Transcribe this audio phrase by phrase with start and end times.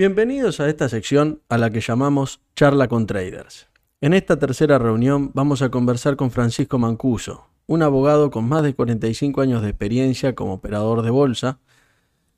[0.00, 3.68] Bienvenidos a esta sección a la que llamamos Charla con Traders.
[4.00, 8.74] En esta tercera reunión vamos a conversar con Francisco Mancuso, un abogado con más de
[8.74, 11.58] 45 años de experiencia como operador de bolsa,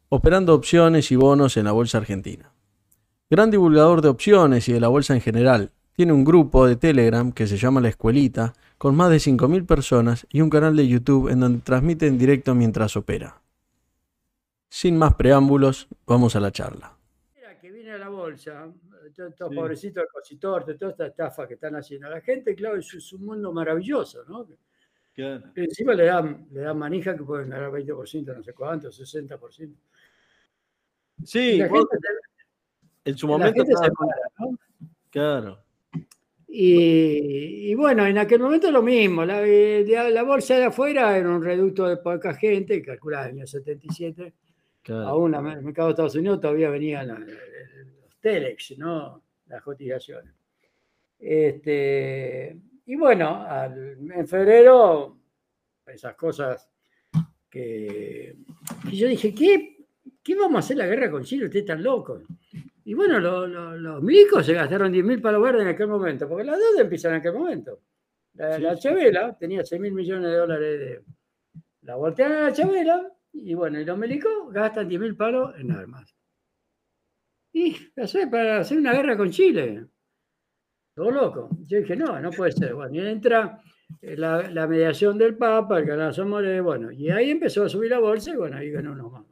[0.08, 2.52] operando opciones y bonos en la bolsa argentina.
[3.30, 7.30] Gran divulgador de opciones y de la bolsa en general, tiene un grupo de Telegram
[7.30, 11.28] que se llama La Escuelita, con más de 5.000 personas y un canal de YouTube
[11.28, 13.40] en donde transmite en directo mientras opera.
[14.68, 16.96] Sin más preámbulos, vamos a la charla
[18.22, 18.72] bolsa,
[19.14, 22.08] todos estos pobrecitos expositores, de toda esta estafa que están haciendo.
[22.08, 24.46] La gente, claro, es, un mundo maravilloso, ¿no?
[25.54, 29.74] Encima le dan, le dan manija que pueden ganar 20%, no sé cuánto, 60%.
[31.24, 31.60] Sí,
[33.04, 33.62] en su momento.
[35.10, 35.62] Claro.
[36.54, 39.24] Y, bueno, en aquel momento lo mismo.
[39.24, 39.40] La,
[40.10, 44.34] la, bolsa de afuera era un reducto de poca gente, calculada en el año 77.
[44.88, 47.26] Aún en el mercado de Estados Unidos todavía venían
[48.22, 49.22] Telex, ¿no?
[49.48, 50.32] Las cotizaciones.
[51.18, 52.56] Este,
[52.86, 53.46] y bueno,
[54.14, 55.18] en febrero,
[55.86, 56.68] esas cosas
[57.50, 58.36] que,
[58.90, 59.86] yo dije, ¿qué,
[60.22, 61.44] ¿qué vamos a hacer la guerra con Chile?
[61.44, 62.22] Ustedes están locos.
[62.84, 66.58] Y bueno, los milicos se gastaron 10 mil palos verdes en aquel momento, porque las
[66.58, 67.80] deudas empiezan en aquel momento.
[68.34, 71.02] La, Chavela tenía 6 mil millones de dólares de...
[71.82, 75.70] La voltean a la Chavela y bueno, y los milicos gastan 10 mil palos en
[75.70, 76.14] armas.
[77.52, 77.76] Y
[78.30, 79.86] para hacer una guerra con Chile.
[80.94, 81.48] Todo loco.
[81.66, 82.74] Yo dije, no, no puede ser.
[82.74, 83.62] Bueno, y entra
[84.00, 87.98] eh, la, mediación del Papa, el canal Somore, bueno, y ahí empezó a subir la
[87.98, 89.24] bolsa y bueno, ahí ganó unos más.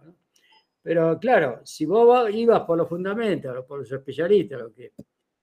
[0.82, 4.92] Pero claro, si vos ibas por los fundamentos, por los especialistas, lo que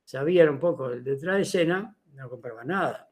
[0.04, 3.10] sabían un poco detrás de escena, no compraba nada.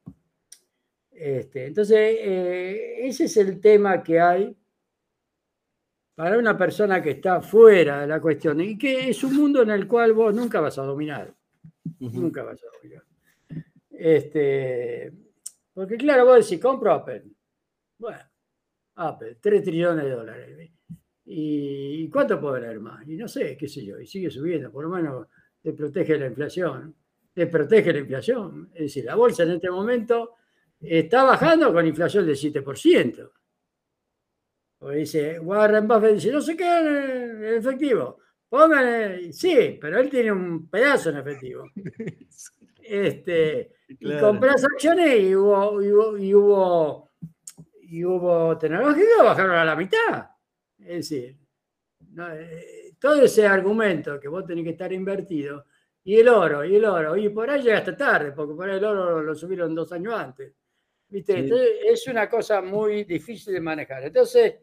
[1.12, 4.58] Este, entonces, eh, ese es el tema que hay
[6.16, 9.72] para una persona que está fuera de la cuestión y que es un mundo en
[9.72, 11.34] el cual vos nunca vas a dominar.
[12.00, 13.04] Nunca vas a dominar.
[13.90, 15.12] Este,
[15.74, 17.26] porque claro, vos decís, compro Apple.
[17.98, 18.20] Bueno,
[18.96, 20.72] Apple, 3 trillones de dólares.
[21.26, 23.06] ¿Y cuánto puede valer más?
[23.08, 25.28] Y no sé, qué sé yo, y sigue subiendo, por lo menos
[25.62, 26.96] te protege la inflación.
[27.34, 28.70] Te protege la inflación.
[28.74, 30.36] Es decir, la bolsa en este momento
[30.80, 33.32] está bajando con inflación del 7%.
[34.78, 38.20] Porque dice, Warren Buffett dice, no se quedan en efectivo.
[38.50, 41.66] Pónganle, sí, pero él tiene un pedazo en efectivo.
[42.88, 47.12] Este, Y compras acciones y hubo, y hubo, y hubo,
[47.82, 50.30] y hubo tecnológicos bajaron a la mitad.
[50.78, 51.36] Es decir,
[52.32, 55.66] eh, todo ese argumento que vos tenés que estar invertido,
[56.04, 58.78] y el oro, y el oro, y por ahí llega hasta tarde, porque por ahí
[58.78, 60.54] el oro lo subieron dos años antes.
[61.08, 61.92] ¿Viste?
[61.92, 64.04] es una cosa muy difícil de manejar.
[64.04, 64.56] Entonces,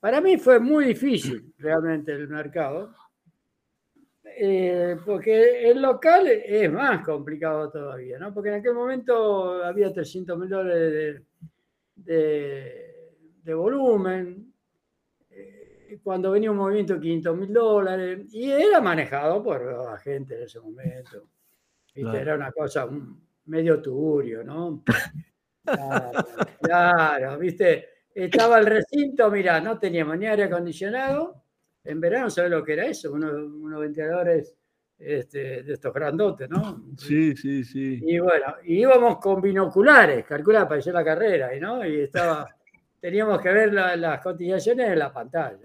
[0.00, 2.94] para mí fue muy difícil realmente el mercado,
[4.24, 8.34] eh, porque el local es más complicado todavía, ¿no?
[8.34, 11.22] Porque en aquel momento había 300 mil dólares
[11.94, 14.52] de, volumen,
[15.30, 20.36] eh, cuando venía un movimiento de 500 mil dólares, y era manejado por la gente
[20.36, 21.28] en ese momento.
[21.94, 22.88] Era una cosa
[23.46, 24.82] medio turbio, ¿no?
[26.60, 27.93] claro, ¿viste?
[28.14, 31.42] Estaba el recinto, mira, no teníamos ni aire acondicionado.
[31.82, 33.12] En verano, ¿sabes lo que era eso?
[33.12, 34.54] Unos, ventiladores
[34.98, 36.84] este, de estos grandotes, ¿no?
[36.96, 38.00] Sí, sí, sí.
[38.02, 41.84] Y bueno, íbamos con binoculares, calcula para hacer la carrera, ¿no?
[41.84, 42.48] Y estaba,
[43.00, 45.58] teníamos que ver las cotizaciones en la pantalla.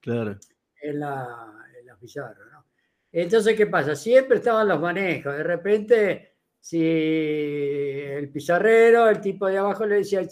[0.00, 0.38] Claro.
[0.80, 2.64] En la, en la pizarra, ¿no?
[3.12, 3.96] Entonces, ¿qué pasa?
[3.96, 5.36] Siempre estaban los manejos.
[5.36, 10.22] De repente, si el pizarrero, el tipo de abajo le decía,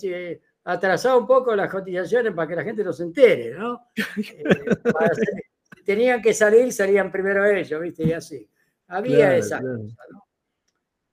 [0.73, 3.89] atrasado un poco las cotizaciones para que la gente no se entere, ¿no?
[4.19, 8.05] Eh, tenían que salir, salían primero ellos, ¿viste?
[8.05, 8.47] Y así.
[8.89, 10.25] Había esa cosa, ¿no?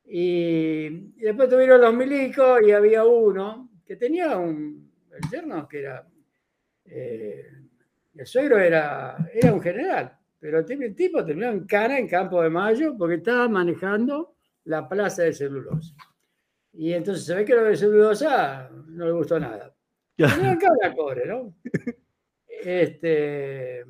[0.06, 6.06] Y, después tuvieron los milicos y había uno que tenía un, el yerno que era,
[6.86, 7.50] eh,
[8.13, 12.50] el suegro era, era un general, pero el tipo terminó en cara en Campo de
[12.50, 14.36] Mayo porque estaba manejando
[14.66, 15.96] la plaza de celulosa.
[16.77, 19.74] Y entonces se ve que lo de celulosa no le gustó nada.
[20.18, 21.56] No pobre, ¿no?
[22.48, 23.83] Este,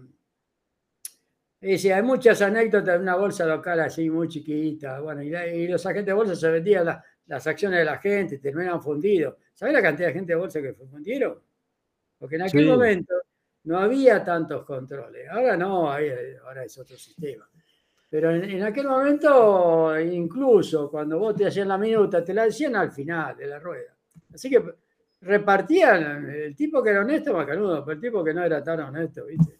[1.61, 4.99] dice, hay muchas anécdotas de una bolsa local así muy chiquita.
[4.99, 6.85] Bueno, y, los agentes de bolsa se vendían
[7.27, 9.35] las acciones de la gente, terminaban fundidos.
[9.53, 11.41] ¿Sabes la cantidad de gente de bolsa que fundieron?
[12.17, 13.13] Porque en aquel momento
[13.63, 15.29] no había tantos controles.
[15.29, 17.49] Ahora no, ahora es otro sistema.
[18.09, 22.91] Pero en, aquel momento, incluso cuando vos te hacían la minuta, te la decían al
[22.91, 23.95] final de la rueda.
[24.33, 24.63] Así que
[25.21, 29.25] repartían el tipo que era honesto, macanudo, pero el tipo que no era tan honesto,
[29.25, 29.59] ¿viste?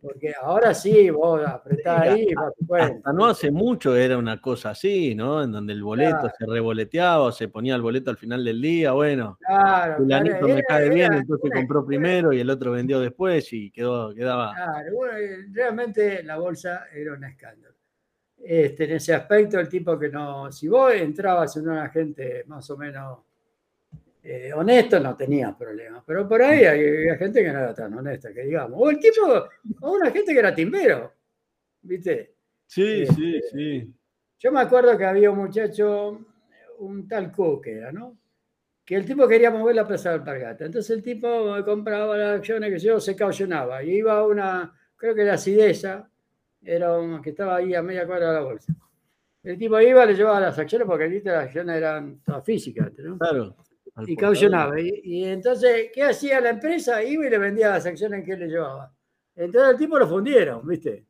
[0.00, 2.28] Porque ahora sí, vos apretás ahí,
[2.76, 5.42] hasta no hace mucho era una cosa así, ¿no?
[5.42, 8.92] En donde el boleto se reboleteaba, o se ponía el boleto al final del día,
[8.92, 13.70] bueno, claro, fulanito me cae bien, entonces compró primero y el otro vendió después y
[13.70, 14.54] quedó, quedaba.
[14.54, 14.90] Claro,
[15.50, 17.74] realmente la bolsa era un escándalo.
[18.40, 22.70] Este, en ese aspecto, el tipo que no, si vos entrabas en una gente más
[22.70, 23.18] o menos
[24.22, 26.02] eh, honesto, no tenía problemas.
[26.06, 28.78] Pero por ahí había gente que no era tan honesta, que digamos.
[28.80, 29.22] O el tipo,
[29.80, 31.12] o una gente que era timbero,
[31.82, 32.34] ¿viste?
[32.66, 33.94] Sí, sí, este, sí.
[34.38, 36.20] Yo me acuerdo que había un muchacho,
[36.78, 38.18] un tal Cook era, ¿no?
[38.84, 40.64] Que el tipo quería mover la plaza del Pargata.
[40.64, 43.82] Entonces el tipo compraba las acciones que yo se caucionaba.
[43.82, 46.08] Y iba a una, creo que la Cidesa,
[46.62, 48.74] era un, que estaba ahí a media cuadra de la bolsa.
[49.42, 53.18] El tipo iba, le llevaba las acciones porque allí las acciones eran todas físicas, ¿no?
[53.18, 53.56] Claro.
[54.06, 54.80] Y caucionaba.
[54.80, 57.02] Y, entonces, ¿qué hacía la empresa?
[57.02, 58.92] Iba y le vendía las acciones que le llevaba.
[59.34, 61.04] Entonces el tipo lo fundieron, ¿viste?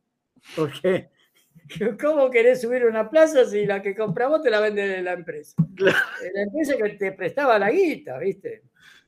[0.55, 1.09] Porque,
[2.01, 5.55] ¿cómo querés subir una plaza si la que compramos te la vende la empresa?
[5.77, 8.63] La empresa que te prestaba la guita, ¿viste?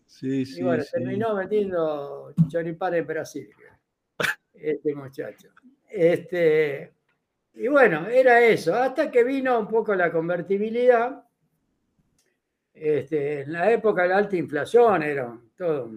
[0.06, 0.60] Sí, sí.
[0.60, 3.50] Y bueno, terminó vendiendo choripán en Brasil,
[4.54, 5.50] este muchacho.
[5.90, 6.94] Este,
[7.54, 11.24] y bueno, era eso, hasta que vino un poco la convertibilidad.
[12.84, 15.92] Este, en la época de la alta inflación era todo.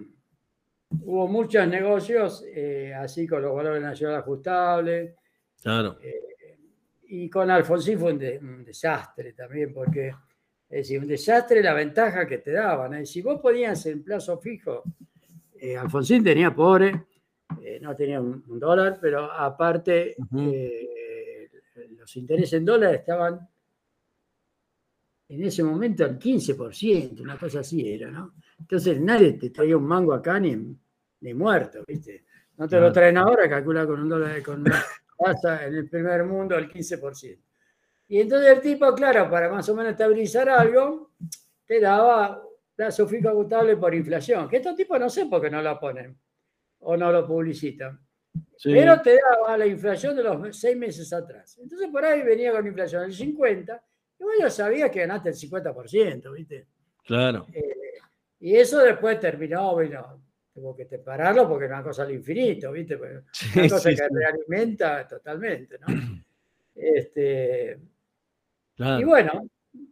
[1.01, 5.15] Hubo muchos negocios, eh, así con los valores nacionales ajustables.
[5.63, 5.97] Claro.
[5.99, 6.59] Eh,
[7.07, 10.09] y con Alfonsín fue un, desastre también, porque
[10.69, 13.03] es decir, un desastre la ventaja que te daban.
[13.07, 14.83] Si vos ponías en plazo fijo,
[15.59, 17.05] eh, Alfonsín tenía pobre,
[17.63, 21.49] eh, no tenía un, dólar, pero aparte eh,
[21.97, 23.49] los intereses en dólares estaban
[25.27, 28.35] en ese momento al 15%, una cosa así era, ¿no?
[28.59, 30.55] Entonces nadie te traía un mango acá ni,
[31.21, 32.25] ni muerto, ¿viste?
[32.57, 34.83] No te lo traen ahora, calcula con un dólar, con una
[35.17, 37.39] tasa en el primer mundo al 15%.
[38.07, 41.11] Y entonces el tipo, claro, para más o menos estabilizar algo,
[41.65, 42.41] te daba
[42.75, 46.15] plazo fijo agotable por inflación, que estos tipos no sé por qué no la ponen
[46.79, 47.99] o no lo publicitan.
[48.63, 51.57] Pero te daba la inflación de los seis meses atrás.
[51.57, 53.81] Entonces por ahí venía con inflación del 50
[54.19, 56.65] y vos ya sabías que ganaste el 50%, ¿viste?
[57.05, 57.45] Claro.
[57.53, 57.99] Eh,
[58.39, 60.21] y eso después terminó, bueno,
[60.53, 62.95] tuvo que separarlo porque es una cosa al infinito, ¿viste?
[62.95, 65.87] una cosa que realimenta totalmente, ¿no?
[66.77, 67.79] Este,
[68.77, 69.49] Y bueno,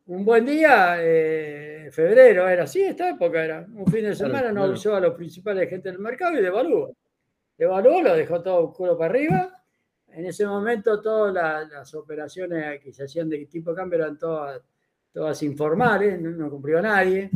[0.07, 4.63] un buen día, eh, febrero era así, esta época era, un fin de semana, no
[4.63, 6.93] avisó a los principales gente del mercado y devaluó.
[7.57, 9.62] Devaluó, lo dejó todo culo para arriba.
[10.13, 11.33] En ese momento todas
[11.69, 17.29] las, operaciones que se hacían de tipo de cambio eran todas, informales, no, cumplió nadie.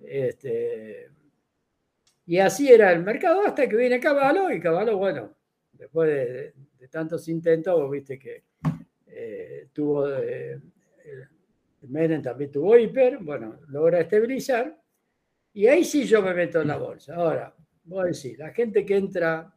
[0.00, 1.10] Este,
[2.26, 5.34] y así era el mercado hasta que viene Caballo y Caballo, bueno,
[5.72, 6.54] después de,
[6.90, 8.44] tantos intentos, viste que
[9.06, 10.08] eh, tuvo...
[10.08, 10.60] Eh,
[11.88, 14.80] Menem también tuvo hiper, bueno, logra estabilizar.
[15.52, 17.14] Y ahí sí yo me meto en la bolsa.
[17.14, 17.54] Ahora,
[17.84, 19.53] voy a decir, la gente que entra,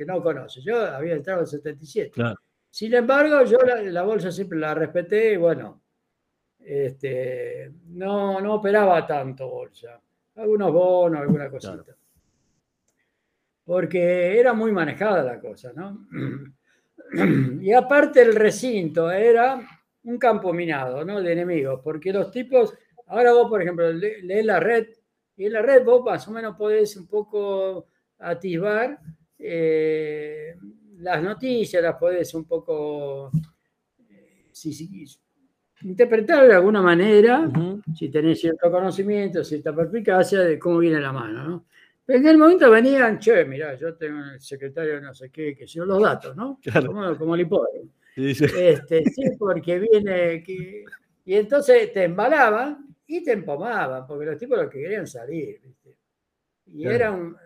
[0.00, 2.22] que no conoce, yo había entrado en 77.
[2.70, 5.82] Sin embargo, yo la, bolsa siempre la respeté y bueno,
[6.58, 10.00] este, no, no operaba tanto bolsa.
[10.36, 11.84] Algunos bonos, alguna cosita.
[13.62, 16.08] Porque era muy manejada la cosa, ¿no?
[17.60, 19.60] y aparte el recinto era
[20.04, 21.20] un campo minado, ¿no?
[21.20, 22.72] De enemigos, porque los tipos,
[23.08, 24.86] ahora vos, por ejemplo, lees la red,
[25.36, 27.84] y en la red vos más o menos podés un poco
[28.18, 28.98] atisbar
[29.40, 30.54] eh,
[30.98, 33.30] las noticias, las podés un poco
[34.08, 34.50] eh,
[35.82, 37.50] interpretar de alguna manera,
[37.94, 41.66] si tenés cierto conocimiento, cierta perspicacia de cómo viene la mano, ¿no?
[42.04, 45.66] Pero en el momento venían, che, mirá, yo tengo el secretario no sé qué, que
[45.66, 46.58] son los datos, ¿no?
[46.86, 47.90] Como, como el hipódromo.
[48.14, 50.44] Sí, Este, sí, porque viene.
[51.24, 55.60] y entonces te embalaban y te empomaban, porque los tipos lo que querían salir.
[56.66, 57.36] Y era un.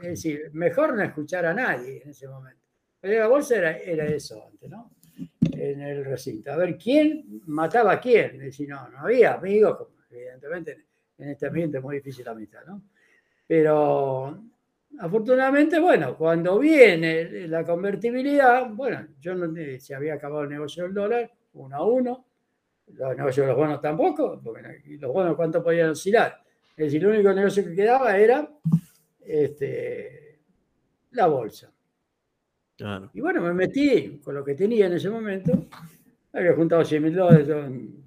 [0.00, 2.60] Es decir, mejor no escuchar a nadie en ese momento.
[3.00, 4.92] Pero la bolsa era, eso antes, ¿no?
[5.52, 6.52] En el recinto.
[6.52, 8.36] A ver, ¿quién mataba a quién?
[8.36, 10.86] Es decir, no, no había amigos, evidentemente
[11.18, 12.82] en este ambiente es muy difícil la amistad, ¿no?
[13.46, 14.50] Pero
[14.98, 20.94] Afortunadamente, bueno, cuando viene la convertibilidad, bueno, yo no se había acabado el negocio del
[20.94, 22.26] dólar, uno a uno,
[22.88, 26.42] los negocios de los bonos tampoco, porque los bonos cuánto podían oscilar.
[26.76, 28.48] Es decir, el único negocio que quedaba era
[29.30, 30.40] este,
[31.12, 31.72] la bolsa.
[33.12, 35.66] Y bueno, me metí con lo que tenía en ese momento.
[36.32, 37.46] Había juntado 100 mil dólares,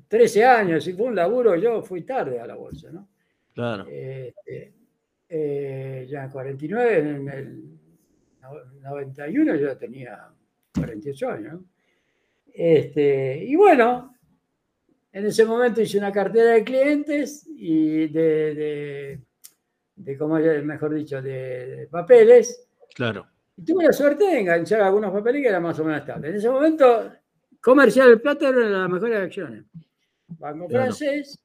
[0.07, 3.07] 13 años, y fue un laburo, yo fui tarde a la bolsa, ¿no?
[3.53, 3.85] Claro.
[3.87, 4.73] Este,
[5.29, 7.79] eh, ya en 49, en el
[8.81, 10.29] 91 yo tenía
[10.75, 11.61] 48 años.
[12.51, 14.15] Este, y bueno,
[15.11, 19.19] en ese momento hice una cartera de clientes y de, de,
[19.95, 22.67] de como mejor dicho, de, papeles.
[22.95, 23.27] Claro.
[23.55, 26.31] Y tuve la suerte de enganchar algunos papeles que eran más o menos estables.
[26.31, 27.11] En ese momento,
[27.61, 29.65] Comercial del Plata era una de las mejores acciones.
[30.27, 31.39] Banco francés,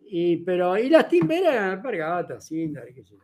[0.00, 3.18] y, pero, y las timberas eran alpargatas, Sindar, qué sé yo.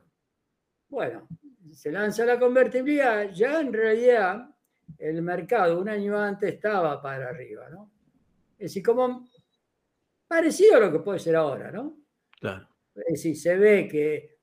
[0.89, 1.27] Bueno,
[1.73, 4.49] se lanza la convertibilidad, ya en realidad
[4.99, 7.91] el mercado un año antes estaba para arriba, ¿no?
[8.53, 9.29] Es decir, como
[10.27, 11.99] parecido a lo que puede ser ahora, ¿no?
[12.41, 12.69] Claro.
[12.95, 14.38] Es decir, se ve que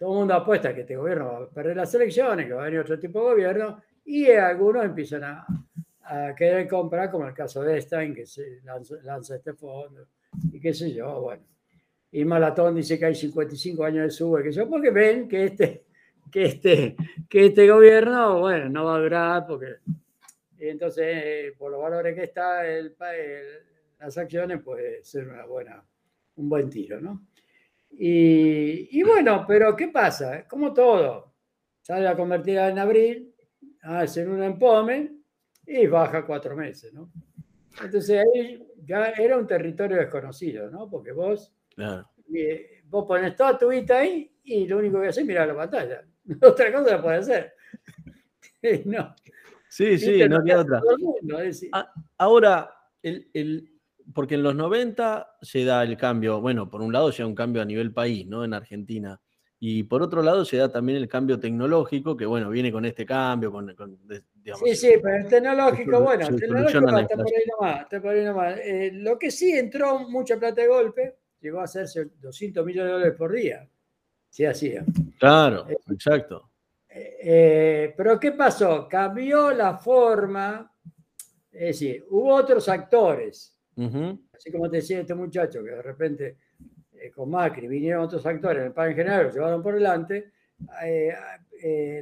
[0.00, 2.64] todo el mundo apuesta que este gobierno va a perder las elecciones, que va a
[2.64, 5.46] venir otro tipo de gobierno, y algunos empiezan a,
[6.34, 10.06] querer comprar, como el caso de Stein, que se lanza, este fondo,
[10.50, 11.44] y qué sé yo, bueno.
[12.10, 15.84] Y Malatón dice que hay 55 años de sube, que yo, porque ven que este,
[16.32, 16.96] que este,
[17.28, 19.76] que este gobierno, bueno, no va a durar porque
[20.58, 22.96] entonces eh, por los valores que está el,
[24.00, 25.84] las acciones puede ser una buena,
[26.36, 27.26] un buen tiro, ¿no?
[27.90, 30.46] Y, bueno, pero ¿qué pasa?
[30.48, 31.34] Como todo,
[31.82, 33.34] sale a convertir en abril,
[33.82, 35.12] hacen un empome
[35.66, 37.10] y baja cuatro meses, ¿no?
[37.82, 40.88] Entonces ahí ya era un territorio desconocido, ¿no?
[40.88, 41.52] Porque vos,
[42.34, 45.56] eh, vos pones toda tu vida ahí y lo único que haces es mirar la
[45.56, 46.04] pantalla.
[46.42, 47.52] otra cosa la puede hacer.
[48.86, 49.14] no.
[49.68, 50.82] Sí, sí, no queda otra.
[51.72, 53.69] Ah, ahora, el,
[54.14, 57.34] porque en los 90 se da el cambio, bueno, por un lado se da un
[57.34, 58.44] cambio a nivel país, ¿no?
[58.44, 59.20] En Argentina.
[59.62, 63.04] Y por otro lado se da también el cambio tecnológico, que bueno, viene con este
[63.04, 67.82] cambio, con, digamos, Sí, sí, pero el tecnológico, bueno, el tecnológico está por ahí nomás,
[67.82, 68.58] está por ahí nomás.
[68.64, 72.92] Eh, lo que sí entró mucha plata de golpe, llegó a hacerse 200 millones de
[72.92, 73.68] dólares por día.
[74.30, 74.82] Sí, hacía.
[75.18, 76.50] Claro, eh, exacto.
[76.88, 78.88] Eh, pero ¿qué pasó?
[78.88, 80.74] Cambió la forma,
[81.52, 83.59] es decir, hubo otros actores,
[84.32, 86.36] así como te decía este muchacho, que de repente
[86.92, 90.32] eh, con Macri vinieron otros actores en el pan general, lo llevaron por delante.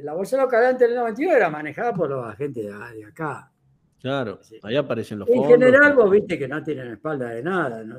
[0.03, 3.51] la bolsa local antes del 91 era manejada por los agentes de, acá.
[3.99, 5.45] Claro, ahí aparecen los fondos.
[5.45, 7.97] En general, vos viste que no tienen espalda de nada, no,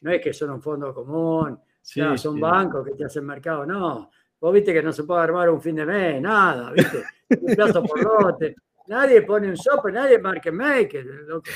[0.00, 4.10] no es que son un fondo común son bancos que te hacen mercado, no.
[4.40, 7.02] Vos viste que no se puede armar un fin de mes, nada, ¿viste?
[7.40, 8.56] Un plazo por lote.
[8.88, 11.50] Nadie pone un software, nadie market maker, loco.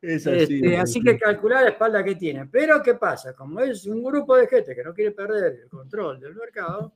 [0.00, 2.46] Este, así, que calcular la espalda que tiene.
[2.46, 3.34] Pero, ¿qué pasa?
[3.34, 6.92] Como es un grupo de gente que no quiere perder el control del mercado,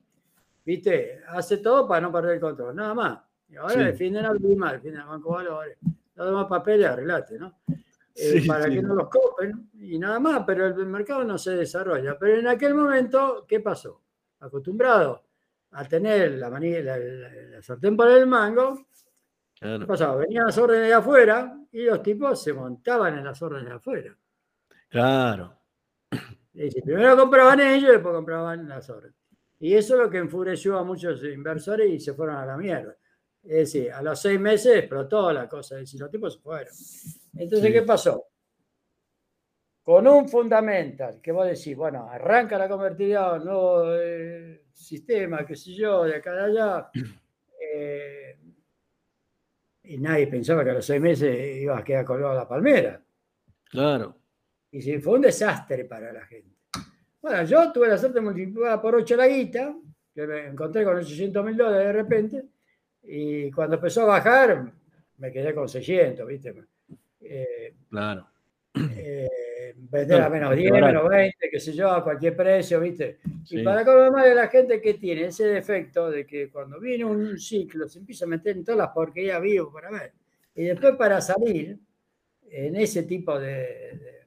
[0.64, 1.20] ¿viste?
[1.28, 3.18] Hace todo para no perder el control, nada más.
[3.48, 5.76] Y ahora defienden al BIMA, defienden al Banco Valores.
[6.14, 7.58] Los demás papeles, arreglate, ¿no?
[8.14, 12.18] Eh, para que no los copen y nada más, pero el mercado no se desarrolla.
[12.18, 14.02] Pero en aquel momento, ¿qué pasó?
[14.40, 15.24] Acostumbrado
[15.72, 18.86] a tener la, manilla, la, sartén para el mango,
[19.62, 20.16] ¿qué pasaba?
[20.16, 24.16] Venían las órdenes de afuera y los tipos se montaban en las órdenes de afuera.
[24.88, 25.58] Claro.
[26.84, 29.16] primero compraban ellos y después compraban las órdenes.
[29.58, 32.96] Y eso es lo que enfureció a muchos inversores y se fueron a la mierda.
[33.42, 36.72] Es decir, a los seis meses explotó la cosa, es decir, los tipos se fueron.
[37.36, 38.26] Entonces, ¿qué pasó?
[39.82, 45.74] Con un fundamental, que vos decís, bueno, arranca la convertibilidad, nuevo eh, sistema, qué sé
[45.74, 46.90] yo, de acá de allá,
[47.60, 48.21] eh,
[49.92, 52.98] y nadie pensaba que a los seis meses iba a quedar colgado la palmera.
[53.68, 54.16] Claro.
[54.70, 56.56] Y sí, fue un desastre para la gente.
[57.20, 59.76] Bueno, yo tuve la suerte de multiplicar por ocho la guita,
[60.14, 62.44] que me encontré con 800 mil dólares de repente,
[63.02, 64.72] y cuando empezó a bajar,
[65.18, 66.54] me quedé con 600, ¿viste?
[67.20, 68.26] Eh, claro.
[68.74, 69.28] Eh,
[69.76, 73.18] vender a menos 10, menos 20, qué sé yo, a cualquier precio, ¿viste?
[73.50, 77.38] Y para más de la gente que tiene ese defecto de que cuando viene un
[77.38, 80.12] ciclo se empieza a meter en todas las porquerías vivo para ver.
[80.54, 81.78] Y después para salir
[82.50, 84.24] en ese tipo de,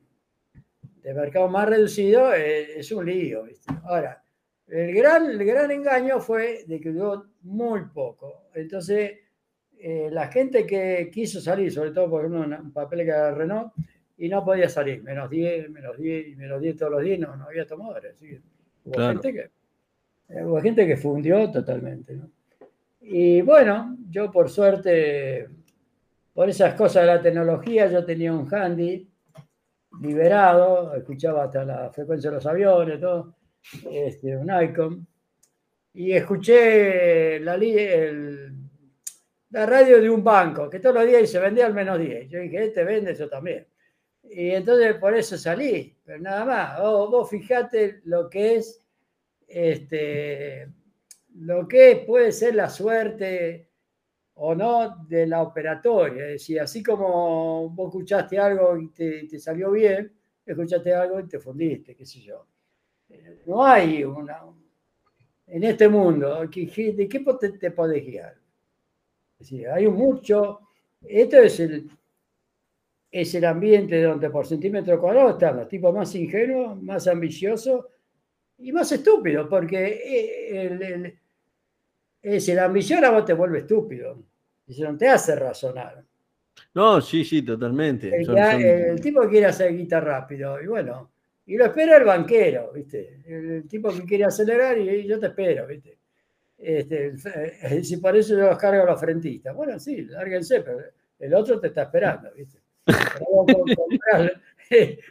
[1.03, 3.71] de, mercado más reducido eh, es un lío, ¿viste?
[3.83, 4.23] Ahora,
[4.67, 8.49] el gran, el gran engaño fue de que duró muy poco.
[8.55, 9.19] Entonces,
[9.77, 13.71] eh, la gente que quiso salir, sobre todo por un papel que era Renault,
[14.17, 17.35] y no podía salir, menos 10, menos 10 y menos 10 todos los días, no,
[17.35, 18.15] no había tomadores.
[18.85, 19.51] Hubo, gente que,
[20.29, 22.19] eh, hubo gente que fundió totalmente.
[23.01, 25.47] Y bueno, yo por suerte,
[26.33, 29.07] por esas cosas de la tecnología, yo tenía un handy
[30.01, 33.35] liberado, escuchaba hasta la frecuencia de los aviones, todo
[33.91, 35.07] este, un icon,
[35.93, 37.57] y escuché la,
[39.49, 42.29] la radio de un banco que todos los días se vendía al menos 10.
[42.29, 43.65] Yo dije, este vende, yo también.
[44.29, 46.79] Y entonces por eso salí, pero nada más.
[46.81, 48.85] Vos, fijate lo que es,
[49.47, 50.67] este,
[51.35, 53.69] lo que puede ser la suerte
[54.35, 56.23] o no de la operatoria.
[56.25, 60.11] Es decir, así como vos escuchaste algo y te, salió bien,
[60.45, 62.45] escuchaste algo y te fundiste, qué sé yo.
[63.45, 64.41] No hay una...
[65.47, 68.33] En este mundo, ¿de qué te, te podés guiar?
[69.39, 70.59] Es decir, hay mucho...
[71.01, 71.87] Esto es el,
[73.15, 77.85] es el ambiente donde por centímetro cuadrado están los tipos más ingenuos, más ambiciosos
[78.57, 81.17] y más estúpidos, porque eh, el,
[82.21, 84.21] es la ambición a vos te vuelve estúpido.
[84.67, 86.03] Y no te hace razonar.
[86.73, 88.11] No, sí, sí, totalmente.
[88.13, 91.11] El, tipo quiere hacer guita rápido, y bueno,
[91.45, 93.21] y lo espera el banquero, ¿viste?
[93.25, 95.99] El, tipo que quiere acelerar y, yo te espero, ¿viste?
[96.57, 97.13] Este,
[97.61, 99.55] eh, si por eso yo los cargo a los frentistas.
[99.55, 100.79] Bueno, sí, lárguense, pero
[101.17, 102.64] el otro te está esperando, ¿viste?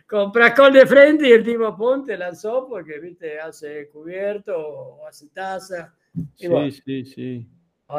[0.07, 3.39] Compras, col de frente y el tipo ponte lanzó porque, ¿viste?
[3.39, 5.95] Hace cubierto o hace taza
[6.37, 7.49] sí, sí, sí.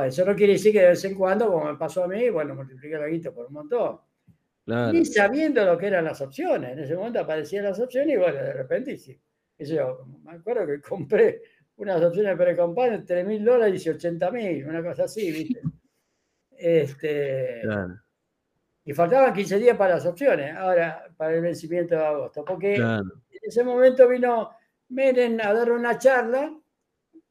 [0.05, 2.55] eso no quiere decir que de vez en cuando, como me pasó a mí, bueno,
[2.55, 3.99] multipliqué la guita por un montón.
[4.93, 6.71] Y sabiendo lo que eran las opciones.
[6.71, 9.19] En ese momento aparecían las opciones y bueno, de repente, sí.
[9.59, 11.41] Yo me acuerdo que compré
[11.77, 15.61] unas opciones de pre-campaña, 3 mil dólares y 80 mil, una cosa así, ¿viste?
[16.57, 17.63] Este,
[18.85, 23.03] Y faltaban 15 días para las opciones, ahora para el vencimiento de agosto, porque en
[23.41, 24.51] ese momento vino
[24.89, 26.55] Meren a dar una charla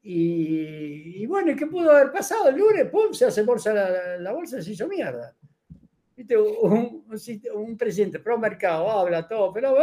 [0.01, 2.49] y, bueno, ¿qué pudo haber pasado?
[2.49, 3.11] El lunes, ¡pum!
[3.11, 3.73] Se hace bolsa
[4.19, 5.35] la, bolsa y se hizo mierda.
[6.15, 6.37] ¿Viste?
[6.37, 9.77] Un, presidente pro mercado habla todo, pero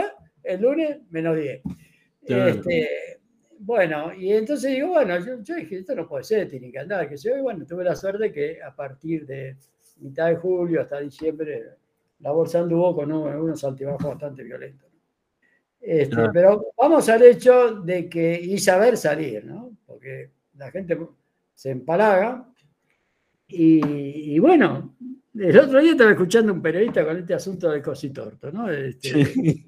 [0.44, 1.62] el lunes menos 10.
[2.22, 3.20] Este,
[3.58, 7.18] bueno, y entonces digo, bueno, yo, dije, esto no puede ser, tiene que andar, que
[7.18, 9.56] se bueno, tuve la suerte que a partir de
[9.96, 11.76] mitad de julio hasta diciembre
[12.20, 14.88] la bolsa anduvo con unos altibajos bastante violentos.
[15.80, 19.76] Este, pero vamos al hecho de que, y saber salir, ¿no?
[19.84, 20.96] Porque la gente
[21.54, 22.48] se empalaga.
[23.48, 24.96] Y, bueno,
[25.34, 28.70] el otro día estaba escuchando un periodista con este asunto del cositorto, ¿no?
[28.70, 29.66] Este,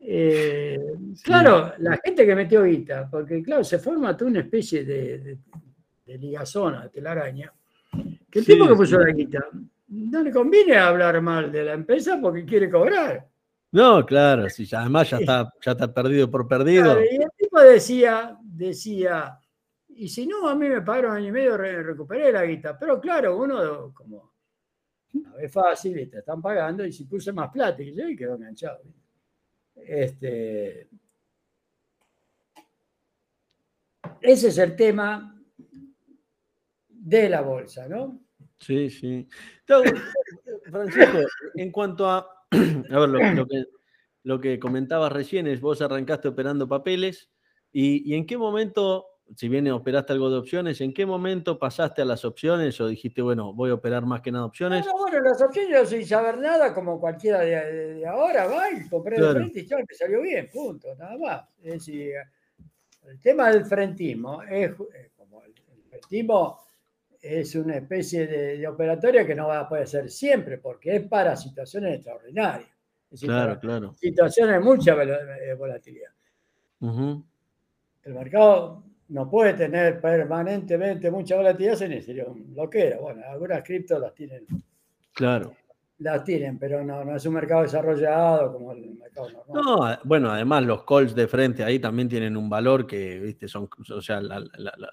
[0.00, 0.78] eh,
[1.22, 5.38] claro, la gente que metió guita, porque claro, se forma toda una especie de,
[6.04, 7.52] de, ligazona, de telaraña,
[8.32, 9.46] que el tipo que puso la guita
[9.88, 13.28] no le conviene hablar mal de la empresa porque quiere cobrar.
[13.72, 16.98] No, claro, sí, además ya está, ya está perdido por perdido.
[17.02, 19.38] y el tipo decía, decía,
[19.88, 22.78] y si no, a mí me pagaron año y medio, recuperé la guita.
[22.78, 24.32] Pero claro, uno como
[25.38, 28.36] es fácil, y te están pagando, y si puse más plata, y yo y quedó
[28.36, 28.80] enganchado.
[29.74, 30.88] Este,
[34.22, 35.31] ese es el tema
[37.02, 38.20] de la bolsa, ¿no?
[38.58, 39.28] Sí, sí.
[40.70, 41.18] Francisco,
[41.54, 42.26] en cuanto a
[42.90, 43.64] a ver, lo, que,
[44.22, 47.30] lo que comentabas recién es, vos arrancaste operando papeles
[47.72, 52.04] y, en qué momento, si bien operaste algo de opciones, ¿en qué momento pasaste a
[52.04, 54.86] las opciones o dijiste, bueno, voy a operar más que nada opciones?
[54.92, 59.32] bueno, las opciones yo sin saber nada, como cualquiera de, ahora, va y compré de
[59.32, 61.48] frente y ya me salió bien, punto, nada más.
[61.62, 62.12] Es decir,
[63.08, 64.72] el tema del frentismo es
[65.16, 66.61] como el, el frentismo
[67.22, 71.36] es una especie de, operatoria que no va a poder ser siempre, porque es para
[71.36, 72.68] situaciones extraordinarias.
[73.20, 73.94] claro, claro.
[73.94, 76.10] Situaciones de mucha eh, volatilidad.
[76.80, 83.02] El mercado no puede tener permanentemente mucha volatilidad, se necesita un bloqueo.
[83.02, 84.44] Bueno, algunas criptos las tienen.
[85.14, 85.54] Claro
[86.02, 89.62] las tienen, pero no, no es un mercado desarrollado como el mercado normal.
[89.64, 93.68] No, bueno, además los calls de frente ahí también tienen un valor que, viste, son,
[93.94, 94.42] o sea, la,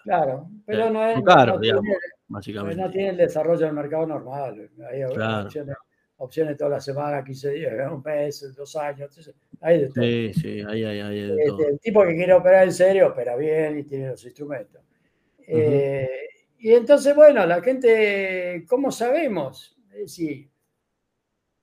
[0.04, 1.86] claro, pero no es, caro, digamos,
[2.30, 2.82] básicamente.
[2.82, 4.70] No tiene el desarrollo del mercado normal.
[4.90, 5.76] Hay opciones,
[6.18, 10.04] opciones toda la semana, 15 días, un mes, dos años, hay de todo.
[10.04, 11.68] Sí, sí, ahí hay, hay de este, todo.
[11.68, 14.82] El tipo que quiere operar en serio, opera bien y tiene los instrumentos.
[15.48, 16.10] Eh,
[16.60, 19.78] y entonces, bueno, la gente, ¿cómo sabemos?
[19.92, 20.50] Es decir,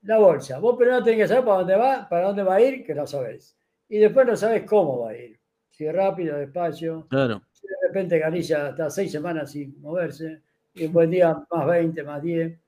[0.01, 0.59] la bolsa.
[0.59, 3.05] Vos primero tenés que saber para dónde va, para dónde va a ir, que lo
[3.05, 3.57] sabés.
[3.89, 5.39] Y después no sabes cómo va a ir.
[5.69, 7.07] Si rápido, despacio.
[7.09, 7.41] Claro.
[7.51, 10.41] Si de repente Galicia está seis semanas sin moverse,
[10.77, 12.59] y un buen día más 20, más 10.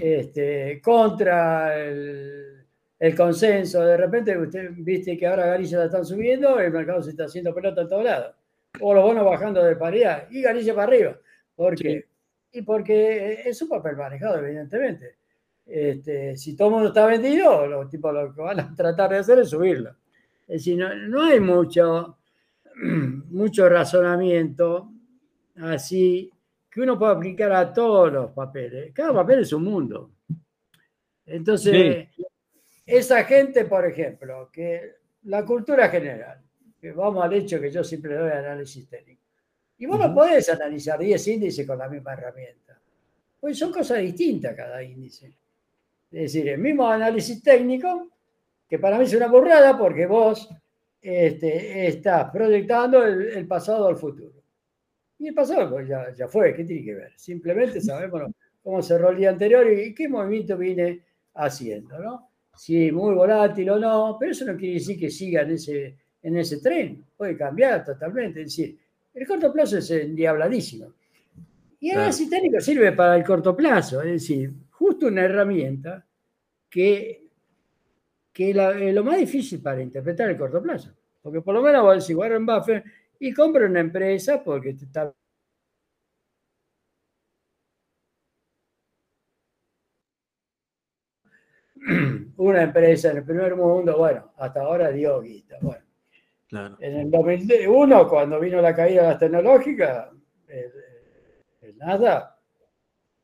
[0.00, 2.66] Este, contra el,
[3.16, 3.84] consenso.
[3.84, 7.54] De repente usted viste que ahora Galicia la están subiendo, el mercado se está haciendo
[7.54, 8.34] pelota en todos lados.
[8.80, 11.18] O los bonos bajando de paridad y Galicia para arriba.
[11.54, 12.06] ¿Por qué?
[12.52, 15.16] Y porque es un papel manejado, evidentemente.
[15.66, 19.18] Este, si todo el mundo está vendido, los tipos lo que van a tratar de
[19.18, 19.90] hacer es subirlo.
[20.46, 22.18] Es decir, no, hay mucho,
[23.30, 24.90] mucho razonamiento
[25.56, 26.30] así
[26.74, 28.92] que uno pueda aplicar a todos los papeles.
[28.92, 30.10] Cada papel es un mundo.
[31.24, 32.08] Entonces,
[32.84, 36.42] esa gente, por ejemplo, que la cultura general,
[36.80, 39.22] que vamos al hecho que yo siempre doy análisis técnico,
[39.78, 42.76] y vos no podés analizar 10 índices con la misma herramienta.
[43.38, 45.26] Pues son cosas distintas cada índice.
[46.10, 48.08] Es decir, el mismo análisis técnico,
[48.68, 50.48] que para mí es una burrada porque vos
[51.00, 54.42] este, estás proyectando el, pasado al futuro.
[55.18, 57.12] Y el pasado pues, ya, ya, fue, ¿qué tiene que ver?
[57.16, 58.22] Simplemente sabemos
[58.62, 61.02] cómo cerró el día anterior y qué movimiento viene
[61.34, 62.28] haciendo, ¿no?
[62.56, 66.36] Si muy volátil o no, pero eso no quiere decir que siga en ese, en
[66.36, 68.42] ese tren, puede cambiar totalmente.
[68.42, 68.78] Es decir,
[69.12, 70.92] el corto plazo es endiabladísimo.
[71.80, 76.06] Y el análisis técnico sirve para el corto plazo, es decir, justo una herramienta
[76.70, 77.28] que,
[78.32, 80.90] que es lo más difícil para interpretar el corto plazo.
[81.22, 82.84] Porque por lo menos decís Warren Buffett
[83.18, 85.14] y compra una empresa porque te está
[92.36, 95.58] una empresa en el primer mundo, bueno, hasta ahora dio guita.
[95.60, 95.84] Bueno,
[96.80, 100.10] en el 2001, cuando vino la caída de las tecnológicas,
[100.48, 102.38] el, nada,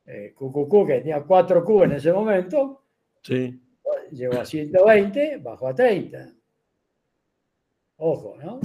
[0.05, 2.83] eh, que tenía 4 Q en ese momento,
[3.23, 3.61] sí.
[4.11, 6.33] llegó a 120, bajó a 30.
[7.99, 8.61] Ojo, ¿no?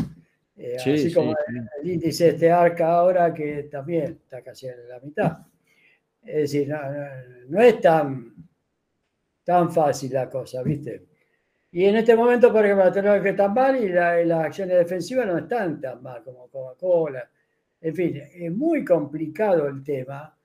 [0.57, 1.35] Eh, así como
[1.81, 5.37] El, índice este arca ahora que también está casi en la mitad.
[6.23, 6.73] Es decir,
[7.49, 8.35] no es tan
[9.45, 11.05] tan fácil la cosa, ¿viste?
[11.71, 15.37] Y en este momento, por ejemplo, la tecnología está mal y, las acciones defensivas no
[15.37, 17.29] están tan mal como Coca-Cola.
[17.79, 20.35] En fin, es muy complicado el tema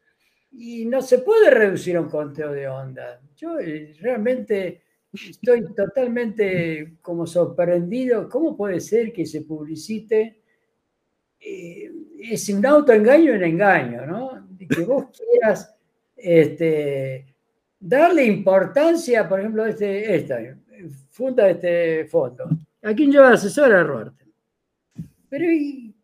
[0.53, 3.21] y no se puede reducir a un conteo de onda.
[3.37, 8.29] Yo eh, realmente estoy totalmente como sorprendido.
[8.29, 10.41] ¿Cómo puede ser que se publicite?
[11.41, 14.49] Eh, es un autoengaño en engaño, ¿no?
[14.59, 15.75] Que vos quieras
[16.17, 17.27] este,
[17.79, 20.39] darle importancia, por ejemplo, este, esta,
[21.11, 22.49] funda este fondo.
[22.83, 24.27] ¿A quién lleva asesor a Ruerte?
[25.29, 25.47] Pero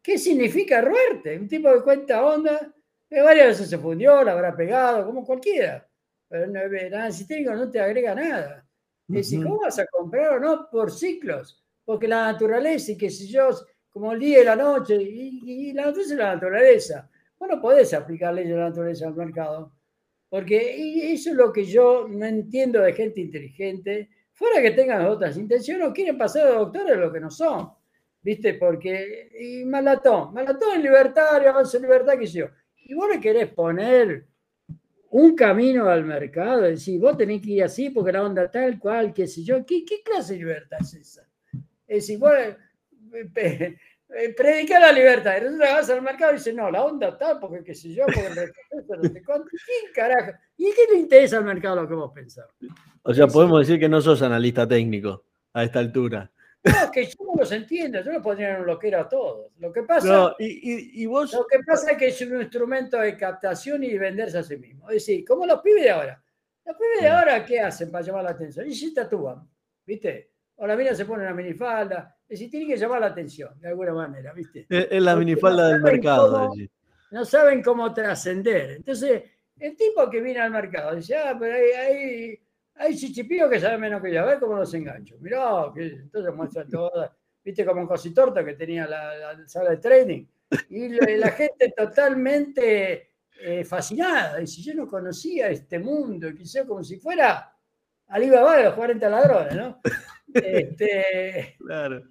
[0.03, 1.38] qué significa Ruerte?
[1.38, 2.73] Un tipo de cuenta onda,
[3.09, 5.87] que varias veces se fundió, la habrá pegado, como cualquiera.
[6.29, 8.66] Pero no, el análisis técnico no te agrega nada.
[9.09, 10.69] Decir, ¿cómo vas a comprar o no?
[10.71, 11.62] Por ciclos.
[11.85, 13.51] Porque la naturaleza y que si yo,
[13.90, 17.11] como el día y la noche, y, la naturaleza es la naturaleza.
[17.38, 19.73] Vos no podés aplicar leyes de la naturaleza al mercado.
[20.29, 25.37] Porque eso es lo que yo no entiendo de gente inteligente, fuera que tengan otras
[25.37, 27.71] intenciones, o quieren pasar de doctores a lo que no son.
[28.21, 28.55] ¿Viste?
[28.55, 32.47] Porque, y Malatón, Malatón es libertario, avance libertad, que yo.
[32.77, 34.27] Y vos le querés poner
[35.11, 38.79] un camino al mercado, es decir, vos tenés que ir así porque la onda tal
[38.79, 39.64] cual, qué sé yo.
[39.64, 41.29] ¿Qué, qué clase de libertad es esa?
[41.87, 42.57] Es decir, vos eh,
[44.09, 45.37] eh, predica la libertad.
[45.37, 47.95] Y resulta que vas al mercado y dice, no, la onda está, porque qué sé
[47.95, 49.49] yo, porque el no cuánto.
[49.49, 50.33] ¿Quién carajo?
[50.57, 52.47] ¿Y qué le interesa al mercado lo que vos pensás?
[53.03, 56.31] O sea, podemos decir que no sos analista técnico a esta altura.
[56.67, 59.53] No, que yo no los entiendo, yo no podría en un loquero a todos.
[59.59, 61.33] Lo que pasa, y, y, vos...
[61.33, 64.89] lo que pasa es que es un instrumento de captación y venderse a sí mismo.
[64.89, 66.23] Es decir, como los pibes de ahora.
[66.65, 68.67] Los pibes de ahora, ¿qué hacen para llamar la atención?
[68.67, 69.49] Y se tatúan,
[69.85, 70.33] ¿viste?
[70.57, 73.69] O la mina se pone una minifalda, es decir, tiene que llamar la atención, de
[73.69, 74.67] alguna manera, ¿viste?
[74.69, 76.53] Es, la minifalda del mercado.
[77.11, 78.73] no saben cómo trascender.
[78.73, 79.23] Entonces,
[79.59, 82.39] el tipo que viene al mercado dice, ah, pero hay,
[82.79, 85.17] hay chichipíos que saben menos que yo, a ver cómo los engancho.
[85.21, 87.11] Mirá, que entonces muestra todas,
[87.45, 90.27] viste como un cositorto que tenía la, sala de trading.
[90.71, 93.11] Y la, gente totalmente
[93.41, 94.39] eh, fascinada.
[94.39, 97.53] Dice, yo no conocía este mundo, quizá como si fuera
[98.09, 99.81] Alibaba de los 40 ladrones, ¿no?
[100.35, 102.03] Este, claro.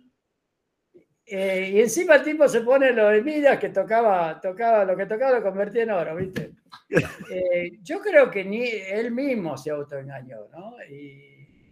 [1.27, 5.39] Eh, y encima el tipo se pone los Emidas que tocaba, tocaba, lo que tocaba
[5.39, 6.51] lo convertía en oro, ¿viste?
[7.31, 10.75] Eh, yo creo que ni él mismo se autoengañó, ¿no?
[10.87, 11.71] Y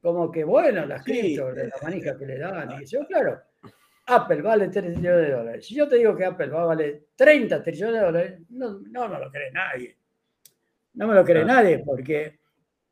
[0.00, 2.80] como que bueno, las cripto, la manija que le daban.
[2.80, 3.42] Y yo, claro,
[4.06, 5.66] Apple vale 3 trillones de dólares.
[5.66, 9.08] Si yo te digo que Apple va a valer 30 trillones de dólares, no, no
[9.08, 9.96] me lo cree nadie.
[10.94, 12.38] No me lo cree nadie porque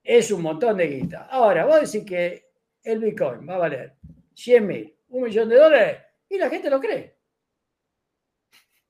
[0.02, 1.26] es un montón de guita.
[1.30, 2.50] Ahora, vos decís que
[2.82, 3.94] el Bitcoin va a valer
[4.34, 5.98] 100 mil un millón de dólares
[6.28, 7.16] y la gente lo cree.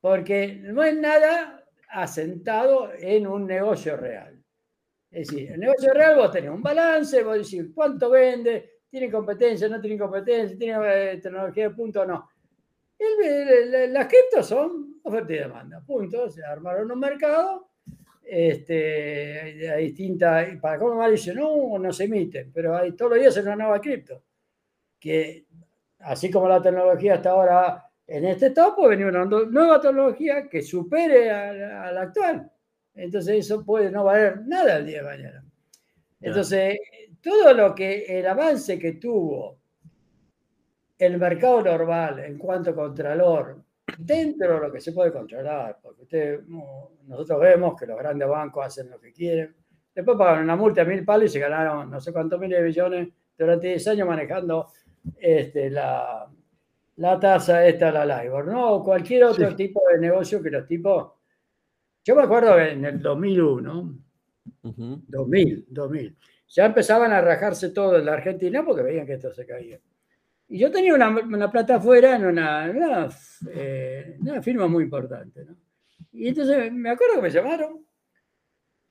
[0.00, 4.42] Porque no es nada asentado en un negocio real.
[5.10, 9.68] Es decir, el negocio real vos tenés un balance, vos decís cuánto vende, tiene competencia,
[9.68, 12.28] no tiene competencia, tiene eh, tecnología de punto o no.
[12.98, 16.28] las criptos son oferta y demanda, punto.
[16.30, 17.70] Se armaron un mercado
[18.22, 23.20] este, a distintas, para cómo mal dice, no, no se emiten, pero hay, todos los
[23.20, 24.22] días es una nueva cripto,
[24.98, 25.46] que
[26.04, 30.62] así como la tecnología está ahora en este top, puede venir una nueva tecnología que
[30.62, 32.50] supere a, la actual.
[32.94, 35.44] Entonces eso puede no valer nada el día de mañana.
[36.20, 36.78] Entonces,
[37.20, 39.58] todo lo que el avance que tuvo
[40.98, 43.62] el mercado normal en cuanto a contralor
[43.98, 46.40] dentro de lo que se puede controlar, porque usted,
[47.06, 49.54] nosotros vemos que los grandes bancos hacen lo que quieren,
[49.94, 52.64] después pagan una multa de mil palos y se ganaron no sé cuántos miles de
[52.64, 54.68] billones durante 10 años manejando
[55.18, 56.28] este, la,
[56.96, 58.74] la tasa esta, la LIBOR, ¿no?
[58.74, 61.12] O cualquier otro tipo de negocio que los tipos...
[62.04, 63.98] Yo me acuerdo que en el 2001,
[64.62, 66.16] 2000, 2000,
[66.48, 69.80] ya empezaban a rajarse todo en la Argentina porque veían que esto se caía.
[70.48, 73.08] Y yo tenía una, una plata afuera en una, una,
[73.50, 75.44] eh, una, firma muy importante.
[75.44, 75.56] ¿no?
[76.12, 77.84] Y entonces me acuerdo que me llamaron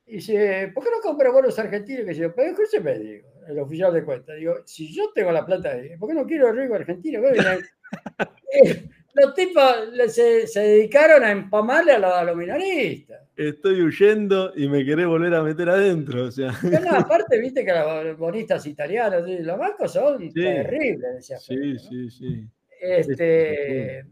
[0.06, 2.06] dice, ¿por qué no compra bonos argentinos?
[2.06, 5.70] Que yo, pero escúcheme, digo, el oficial de cuenta, digo, si yo tengo la plata
[5.70, 7.20] ahí, ¿por qué no quiero el riesgo argentino?
[8.56, 9.62] Eh, los tipos
[10.08, 13.20] se, se, dedicaron a empamarle a los, a los, minoristas.
[13.36, 16.24] Estoy huyendo y me querés volver a meter adentro.
[16.24, 16.52] O sea.
[16.62, 21.26] No, aparte, viste que los bonistas italianos, los bancos son terribles.
[21.40, 22.48] sí, sí, sí.
[22.80, 24.04] Este,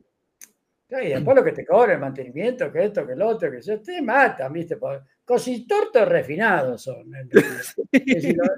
[1.00, 3.80] y después lo que te cobra el mantenimiento, que esto, que el otro, que eso,
[3.80, 4.78] te matan, viste.
[5.24, 7.10] Cositortos refinados son.
[7.92, 8.48] Decir, los,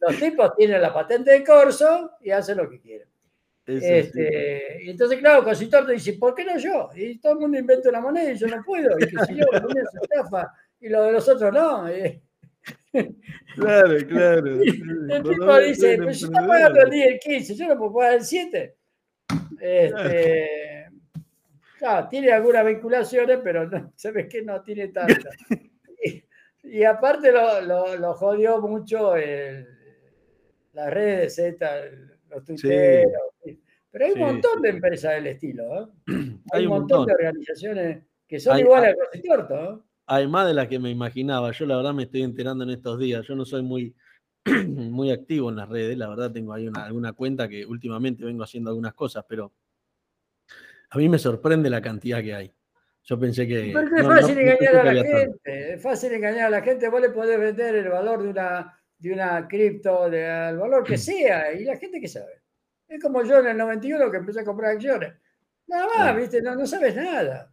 [0.00, 3.08] los tipos tienen la patente de corso y hacen lo que quieren.
[3.66, 6.88] Este, y entonces, claro, Cositorto dice, ¿por qué no yo?
[6.94, 8.96] Y todo el mundo inventa una moneda y yo no puedo.
[8.98, 11.86] Y que si yo, se estafa y lo de los otros no.
[13.54, 14.60] Claro, claro.
[14.62, 18.14] El tipo dice, pues yo estoy pagando el día el 15, yo no puedo pagar
[18.14, 18.76] el 7.
[19.60, 20.48] Este,
[21.78, 25.34] claro, tiene algunas vinculaciones, pero no, sabes que no tiene tantas.
[26.04, 26.24] Y,
[26.62, 29.66] y aparte lo, lo, lo, jodió mucho el,
[30.72, 31.84] las redes, Z,
[32.28, 33.12] los tuiteros.
[33.42, 33.60] Sí.
[33.90, 34.62] Pero hay un sí, montón sí.
[34.62, 35.80] de empresas del estilo.
[35.80, 35.86] ¿eh?
[36.52, 39.54] Hay, hay, un montón, montón, de organizaciones que son hay, iguales a Cositorto.
[39.54, 39.78] ¿eh?
[40.06, 41.50] Hay más de las que me imaginaba.
[41.52, 43.26] Yo la verdad me estoy enterando en estos días.
[43.26, 43.94] Yo no soy muy,
[44.68, 45.96] muy activo en las redes.
[45.96, 49.52] La verdad tengo ahí una, alguna cuenta que últimamente vengo haciendo algunas cosas, pero
[50.96, 52.54] a mí me sorprende la cantidad que hay.
[53.04, 53.70] Yo pensé que.
[53.72, 55.20] Porque es fácil no, engañar no a la gente.
[55.20, 55.40] Tanto.
[55.44, 56.88] Es fácil engañar a la gente.
[56.88, 61.52] Vos le podés vender el valor de una, de una cripto, del valor que sea,
[61.52, 62.42] y la gente que sabe.
[62.88, 65.12] Es como yo en el 91 que empecé a comprar acciones.
[65.66, 66.20] Nada más, sí.
[66.20, 66.42] ¿viste?
[66.42, 67.52] No, no, sabes nada.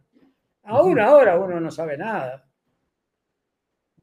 [0.62, 2.48] Aún ahora uno no sabe nada.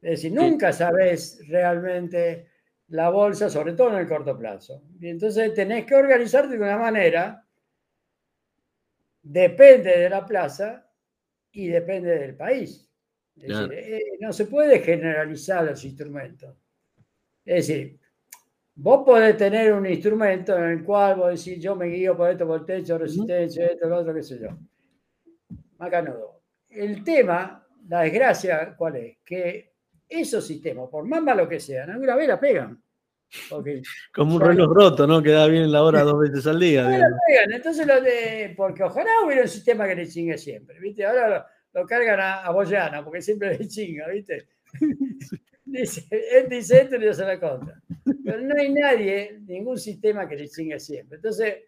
[0.01, 2.47] Es decir, nunca sabes realmente
[2.89, 4.83] la bolsa, sobre todo en el corto plazo.
[4.99, 7.45] Y entonces tenés que organizarte de una manera,
[9.21, 10.89] depende de la plaza
[11.51, 12.89] y depende del país.
[13.35, 13.67] Es claro.
[13.67, 16.55] decir, eh, no se puede generalizar los instrumentos.
[17.45, 17.99] Es decir,
[18.75, 22.47] vos podés tener un instrumento en el cual vos decís, yo me guío por esto,
[22.47, 24.49] por techo, resistencia, esto, lo otro, qué sé yo.
[25.77, 26.41] Macanudo.
[26.69, 29.17] El tema, la desgracia, ¿cuál es?
[29.25, 29.73] Que
[30.07, 32.81] esos sistemas, por más malos que sean, alguna vez la pegan.
[34.13, 35.21] Como un reloj roto, ¿no?
[35.21, 36.83] Que da bien la hora dos veces al día.
[36.83, 37.51] La pegan.
[37.53, 41.05] Entonces, lo de, porque ojalá hubiera un sistema que le chingue siempre, ¿viste?
[41.05, 44.47] Ahora lo, lo cargan a, a Boyana, porque siempre le chinga, ¿viste?
[45.63, 47.81] Dice, él dice esto y yo se la contra.
[48.25, 51.15] Pero no hay nadie, ningún sistema que le chingue siempre.
[51.15, 51.59] Entonces,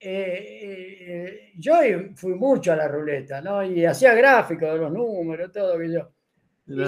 [0.00, 1.74] eh, eh, yo
[2.16, 3.62] fui mucho a la ruleta, ¿no?
[3.62, 6.13] Y hacía gráficos de los números, todo que yo.
[6.66, 6.82] Y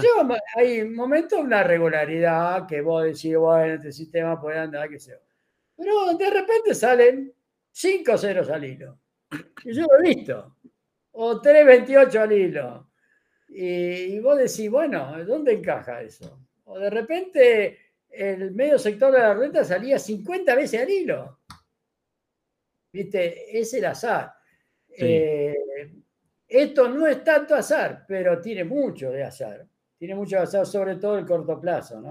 [0.57, 5.19] hay momentos una regularidad que vos decís, bueno, este sistema puede andar, qué sé yo.
[5.77, 7.33] Pero de repente salen
[7.71, 8.99] 5 ceros al hilo.
[9.65, 10.57] Y yo lo he visto.
[11.13, 12.91] O 3.28 al hilo.
[13.49, 16.41] Y, y, vos decís, bueno, ¿dónde encaja eso?
[16.65, 17.79] O de repente
[18.11, 21.41] el medio sector de la renta salía 50 veces al hilo.
[22.93, 23.59] ¿Viste?
[23.59, 24.33] Es el azar.
[24.89, 25.05] Sí.
[25.05, 25.93] Eh,
[26.49, 29.67] esto no es tanto azar, pero tiene mucho de azar.
[29.99, 32.11] Tiene mucho de azar, sobre todo el corto plazo, ¿no?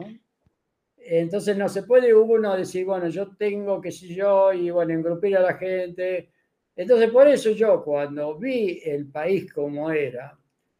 [0.98, 5.38] Entonces no se puede uno decir, bueno, yo tengo que si yo, y bueno, engrupir
[5.38, 6.32] a la gente.
[6.76, 10.38] Entonces, por eso yo, cuando vi el país como era,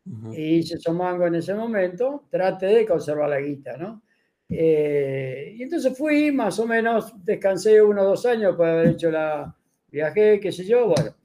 [0.08, 0.38] Uh -huh.
[0.38, 4.04] y hice Somango en ese momento, traté de conservar la guita, ¿no?
[4.50, 9.10] Eh, y entonces fui, más o menos, descansé uno o dos años por haber hecho
[9.10, 9.56] la
[9.90, 11.16] viaje, qué sé yo, bueno.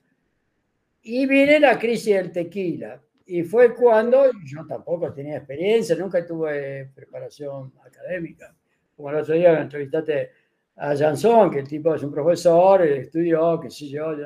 [1.02, 3.00] Y viene la crisis del tequila.
[3.26, 8.54] Y fue cuando yo tampoco tenía experiencia, nunca tuve preparación académica.
[8.96, 10.30] Como el otro día me entrevistaste
[10.76, 14.16] a Jansson, que el tipo es un profesor, estudió, qué sé yo.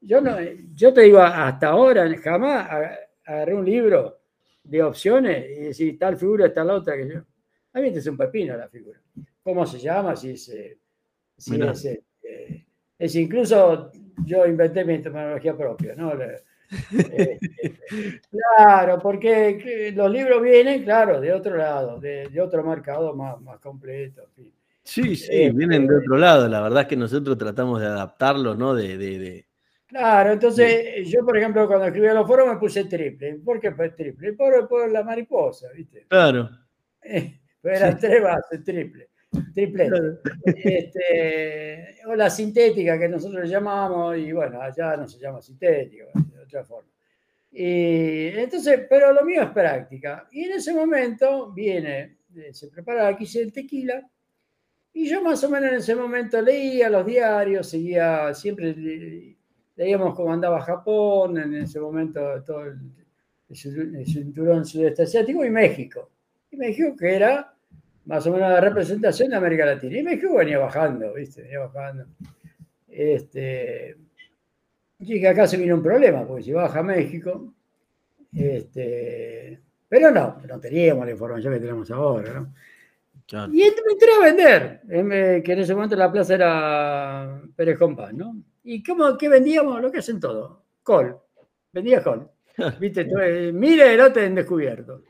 [0.00, 0.36] Yo, no,
[0.74, 2.70] yo te digo, hasta ahora jamás
[3.24, 4.20] agarré un libro
[4.62, 7.20] de opciones y decir tal figura, tal otra que yo.
[7.72, 9.00] A mí es un pepino la figura.
[9.42, 10.16] ¿Cómo se llama?
[10.16, 10.78] Si es, eh,
[11.36, 12.64] si es, eh,
[12.98, 13.90] es, incluso
[14.24, 16.12] yo inventé mi terminología propia, ¿no?
[16.20, 17.38] Eh,
[18.30, 23.58] claro, porque los libros vienen, claro, de otro lado, de, de otro mercado más, más
[23.60, 24.28] completo.
[24.82, 26.48] Sí, sí, vienen de otro lado.
[26.48, 28.74] La verdad es que nosotros tratamos de adaptarlo, ¿no?
[28.74, 29.46] De, de, de
[29.86, 33.36] Claro, entonces yo, por ejemplo, cuando escribí los foros me puse triple.
[33.44, 34.32] ¿Por qué fue triple?
[34.32, 36.06] Por, por la mariposa, ¿viste?
[36.08, 36.50] Claro.
[37.64, 39.08] Pues eran tres bases, triple.
[39.54, 39.90] Triple.
[40.44, 46.42] Este, o la sintética que nosotros llamamos, y bueno, allá no se llama sintética, de
[46.42, 46.90] otra forma.
[47.50, 50.28] Y entonces, pero lo mío es práctica.
[50.32, 54.08] Y en ese momento viene, eh, se prepara aquí el tequila,
[54.92, 59.36] y yo más o menos en ese momento leía los diarios, seguía, siempre
[59.76, 62.78] leíamos cómo andaba Japón, en ese momento todo el,
[63.48, 66.10] el cinturón sudeste asiático, y México.
[66.50, 67.53] Y México que era
[68.06, 69.98] más o menos la representación de América Latina.
[69.98, 71.42] Y México venía bajando, ¿viste?
[71.42, 72.06] Venía bajando.
[72.88, 73.96] Este,
[75.00, 77.52] y que acá se vino un problema, porque si baja México,
[78.32, 82.54] este, pero no, no teníamos la información que tenemos ahora, ¿no?
[83.52, 88.36] Y entré a vender, eh, que en ese momento la plaza era Pérez Compán, ¿no?
[88.62, 89.80] ¿Y cómo, qué vendíamos?
[89.80, 91.16] Lo que hacen todo, col,
[91.72, 92.28] vendía col.
[92.80, 93.04] ¿Viste?
[93.52, 95.02] mire el lote en descubierto.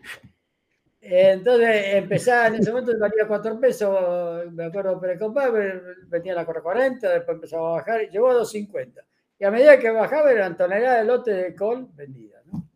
[1.06, 5.30] Entonces empezaba en ese momento, valía 4 pesos, me acuerdo, pero
[6.08, 9.04] vendía la 40, después empezaba a bajar, llegó a 2.50.
[9.38, 12.66] Y a medida que bajaba eran toneladas de lote de col vendidas, ¿no?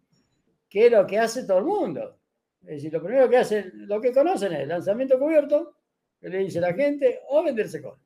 [0.68, 2.18] Que es lo que hace todo el mundo.
[2.60, 5.76] Es decir, lo primero que hacen, lo que conocen es el lanzamiento cubierto,
[6.20, 7.96] que le dice la gente, o venderse col.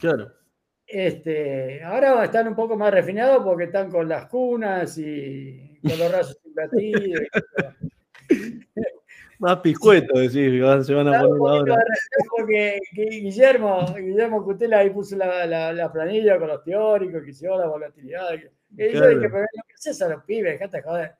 [0.00, 0.32] Claro.
[0.86, 6.12] Este, ahora están un poco más refinados porque están con las cunas y con los
[6.12, 7.28] rasos invertidos.
[9.38, 11.76] Más piscueto, decís, se van a poner ahora.
[12.30, 17.66] Porque Guillermo, Guillermo Cutela ahí puso la, la, planilla con los teóricos, que hicieron la
[17.66, 18.34] volatilidad.
[18.34, 21.14] Y yo dije, pero no es a los pibes, dejate joder.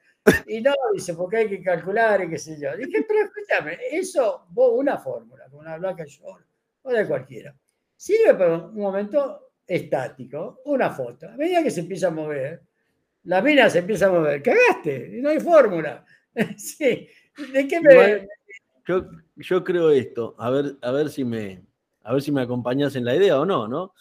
[0.46, 2.76] Y no, dice, porque hay que calcular y qué sé yo.
[2.76, 6.44] Dije, pero escúchame, eso, vos, una fórmula, con una blanca short,
[6.82, 7.54] o de cualquiera,
[7.94, 11.28] sirve para un momento estático, una foto.
[11.28, 12.62] A medida que se empieza a mover,
[13.24, 16.04] la mina se empieza a mover, cagaste, y no hay fórmula.
[16.56, 17.08] sí,
[17.52, 18.28] ¿De qué me.?
[18.86, 19.04] Yo,
[19.36, 21.64] yo, creo esto, a ver, a ver si me.
[22.02, 23.92] A ver si me acompañas en la idea o no, ¿no?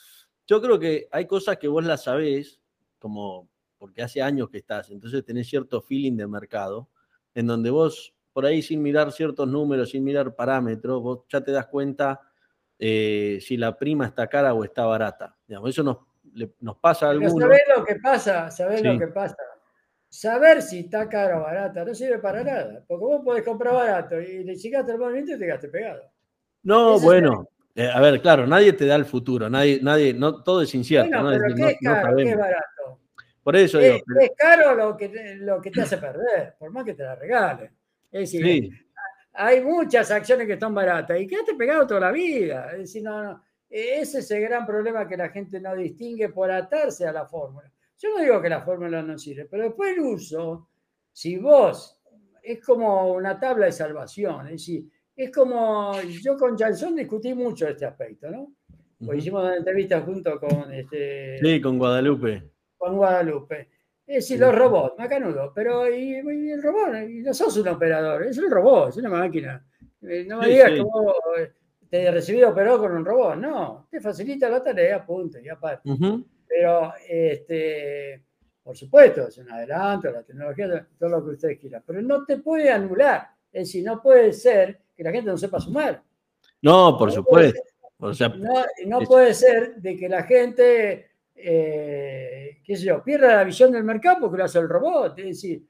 [0.45, 2.61] Yo creo que hay cosas que vos las sabés,
[2.99, 6.87] como porque hace años que estás, entonces tenés cierto feeling de mercado,
[7.33, 11.51] en donde vos, por ahí sin mirar ciertos números, sin mirar parámetros, vos ya te
[11.51, 12.21] das cuenta
[12.77, 15.35] eh, si la prima está cara o está barata.
[15.47, 15.97] Digamos, eso nos,
[16.59, 17.33] nos pasa a algunos.
[17.39, 18.51] ¿Sabés lo que pasa?
[18.51, 19.37] ¿Sabés lo que pasa?
[20.15, 24.19] Saber si está caro o barata no sirve para nada, porque vos podés comprar barato
[24.19, 26.09] y le llegaste el movimiento y te quedaste pegado.
[26.63, 30.61] No, bueno, eh, a ver, claro, nadie te da el futuro, nadie, nadie, no, todo
[30.61, 31.21] es incierto.
[31.21, 32.15] Bueno, pero ¿qué es caro?
[32.15, 32.99] ¿Qué es barato?
[33.43, 36.93] Por eso es, es caro lo que, lo que te hace perder, por más que
[36.93, 37.71] te la regalen.
[38.11, 38.69] Es decir,
[39.33, 42.71] hay muchas acciones que están baratas y quedaste pegado toda la vida.
[42.71, 46.49] Es decir, no, no, ese es el gran problema que la gente no distingue por
[46.49, 47.69] atarse a la fórmula.
[47.97, 50.69] Yo no digo que la fórmula no sirve, pero después el uso,
[51.11, 51.99] si vos,
[52.43, 57.67] es como una tabla de salvación, es decir, es como, yo con Jansón discutí mucho
[57.67, 58.53] este aspecto, ¿no?
[59.03, 61.37] Pues hicimos una entrevista junto con este...
[61.39, 62.43] Sí, con Guadalupe.
[62.77, 63.69] Con Guadalupe.
[64.05, 68.37] Es decir, los robots, macanudo, pero y, el robot, y no sos un operador, es
[68.37, 69.65] un robot, es una máquina.
[70.01, 71.51] Eh, no me digas que vos eh,
[71.89, 75.89] te recibido operado con un robot, no, te facilita la tarea, punto, y aparte.
[76.47, 78.21] Pero, este,
[78.63, 82.37] por supuesto, es un adelanto, la tecnología, todo lo que ustedes quieran, pero no te
[82.37, 83.29] puede anular.
[83.51, 86.01] Es decir, no puede ser que la gente no sepa sumar.
[86.61, 87.61] No, por supuesto.
[87.99, 93.83] no, puede ser de que la gente, eh, qué sé yo, pierda la visión del
[93.83, 95.19] mercado porque lo hace el robot.
[95.19, 95.63] Es decir,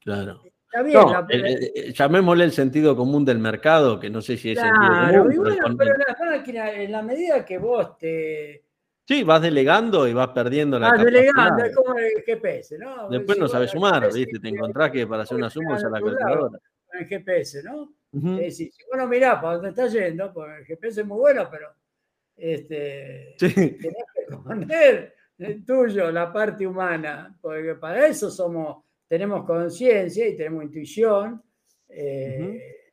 [0.00, 0.42] claro.
[0.70, 0.98] Está bien,
[1.30, 5.76] eh, llamémosle el sentido común del mercado, que no sé si es sentido común.
[5.78, 8.64] pero la máquina, en la medida que vos te,
[9.08, 13.08] Sí, vas delegando y vas perdiendo la Vas delegando, es como el GPS, ¿no?
[13.08, 14.38] Después no sabes sumar, ¿viste?
[14.38, 16.60] Te encontrás que para hacer una suma usa la calculadora.
[16.92, 17.94] El GPS, ¿no?
[18.12, 21.16] Es decir, si vos no mirás para dónde estás yendo, pues el GPS es muy
[21.20, 21.70] bueno, pero
[22.36, 23.54] este, sí.
[23.54, 30.36] tenés que poner el tuyo, la parte humana, porque para eso somos, tenemos conciencia y
[30.36, 31.42] tenemos intuición,
[31.88, 32.92] eh,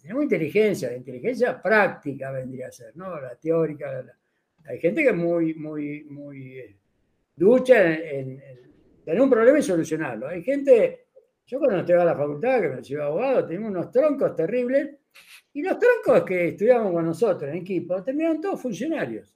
[0.00, 3.20] tenemos inteligencia, la inteligencia práctica vendría a ser, ¿no?
[3.20, 4.16] La teórica, la,
[4.66, 6.76] hay gente que es muy, muy, muy eh,
[7.36, 8.42] ducha en,
[9.04, 10.28] tener un problema y solucionarlo.
[10.28, 11.06] Hay gente,
[11.46, 14.96] yo cuando estudiaba a la facultad, que me llevaba abogado, teníamos unos troncos terribles,
[15.52, 19.32] y los troncos que estudiamos con nosotros en equipo terminaron todos funcionarios.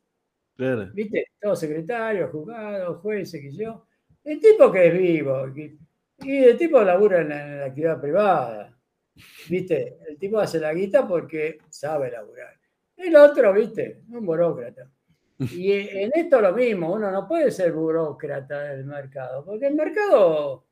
[0.57, 0.91] Claro.
[0.93, 1.26] ¿Viste?
[1.41, 3.87] Todos secretarios, juzgados, jueces, que yo.
[4.24, 5.47] El tipo que es vivo,
[6.20, 8.76] y el tipo labura en la, actividad privada.
[9.49, 9.99] ¿Viste?
[10.09, 12.59] El tipo hace la guita porque sabe laburar.
[12.97, 14.03] El otro, ¿viste?
[14.11, 14.91] Un burócrata.
[15.39, 20.66] Y en esto lo mismo, uno no puede ser burócrata del mercado, porque el mercado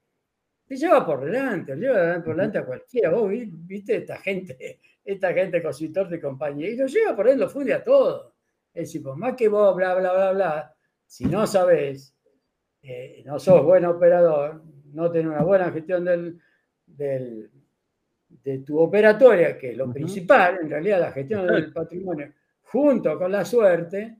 [0.66, 3.10] te lleva por delante, te lleva por delante a cualquiera.
[3.10, 7.48] Vos viste esta gente, esta gente consultor de compañía, y lo lleva por él, lo
[7.48, 8.34] funde a todo.
[8.74, 10.74] Es decir, por más que vos, bla, bla, bla, bla,
[11.06, 12.12] si no sabés,
[12.82, 14.62] eh, no sos buen operador,
[14.92, 16.40] no tenés una buena gestión del,
[16.84, 17.50] del
[18.28, 23.30] de tu operatoria, que es lo principal, en realidad la gestión del patrimonio, junto con
[23.30, 24.16] la suerte,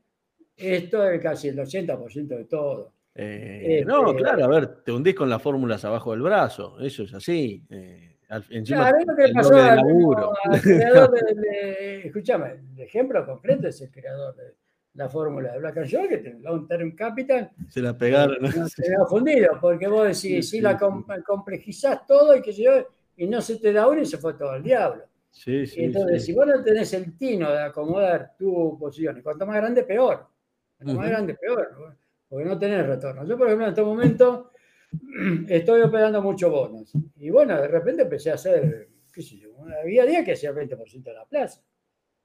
[0.57, 2.93] esto es casi el 80% de todo.
[3.15, 7.05] Eh, no, este, claro, a ver, te hundís con las fórmulas abajo del brazo, eso
[7.05, 7.65] es así.
[7.71, 8.19] Eh,
[8.51, 13.81] encima, claro, es lo que pasó al, al, creador de, escúchame, el ejemplo concreto es
[13.81, 14.55] el creador de
[14.95, 17.51] la fórmula de Black and Joy, que tiene un term capital.
[17.69, 18.39] Se la pegaron.
[18.41, 22.87] No, se ha fundido, porque vos decís, si la complejizás todo y que yo
[23.17, 25.05] y no se te da uno y se fue todo al diablo.
[25.31, 29.47] Sí, sí, entonces, si vos no tenés el tino de acomodar tu posición, y cuanto
[29.47, 30.27] más grande, peor.
[30.95, 31.97] Más grande, peor,
[32.29, 33.25] porque no tenés retorno.
[33.27, 34.53] Yo, por ejemplo, en este momento
[35.49, 36.93] estoy operando muchos bonos.
[37.17, 39.51] Y bueno, de repente empecé a hacer, qué sé yo,
[39.83, 41.63] había días que hacía el 20% de la plaza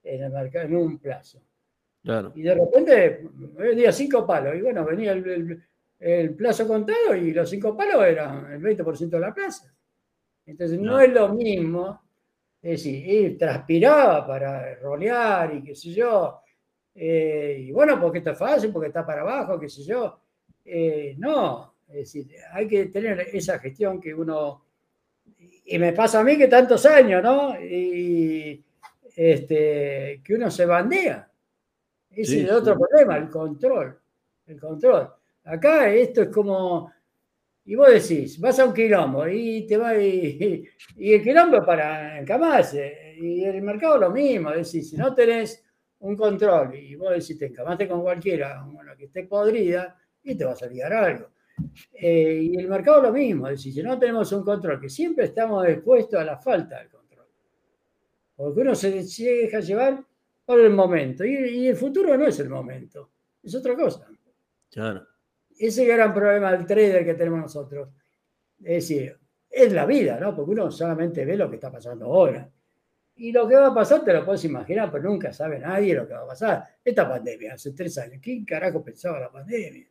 [0.03, 1.41] en el mercado, en un plazo.
[2.03, 2.32] Claro.
[2.36, 3.30] Y de repente,
[3.76, 4.55] día cinco palos.
[4.55, 5.62] Y bueno, venía el,
[5.99, 9.72] el plazo contado y los cinco palos eran el 20% de la plaza.
[10.45, 12.01] Entonces no, es lo mismo,
[12.62, 16.41] es decir, transpiraba para rolear y qué sé yo,
[16.96, 20.20] eh, y bueno, porque está fácil, porque está para abajo, qué sé yo.
[20.66, 24.66] Eh, no, es decir, hay que tener esa gestión que uno,
[25.66, 27.60] y me pasa a mí que tantos años, ¿no?
[27.60, 28.64] Y
[29.16, 31.30] este, que uno se bandea.
[32.10, 33.98] Ese es el otro problema, el control.
[34.48, 35.10] El control.
[35.44, 36.92] Acá esto es como,
[37.66, 40.68] y vos decís, vas a un quilombo y te va y,
[40.98, 43.16] el quilombo para encamarse.
[43.20, 45.64] Y el mercado lo mismo, es decir, si no tenés
[46.02, 50.45] un control y vos decís, te encamaste con cualquiera, una que esté podrida, y te
[50.45, 51.30] va a salir algo.
[51.93, 55.26] Eh, y el mercado lo mismo, es decir, si no tenemos un control, que siempre
[55.26, 57.28] estamos expuestos a la falta de control.
[58.36, 60.04] Porque uno se deja llevar
[60.45, 63.12] por el momento, y, y el futuro no es el momento,
[63.43, 64.08] es otra cosa.
[64.70, 65.12] Claro
[65.68, 67.89] ese gran problema del trader que tenemos nosotros.
[68.60, 69.18] Es decir,
[69.49, 70.36] es la vida, ¿no?
[70.36, 72.49] Porque uno solamente ve lo que está pasando ahora.
[73.22, 76.07] Y lo que va a pasar te lo puedes imaginar, pero nunca sabe nadie lo
[76.07, 76.63] que va a pasar.
[76.84, 79.86] Esta pandemia, hace tres años, ¿quién carajo pensaba la pandemia?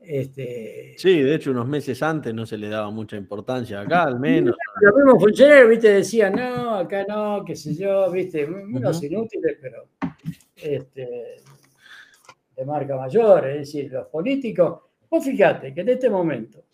[0.00, 0.94] Este...
[0.96, 4.56] Sí, de hecho, unos meses antes no se le daba mucha importancia acá, al menos.
[4.80, 9.88] Los mismos funcionarios, viste, decían, no, acá no, qué sé yo, viste, unos inútiles, pero
[10.56, 11.36] este,
[12.56, 14.80] de marca mayor, es decir, los políticos
[15.12, 16.64] Vos fíjate que en este momento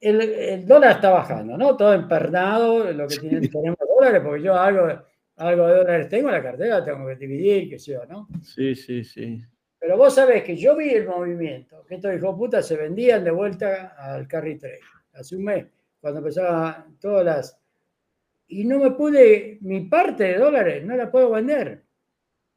[0.00, 1.76] el, dólar está bajando, ¿no?
[1.76, 3.73] Todo empernado, lo que tienen, tenemos
[4.04, 4.88] dólares, porque yo algo,
[5.36, 8.28] algo de dólares tengo en la cartera, tengo que dividir, qué sé yo, ¿no?
[8.42, 9.42] Sí, sí, sí.
[9.78, 13.30] Pero vos sabés que yo vi el movimiento, que estos hijos putas se vendían de
[13.30, 14.80] vuelta al carry trade,
[15.12, 15.66] hace un mes,
[16.00, 17.60] cuando empezaban todas las...
[18.46, 21.84] Y no me pude, mi parte de dólares no la puedo vender,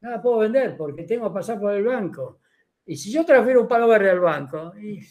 [0.02, 2.42] no la puedo vender porque tengo que pasar por el banco
[2.88, 5.02] y si yo transfiero un pago verde al banco, y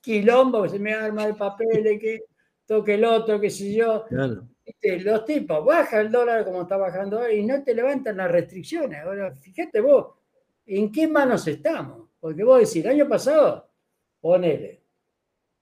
[0.00, 2.20] quilombo que se me arma el papel, que
[2.64, 4.04] toque el otro, qué sé yo.
[4.82, 9.00] Los tipos baja el dólar como está bajando hoy y no te levantan las restricciones.
[9.00, 10.14] Ahora, fíjate vos,
[10.66, 12.08] ¿en qué manos estamos?
[12.18, 13.70] Porque vos decís, el año pasado,
[14.20, 14.82] ponele,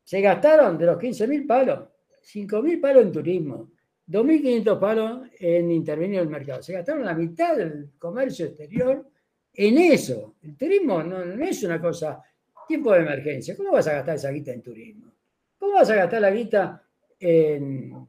[0.03, 1.89] se gastaron de los 15 mil palos,
[2.23, 3.71] 5 mil palos en turismo,
[4.07, 6.63] 2.500 palos en intervenir en el mercado.
[6.63, 9.07] Se gastaron la mitad del comercio exterior
[9.53, 10.37] en eso.
[10.43, 12.23] El turismo no, es una cosa,
[12.69, 13.57] tiempo de emergencia.
[13.57, 15.13] ¿Cómo vas a gastar esa guita en turismo?
[15.59, 16.83] ¿Cómo vas a gastar la guita
[17.19, 18.09] en,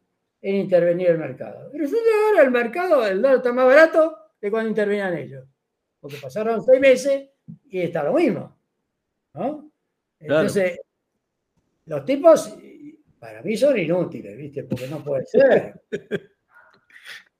[0.53, 1.71] intervenir el mercado?
[1.73, 5.47] Resulta que ahora el mercado, el dólar está más barato que cuando intervenían ellos.
[5.99, 7.29] Porque pasaron seis meses
[7.69, 8.55] y está lo mismo.
[9.33, 9.71] ¿no?
[10.19, 10.79] Entonces,
[11.85, 12.57] los tipos
[13.19, 14.63] para mí son inútiles, ¿viste?
[14.63, 15.81] Porque no puede ser.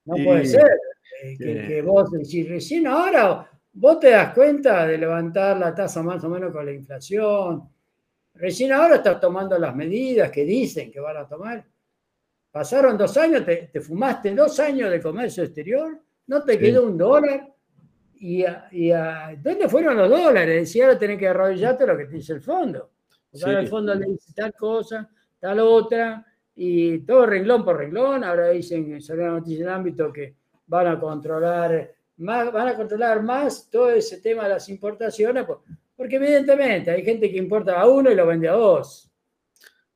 [0.04, 0.70] No puede ser
[1.22, 6.02] eh, que, que, vos decís, recién ahora vos te das cuenta de levantar la tasa
[6.02, 7.68] más o menos con la inflación.
[8.34, 11.64] Recién ahora estás tomando las medidas que dicen que van a tomar.
[12.56, 17.52] Pasaron dos años, te, fumaste dos años de comercio exterior, no te quedó un dólar.
[18.14, 18.44] ¿Y,
[19.42, 20.72] dónde fueron los dólares?
[20.72, 22.92] Si ahora tenés que arrodillarte lo que te dice el fondo.
[23.44, 25.06] ahora el fondo le dice tal cosa,
[25.38, 28.24] tal otra, y todo renglón por renglón.
[28.24, 30.34] Ahora dicen, salió una noticia en el ámbito que
[30.66, 35.44] van a controlar van a controlar más todo ese tema de las importaciones,
[35.94, 39.12] porque evidentemente hay gente que importa a uno y lo vende a dos.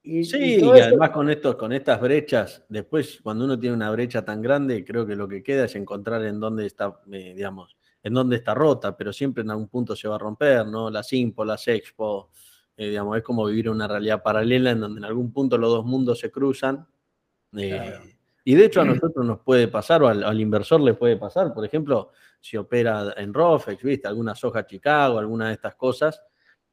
[0.02, 4.24] Y, sí, y, además con, estos, con estas brechas, después cuando uno tiene una brecha
[4.24, 8.14] tan grande, creo que lo que queda es encontrar en dónde está, eh, digamos, en
[8.14, 10.90] dónde está rota, pero siempre en algún punto se va a romper, ¿no?
[10.90, 12.30] Las Impo, las Expo,
[12.76, 15.84] eh, digamos, es como vivir una realidad paralela en donde en algún punto los dos
[15.84, 16.86] mundos se cruzan.
[17.56, 17.98] Eh,
[18.42, 21.64] y de hecho a nosotros nos puede pasar, o al, inversor le puede pasar, por
[21.64, 24.08] ejemplo, si opera en Rofex, ¿viste?
[24.08, 26.22] Alguna soja Chicago, alguna de estas cosas,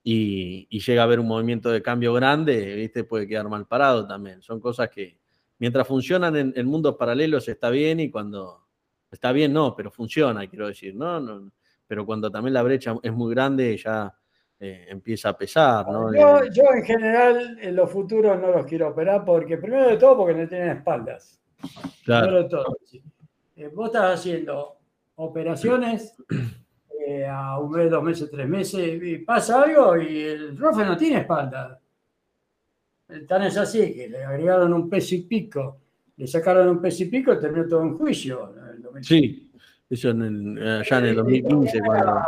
[0.10, 3.04] y, llega a haber un movimiento de cambio grande, ¿viste?
[3.04, 4.42] Puede quedar mal parado también.
[4.42, 5.18] Son cosas que
[5.60, 8.68] mientras funcionan en, en mundos paralelos está bien y cuando
[9.12, 11.20] está bien no, pero funciona, quiero decir, ¿no?
[11.20, 11.52] no
[11.86, 14.14] pero cuando también la brecha es muy grande ya
[14.60, 16.14] eh, empieza a pesar, ¿no?
[16.14, 20.18] Yo, yo, en general en los futuros no los quiero operar porque primero de todo
[20.18, 21.42] porque no tienen espaldas.
[22.06, 22.44] Claro.
[22.44, 22.78] de todo.
[23.58, 24.78] Eh, vos estás haciendo
[25.16, 26.16] operaciones
[27.10, 30.98] eh, a un mes, dos meses, tres meses, y pasa algo y el rofe no
[30.98, 31.80] tiene espalda.
[33.26, 35.80] Tan es así que le agregaron un peso y pico,
[36.18, 38.54] le sacaron un peso y pico y terminó todo en juicio.
[39.00, 39.50] Sí,
[39.90, 40.22] eso en
[40.58, 42.24] el, allá en el 2015 cuando...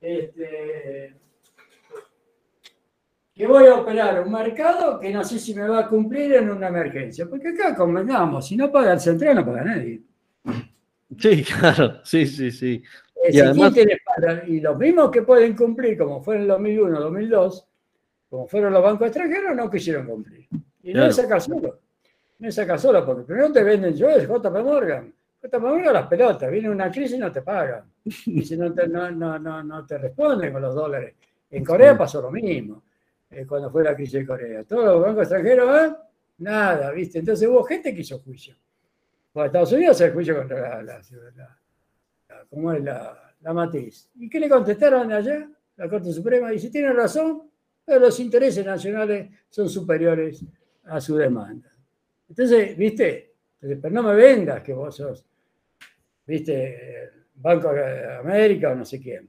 [0.00, 1.14] Este,
[3.34, 6.48] que voy a operar un mercado que no sé si me va a cumplir en
[6.48, 7.26] una emergencia.
[7.28, 10.00] Porque acá convengamos, si no paga el central, no paga nadie.
[11.18, 12.82] Sí, claro, sí, sí, sí.
[13.32, 13.74] Y, además...
[14.46, 17.68] y los mismos que pueden cumplir, como fue en el 2001, 2002,
[18.28, 20.46] como fueron los bancos extranjeros, no quisieron cumplir.
[20.82, 21.80] Y no es acá solo.
[22.38, 25.14] No es acá solo, porque primero te venden yo, es JP Morgan.
[25.42, 27.84] JP Morgan las pelotas, viene una crisis y no te pagan.
[28.04, 31.14] Y si no te, no, no, no, te responden con los dólares.
[31.50, 32.82] En Corea pasó lo mismo.
[33.30, 34.64] Eh, cuando fue la crisis de Corea.
[34.64, 35.94] Todos los bancos extranjeros, ¿eh?
[36.38, 37.18] nada, ¿viste?
[37.20, 38.56] Entonces hubo gente que hizo juicio.
[39.32, 41.00] Bueno, Estados Unidos hace juicio contra la,
[42.54, 44.10] ¿cómo es la, la, matriz.
[44.14, 45.48] ¿Y qué le contestaron allá?
[45.76, 47.50] La Corte Suprema dice, tiene razón,
[47.84, 50.44] pero los intereses nacionales son superiores
[50.84, 51.70] a su demanda.
[52.28, 53.32] Entonces, ¿viste?
[53.60, 55.24] pero no me vendas que vos sos,
[56.26, 57.10] ¿viste?
[57.34, 59.28] Banco de América o no sé quién.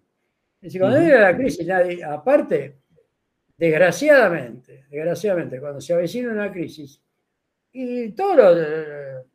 [0.61, 2.77] Dice, cuando viene la crisis, nadie, aparte,
[3.57, 7.01] Desgraciadamente, desgraciadamente, cuando se avecina una crisis,
[7.71, 9.25] y todo lo,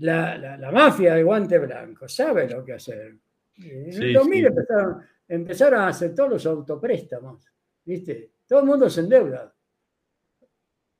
[0.00, 3.16] la, la, mafia de guante blanco sabe lo que hacer.
[3.56, 7.44] En el 2000 empezaron, empezaron, a hacer todos los autopréstamos,
[7.84, 8.32] ¿viste?
[8.46, 9.54] Todo el mundo se endeuda.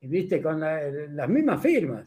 [0.00, 2.06] Y viste, con las mismas firmas.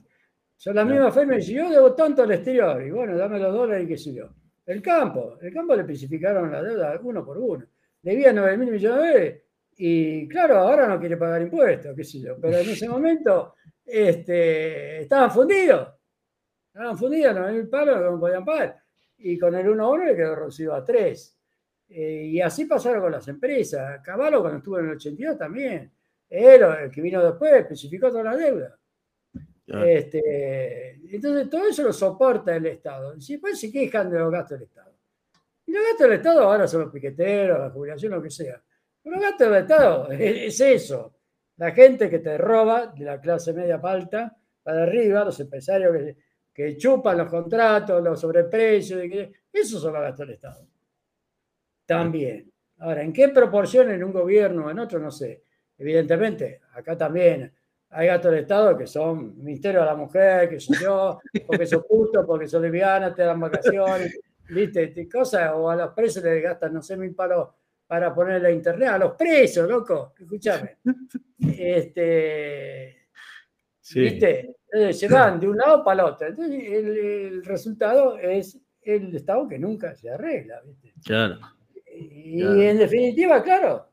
[0.55, 2.81] Son las mismas firmas y yo debo tanto al exterior.
[2.81, 4.29] Y bueno, dame los dólares y qué sé yo.
[4.65, 7.65] El campo, el campo le especificaron la deuda uno por uno
[8.03, 9.43] debía 9 mil millones de dólares
[9.75, 15.01] y claro, ahora no quiere pagar impuestos, qué sé yo, pero en ese momento este,
[15.01, 15.87] estaban fundidos,
[16.73, 18.81] estaban fundidos, 9 mil palos no podían pagar,
[19.17, 21.37] y con el 1 a 1 le quedó reducido a 3.
[21.89, 24.01] Eh, y así pasaron con las empresas.
[24.03, 25.91] Caballo cuando estuvo en el 82 también.
[26.29, 28.79] Él, el que vino después, especificó toda la deuda.
[29.65, 33.19] Este, entonces, todo eso lo soporta el Estado.
[33.21, 34.93] Si después se quejan de los gastos del Estado.
[35.65, 38.61] Y los gastos del Estado ahora son los piqueteros, la jubilación, lo que sea.
[39.01, 41.15] Pero los gastos del Estado es, eso.
[41.57, 46.17] La gente que te roba de la clase media palta para arriba, los empresarios que,
[46.77, 49.01] chupan los contratos, los sobreprecios,
[49.51, 50.67] esos son los gastos del Estado.
[51.85, 52.51] También.
[52.79, 54.99] Ahora, ¿en qué proporción en un gobierno o en otro?
[54.99, 55.43] No sé.
[55.77, 57.51] Evidentemente, acá también
[57.89, 61.81] hay gastos del Estado que son Ministerio de la Mujer, que soy yo, porque son
[61.81, 64.19] justos, porque son livianas, te dan vacaciones.
[64.49, 65.09] ¿viste?
[65.09, 67.49] Cosas, o a los presos les gastan, no sé, mil palos
[67.87, 70.77] para ponerle internet, a los presos, loco, escúchame.
[71.39, 73.07] Este,
[73.93, 74.55] ¿Viste?
[74.91, 76.27] Se van de un lado para el otro.
[76.27, 80.93] Entonces, el, resultado es el Estado que nunca se arregla, ¿viste?
[81.05, 81.39] Claro.
[81.95, 83.87] Y, en definitiva, claro,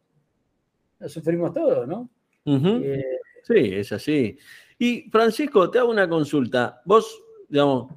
[0.98, 2.08] lo sufrimos todos, ¿no?
[2.46, 3.04] Eh,
[3.42, 4.38] sí, es así.
[4.78, 6.80] Y Francisco, te hago una consulta.
[6.86, 7.92] Vos, digamos,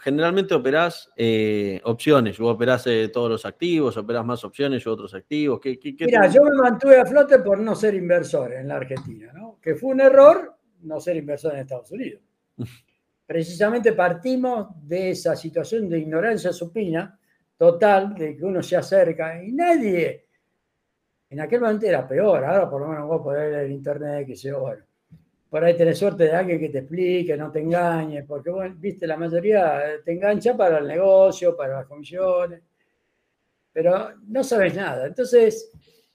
[0.00, 5.14] generalmente operás eh, opciones, o operás eh, todos los activos, operás más opciones u otros
[5.14, 5.60] activos.
[5.60, 9.58] ¿Qué, Mira, yo me mantuve a flote por no ser inversor en la Argentina, ¿no?
[9.62, 12.22] Que fue un error no ser inversor en Estados Unidos.
[13.26, 17.18] Precisamente partimos de esa situación de ignorancia supina
[17.56, 20.26] total, de que uno se acerca y nadie,
[21.28, 24.56] en aquel momento era peor, ahora por lo menos vos podés leer internet, que sea
[24.56, 24.84] bueno
[25.50, 29.16] por ahí tenés suerte de alguien que te explique, no te engañe, porque viste, la
[29.16, 32.62] mayoría te engancha para el negocio, para las comisiones,
[33.72, 35.08] pero no sabes nada.
[35.08, 35.72] Entonces,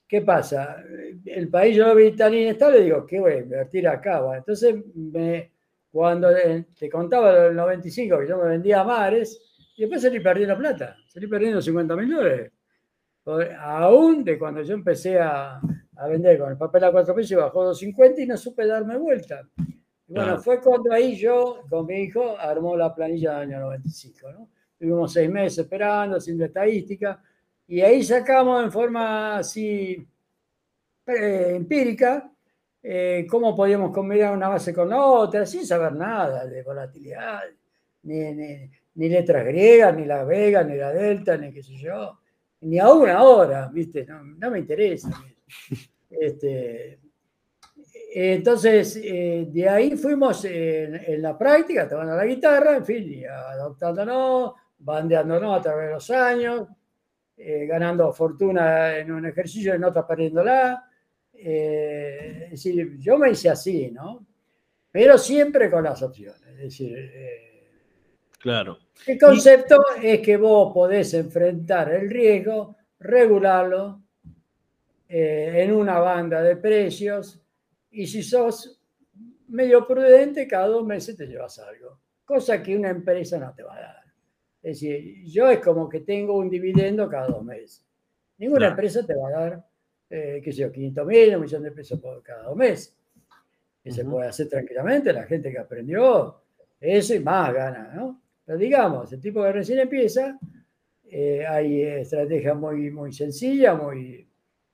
[0.08, 0.84] ¿qué pasa?
[1.26, 4.22] El país yo lo vi tan inestable, digo, ¿qué voy a invertir acá?
[4.38, 5.52] entonces, me,
[5.92, 6.30] cuando
[6.78, 9.42] te contaba el 95 que yo me vendía a mares,
[9.78, 12.52] y después salí perdiendo plata, salí perdiendo 50 mil dólares.
[13.60, 15.60] Aún de cuando yo empecé a,
[15.98, 18.98] a vender con el papel a cuatro pesos y bajó 2.50 y no supe darme
[18.98, 19.42] vuelta.
[20.08, 24.32] Y bueno, fue cuando ahí yo, con mi hijo, armó la planilla del año 95,
[24.32, 24.50] ¿no?
[24.78, 27.22] Tuvimos seis meses esperando, haciendo estadística,
[27.68, 30.08] y ahí sacamos en forma así
[31.06, 32.32] empírica
[32.88, 37.42] eh, cómo podíamos combinar una base con la otra, sin saber nada de volatilidad,
[38.04, 38.32] ni,
[38.94, 42.20] ni, letras griegas, ni la vega, ni la delta, ni qué sé yo,
[42.62, 44.06] ni a una hora, ¿viste?
[44.06, 45.10] No, me interesa.
[46.08, 47.00] Este,
[48.14, 55.58] entonces, eh, de ahí fuimos en, la práctica, tomando la guitarra, en fin, adoptándonos, bandeándonos
[55.58, 56.68] a través de los años,
[57.38, 60.90] eh, ganando fortuna en un ejercicio y en otro perdiéndola.
[61.34, 64.26] Eh, es decir, yo me hice así, ¿no?
[64.92, 66.42] Pero siempre con las opciones.
[66.48, 67.12] Es decir,
[68.40, 68.80] claro.
[69.06, 74.02] El concepto es que vos podés enfrentar el riesgo, regularlo
[75.08, 77.40] en una banda de precios
[77.92, 78.82] y si sos
[79.48, 83.76] medio prudente, cada dos meses te llevas algo, cosa que una empresa no te va
[83.76, 84.05] a dar.
[84.66, 87.86] Es decir, yo es como que tengo un dividendo cada dos meses.
[88.40, 89.66] Ninguna empresa te va a dar,
[90.10, 92.96] eh, qué sé yo, 500 mil, un millón de pesos por cada dos meses.
[93.84, 96.42] Que se puede hacer tranquilamente, la gente que aprendió
[96.80, 98.20] eso y más gana, ¿no?
[98.44, 100.40] Pero digamos, el tipo que recién empieza,
[101.12, 104.28] eh, hay estrategias muy, muy sencillas, muy,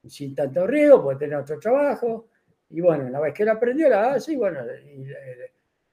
[0.08, 2.30] sin tanto riesgo, puede tener otro trabajo,
[2.70, 5.04] y bueno, una vez que la aprendió, la hace y bueno, y,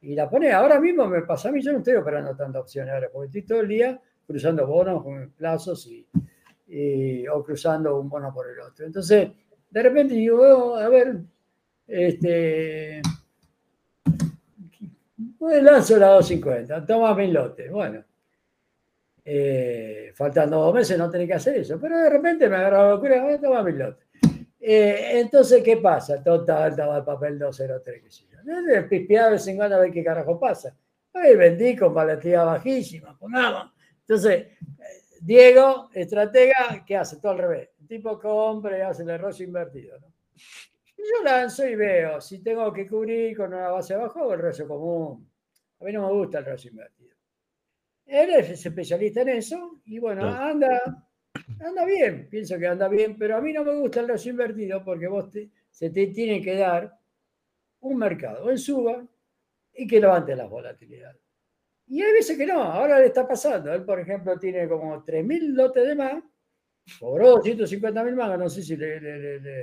[0.02, 0.52] la pone.
[0.52, 3.42] Ahora mismo me pasa a mí, yo no estoy operando tantas opciones ahora, porque estoy
[3.42, 8.86] todo el día cruzando bonos con plazos y, o cruzando un bono por el otro.
[8.86, 9.30] Entonces,
[9.70, 11.18] de repente digo, a ver,
[11.86, 13.00] este,
[15.38, 17.70] pues lanzo la 250, toma mil lotes.
[17.70, 18.04] Bueno,
[19.24, 22.90] eh, faltando dos meses no tenés que hacer eso, pero de repente me agarra la
[22.90, 24.06] locura, toma mil lotes.
[24.60, 26.22] Eh, entonces, ¿qué pasa?
[26.22, 28.62] Total, estaba el papel 203, qué sé yo.
[28.62, 30.76] de vez en cuando a ver qué carajo pasa.
[31.12, 33.72] Ahí vendí con volatilidad bajísima, pongamos.
[34.00, 34.46] Entonces,
[35.20, 37.16] Diego, estratega, ¿qué hace?
[37.16, 37.70] Todo al revés.
[37.80, 39.98] El tipo compra y hace el error invertido.
[39.98, 40.06] ¿no?
[40.96, 44.68] Yo lanzo y veo si tengo que cubrir con una base abajo o el resto
[44.68, 45.28] común.
[45.80, 47.14] A mí no me gusta el resto invertido.
[48.06, 51.04] Él es especialista en eso y bueno, anda
[51.60, 54.84] anda bien, pienso que anda bien, pero a mí no me gusta el riesgo invertido
[54.84, 55.30] porque vos
[55.70, 56.97] se te tiene que dar
[57.80, 59.06] un mercado en suba
[59.74, 61.20] y que levante las volatilidades.
[61.86, 63.72] Y hay veces que no, ahora le está pasando.
[63.72, 66.22] Él, por ejemplo, tiene como 3.000 lotes de más,
[66.98, 69.62] cobró 250.000 más, no sé si le,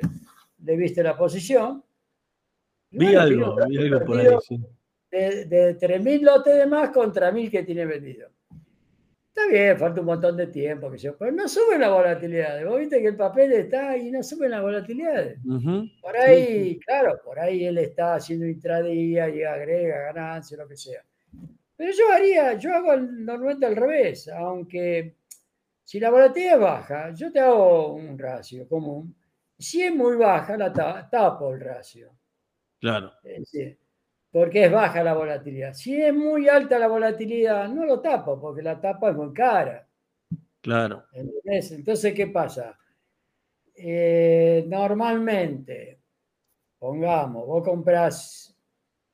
[0.58, 1.84] viste la posición.
[2.90, 4.60] Vi algo, vi algo por ahí, sí.
[5.12, 8.30] De, de 3.000 lotes de más contra 1.000 que tiene vendido.
[9.36, 12.66] Está bien, falta un montón de tiempo, que pero no sube la volatilidad.
[12.66, 15.36] Vos viste que el papel está y no sube la volatilidad.
[16.02, 21.04] Por ahí, claro, por ahí él está haciendo intradía y agrega ganancia, lo que sea.
[21.76, 25.18] Pero yo haría, yo hago normalmente al revés, aunque
[25.84, 29.14] si la volatilidad es baja, yo te hago un ratio común.
[29.60, 32.10] Si es muy baja, la tapo el ratio.
[32.80, 33.12] Claro
[34.36, 35.74] porque es baja la volatilidad.
[35.74, 39.88] Si es muy alta la volatilidad, no lo tapo, porque la tapa es muy cara.
[40.60, 41.06] Claro.
[41.14, 42.78] Entonces, ¿qué pasa?
[43.74, 46.02] Eh, normalmente,
[46.78, 48.54] pongamos, vos compras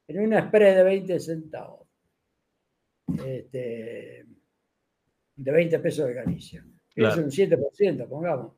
[0.07, 1.87] en una spread de 20 centavos,
[3.23, 4.25] este,
[5.35, 6.65] de 20 pesos de Galicia.
[6.95, 8.53] Es un 7%, pongamos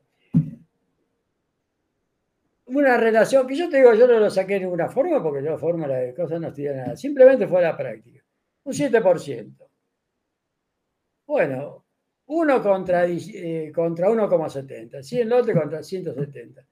[2.66, 5.58] una relación que yo te digo, yo no lo saqué de ninguna forma porque yo
[5.58, 8.22] fórmula de cosas no estudié nada, simplemente fue la práctica.
[8.64, 9.68] Un 7%.
[11.26, 11.84] Bueno,
[12.26, 16.64] 1 contra, eh, contra 1,70, 100 lotes contra 170.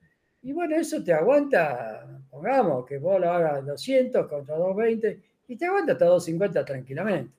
[0.43, 5.67] Y bueno, eso te aguanta, pongamos que vos lo hagas 200 contra 220 y te
[5.67, 7.33] aguanta hasta 250 tranquilamente.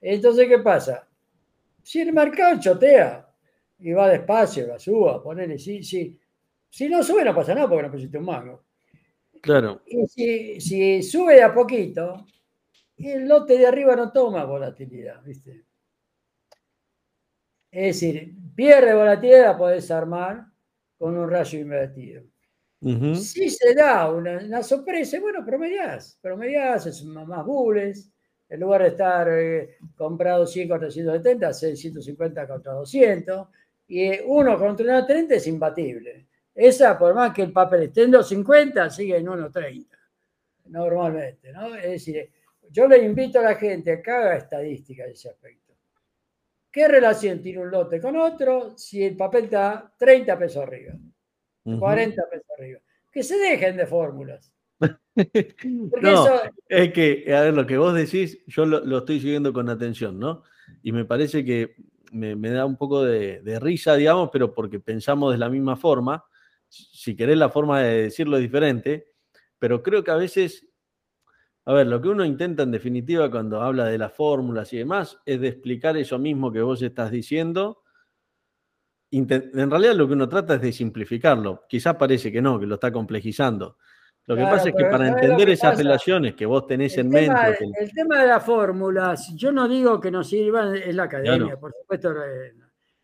[0.00, 1.08] Entonces, ¿qué pasa?
[1.82, 3.26] Si el mercado chotea
[3.80, 6.16] y va despacio, va suba, ponele, sí, sí,
[6.70, 8.64] si no sube, no pasa nada porque no pusiste un mango.
[9.40, 9.82] Claro.
[9.86, 12.26] Y si, sube de a poquito,
[12.96, 15.64] el lote de arriba no toma volatilidad, ¿viste?
[17.70, 20.46] Es decir, pierde volatilidad, podés armar
[20.96, 22.24] con un rayo invertido.
[22.80, 28.10] Si se da una, sorpresa, bueno, promediás, promediás, es más bulles,
[28.48, 33.48] en lugar de estar eh, comprado 100 contra 170, hace 150 contra 200,
[33.88, 36.27] y uno contra 130 es imbatible.
[36.58, 39.86] Esa, por más que el papel esté en 2.50, sigue en 1.30,
[40.64, 41.76] normalmente, ¿no?
[41.76, 42.28] Es decir,
[42.68, 45.74] yo le invito a la gente a que haga estadística de ese aspecto.
[46.68, 50.94] ¿Qué relación tiene un lote con otro si el papel está 30 pesos arriba,
[51.62, 52.80] 40 pesos arriba?
[53.12, 54.52] Que se dejen de fórmulas.
[56.02, 56.26] no,
[56.68, 60.42] es que, a ver, lo que vos decís, yo lo, estoy siguiendo con atención, ¿no?
[60.82, 61.76] Y me parece que
[62.10, 66.24] me, da un poco de, risa, digamos, pero porque pensamos de la misma forma.
[66.68, 69.12] Si querés, la forma de decirlo es diferente,
[69.58, 70.66] pero creo que a veces,
[71.64, 75.18] a ver, lo que uno intenta en definitiva cuando habla de las fórmulas y demás
[75.24, 77.82] es de explicar eso mismo que vos estás diciendo.
[79.10, 81.64] En realidad lo que uno trata es de simplificarlo.
[81.68, 83.78] Quizás parece que no, que lo está complejizando
[84.28, 87.58] lo que pasa es que para entender esas relaciones que vos tenés en mente.
[87.80, 91.72] El tema de las fórmulas, yo no digo que nos sirvan, es la academia, por
[91.72, 92.14] supuesto,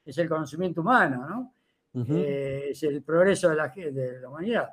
[0.05, 1.54] es el conocimiento humano, ¿no?
[1.95, 4.69] Eh, es el progreso de la, de la humanidad.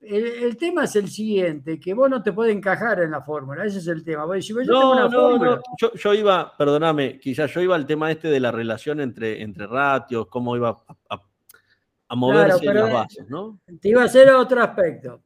[0.00, 3.78] El, tema es el siguiente, que vos no te puedes encajar en la fórmula, ese
[3.78, 4.24] es el tema.
[4.24, 5.62] Vos yo no, no, no,
[5.94, 10.26] yo, iba, perdóname, quizás yo iba al tema este de la relación entre, entre ratios,
[10.28, 10.76] cómo iba
[11.08, 13.58] a, moverse en las bases, ¿no?
[13.80, 15.22] Te iba a hacer otro aspecto.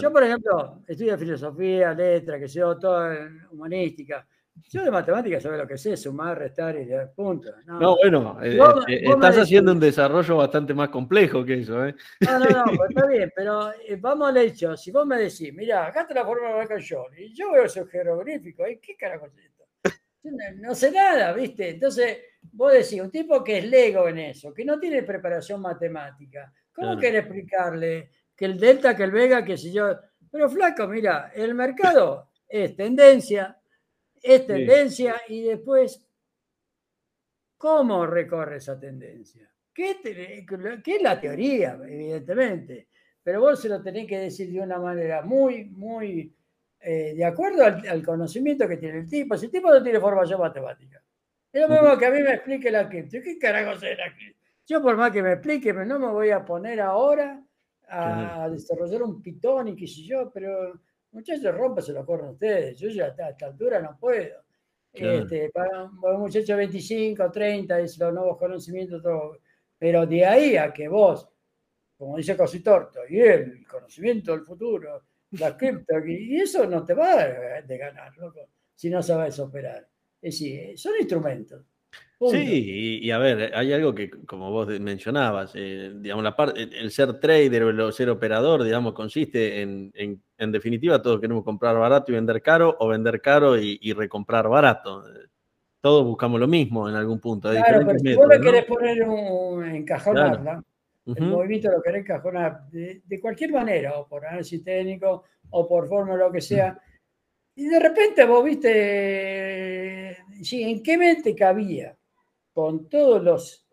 [0.00, 4.26] Yo, por ejemplo, estudio filosofía, letra, que sea toda humanística.
[4.68, 7.50] Yo de matemáticas sabes lo que sé, sumar, restar y de punto.
[7.66, 11.84] No, bueno, eh, eh, estás haciendo un desarrollo bastante más complejo que eso.
[11.86, 11.94] ¿eh?
[12.20, 14.76] No, no, no, pues está bien, pero vamos al hecho.
[14.76, 17.84] Si vos me decís, mira, acá está la forma de John, y yo veo ese
[17.86, 19.64] jeroglífico, ¿y qué carajo es esto?
[20.56, 21.70] No, sé nada, ¿viste?
[21.70, 22.18] Entonces,
[22.52, 26.96] vos decís, un tipo que es lego en eso, que no tiene preparación matemática, ¿cómo
[26.96, 29.96] quiere explicarle que el delta, que el vega, que si yo.
[30.30, 33.56] Pero flaco, mira, el mercado es tendencia,
[34.24, 36.02] es tendencia y después,
[37.58, 39.50] ¿cómo recorre esa tendencia?
[39.72, 39.98] ¿Qué,
[40.86, 42.88] es la teoría, evidentemente?
[43.22, 46.34] Pero vos se lo tenés que decir de una manera muy, muy
[46.80, 49.36] eh, de acuerdo al, conocimiento que tiene el tipo.
[49.36, 51.02] Si el tipo no tiene formación matemática,
[51.52, 53.18] es lo mismo que a mí me explique la cripto.
[53.22, 54.40] ¿Qué carajo es la cripto?
[54.66, 57.44] Yo por más que me explique, no me voy a poner ahora
[57.88, 60.80] a, desarrollar un pitón y qué sé yo, pero
[61.14, 62.78] muchachos, rompa se lo corren ustedes.
[62.78, 64.44] Yo ya a esta altura no puedo.
[64.92, 69.38] Este, para un muchacho de 25, 30, es los nuevos conocimientos, todo.
[69.78, 71.28] Pero de ahí a que vos,
[71.96, 75.02] como dice Cositorto, y el conocimiento del futuro,
[75.32, 77.24] la cripto, y eso no te va
[77.62, 78.40] de ganar, loco,
[78.74, 79.88] si no sabes operar.
[80.22, 81.73] Es decir, son instrumentos.
[82.20, 86.90] Sí, y, a ver, hay algo que, como vos mencionabas, eh, digamos, la parte, el
[86.90, 92.12] ser trader o el ser operador, digamos, consiste en, en, definitiva, todos queremos comprar barato
[92.12, 95.04] y vender caro, o vender caro y, recomprar barato.
[95.80, 97.50] Todos buscamos lo mismo en algún punto.
[97.50, 100.62] Claro, pero si vos le querés poner un encajonar,
[101.04, 105.88] el movimiento lo querés encajonar de, de, cualquier manera, o por análisis técnico, o por
[105.88, 106.80] forma, lo que sea,
[107.56, 111.96] y de repente vos viste, sí, ¿en qué mente cabía?
[112.54, 113.66] Con todos los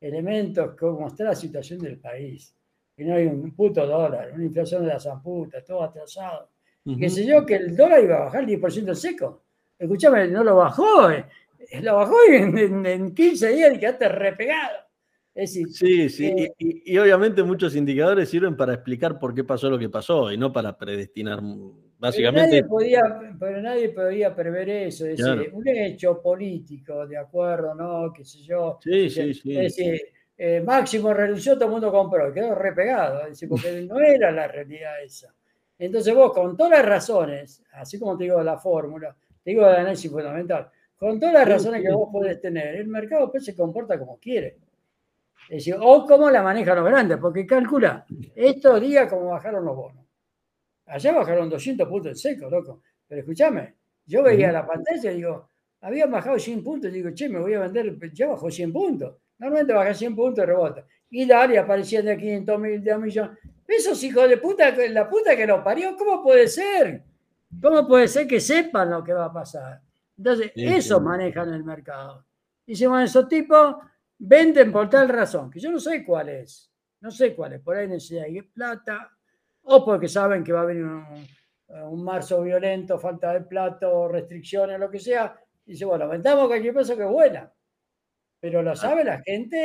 [0.00, 2.56] elementos que muestra la situación del país,
[2.96, 6.48] que no hay un puto dólar, una inflación de la zamputa, todo atrasado,
[6.98, 9.44] que sé yo, que el dólar iba a bajar el 10% en seco.
[9.78, 11.24] Escúchame, no lo bajó, eh.
[11.82, 14.78] lo bajó en, en, 15 días y quedaste repegado.
[15.46, 19.88] sí, sí, eh, y, obviamente muchos indicadores sirven para explicar por qué pasó lo que
[19.88, 21.40] pasó y no para predestinar
[22.02, 22.64] Básicamente.
[22.64, 27.76] Pero nadie podía, pero nadie podía prever eso, es decir, un hecho político, de acuerdo,
[27.76, 28.12] ¿no?
[28.12, 28.80] Qué sé yo.
[28.82, 29.56] Sí, sí, sí.
[29.56, 30.00] Es decir,
[30.36, 34.48] eh, Máximo renunció, todo el mundo compró, quedó repegado, es decir, porque no era la
[34.48, 35.32] realidad esa.
[35.78, 39.76] Entonces vos, con todas las razones, así como te digo la fórmula, te digo el
[39.76, 43.96] análisis fundamental, con todas las razones que vos podés tener, el mercado pues, se comporta
[43.96, 44.58] como quiere.
[45.48, 49.76] Es decir, o como la manejan los grandes, porque calcula estos días como bajaron los
[49.76, 50.02] bonos.
[50.92, 52.82] Allá bajaron 200 puntos en seco, loco.
[53.08, 55.48] Pero escúchame, yo veía la pantalla y digo,
[55.80, 56.90] habían bajado 100 puntos.
[56.90, 59.16] Y digo, che, me voy a vender, ya bajó 100 puntos.
[59.38, 60.86] Normalmente baja 100 puntos y rebota.
[61.08, 63.38] Y dale, aparecían de 500 mil, de un millón.
[63.66, 67.02] Esos hijos de puta, la puta que lo parió, ¿cómo puede ser?
[67.60, 69.80] ¿Cómo puede ser que sepan lo que va a pasar?
[70.18, 72.26] Entonces, eso manejan el mercado.
[72.66, 73.76] Dicen, bueno, esos tipos
[74.18, 76.70] venden por tal razón, que yo no sé cuál es.
[77.00, 77.60] No sé cuál es.
[77.62, 79.10] Por ahí necesitan plata,
[79.64, 84.90] o porque saben que va a venir un, marzo violento, falta de plato, restricciones, lo
[84.90, 87.52] que sea, y dice, bueno, vendamos cualquier cosa que es buena.
[88.40, 89.56] Pero lo sabe la gente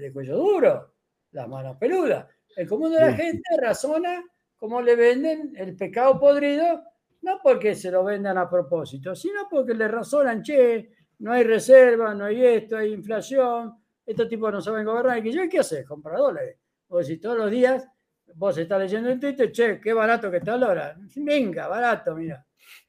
[0.00, 0.94] de, cuello duro,
[1.32, 2.26] las manos peludas.
[2.56, 4.24] El común de la gente razona
[4.56, 6.84] cómo le venden el pecado podrido,
[7.22, 12.14] no porque se lo vendan a propósito, sino porque le razonan, che, no hay reserva,
[12.14, 13.74] no hay esto, hay inflación,
[14.04, 15.24] estos tipos no saben gobernar.
[15.24, 15.86] ¿Y yo qué haces?
[15.86, 16.58] Comprar dólares.
[16.88, 17.86] O si todos los días
[18.34, 20.96] vos estás leyendo en Twitter, che, qué barato que está el dólar.
[21.16, 22.44] Venga, barato, mira.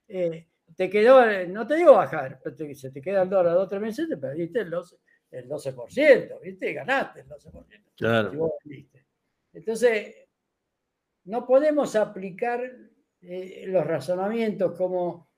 [0.07, 3.65] Eh, te quedó, no te digo bajar, pero te, se te queda el dólar dos
[3.65, 4.97] o tres meses, te perdiste el 12%,
[5.31, 6.73] el 12% ¿viste?
[6.73, 7.65] Ganaste el 12%.
[7.95, 8.57] Claro.
[9.53, 10.15] Entonces,
[11.25, 12.61] no podemos aplicar
[13.21, 15.29] eh, los razonamientos, como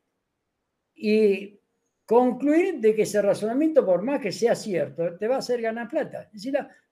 [0.95, 1.59] y
[2.05, 5.89] concluir de que ese razonamiento, por más que sea cierto, te va a hacer ganar
[5.89, 6.29] plata.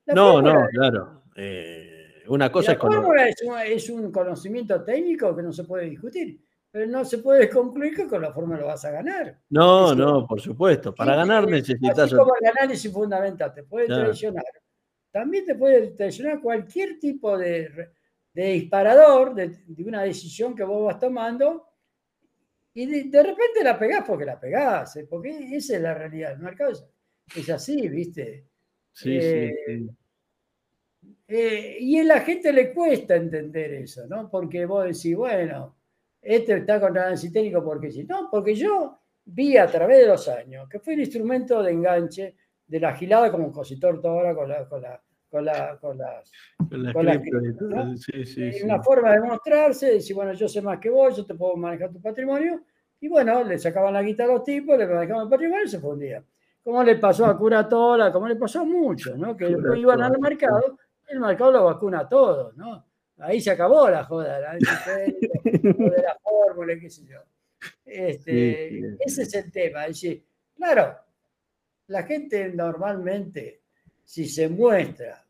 [0.06, 1.24] no, no, claro.
[1.36, 3.28] Eh, una cosa es, fórmula
[3.64, 8.06] es, un, conocimiento técnico que no se puede discutir, pero no se puede concluir que
[8.06, 9.38] con la fórmula lo vas a ganar.
[9.50, 10.94] No, no, por supuesto.
[10.94, 11.98] Para ganar necesitas.
[11.98, 14.44] Así como el análisis fundamental te puede traicionar,
[15.10, 17.90] también te puede traicionar cualquier tipo de,
[18.32, 21.68] disparador de, de una decisión que vos vas tomando
[22.76, 25.06] y de, repente la pegás porque la pegás, ¿eh?
[25.08, 26.32] porque esa es la realidad.
[26.32, 28.48] El mercado es, así, ¿viste?
[28.92, 29.86] Sí, sí, eh,
[31.26, 34.28] eh, y a la gente le cuesta entender eso, ¿no?
[34.30, 35.76] Porque vos decís, bueno,
[36.20, 38.04] este está con análisis técnico porque sí.
[38.04, 42.36] No, porque yo vi a través de los años que fue el instrumento de enganche
[42.66, 45.00] de la gilada como compositor todo ahora con la, con la
[45.34, 46.30] con, la, con las.
[48.62, 51.90] Una forma de mostrarse, decir, bueno, yo sé más que vos, yo te puedo manejar
[51.90, 52.62] tu patrimonio.
[53.00, 55.80] Y bueno, le sacaban la guita a los tipos, le manejaban el patrimonio y se
[55.80, 56.22] fundía.
[56.62, 59.36] Como le pasó a Curatola, como le pasó a muchos, ¿no?
[59.36, 60.78] Que después iban al mercado,
[61.08, 62.86] el mercado lo vacuna a todos, ¿no?
[63.18, 67.20] Ahí se acabó la joda, la de la fórmula, qué sé yo.
[67.84, 69.82] Este, ese es el tema.
[69.82, 70.24] Es decir,
[70.56, 70.96] claro,
[71.88, 73.62] la gente normalmente,
[74.04, 75.24] si se muestra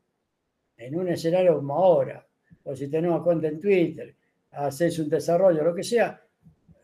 [0.77, 2.25] en un escenario como ahora,
[2.63, 4.15] o si tenemos cuenta en Twitter,
[4.51, 6.19] haces un desarrollo, lo que sea,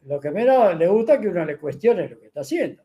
[0.03, 2.83] lo que menos le gusta es que uno le cuestione lo que está haciendo.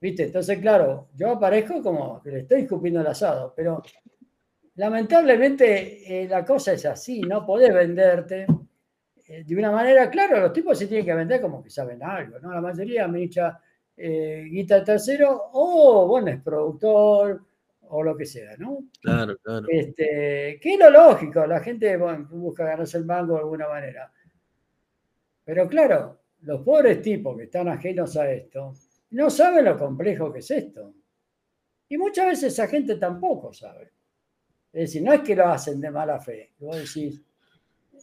[0.00, 0.24] ¿Viste?
[0.24, 3.82] Entonces, claro, yo aparezco como que le estoy escupiendo el asado, pero
[4.78, 8.46] lamentablemente eh, la cosa es así, no podés venderte
[9.26, 12.38] eh, de una manera, claro, los tipos se tienen que vender como que saben algo,
[12.38, 12.54] ¿no?
[12.54, 13.60] La mayoría me echa
[13.96, 17.44] eh, guita tercero, o bueno, es productor,
[17.90, 18.84] o lo que sea, ¿no?
[19.00, 19.66] Claro, claro.
[19.68, 24.12] Este, que es lo lógico, la gente busca ganarse el mango de alguna manera.
[25.44, 28.74] Pero claro, los pobres tipos que están ajenos a esto
[29.10, 30.94] no saben lo complejo que es esto.
[31.88, 33.97] Y muchas veces esa gente tampoco sabe.
[34.78, 36.52] Es decir, no es que lo hacen de mala fe.
[36.60, 37.20] Vos decís,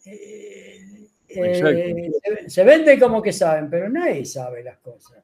[0.06, 5.24] eh, eh, se, se vende como que saben, pero nadie sabe las cosas.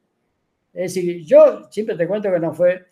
[0.73, 2.85] Es decir, yo siempre te cuento que no fue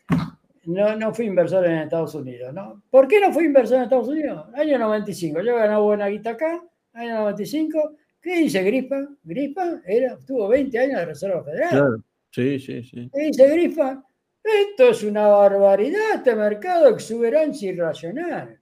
[0.65, 2.83] no, no fui inversor en Estados Unidos, ¿no?
[2.89, 4.47] ¿Por qué no fui inversor en Estados Unidos?
[4.53, 9.07] Año 95, yo ganaba buena guita acá, año 95, ¿qué dice Gripa?
[9.23, 11.69] Gripa era, tuvo 20 años de Reserva Federal.
[11.69, 13.09] Claro, sí, sí, sí.
[13.13, 14.03] ¿Qué dice Gripa?
[14.43, 18.59] Esto es una barbaridad, este mercado exuberancia irracional.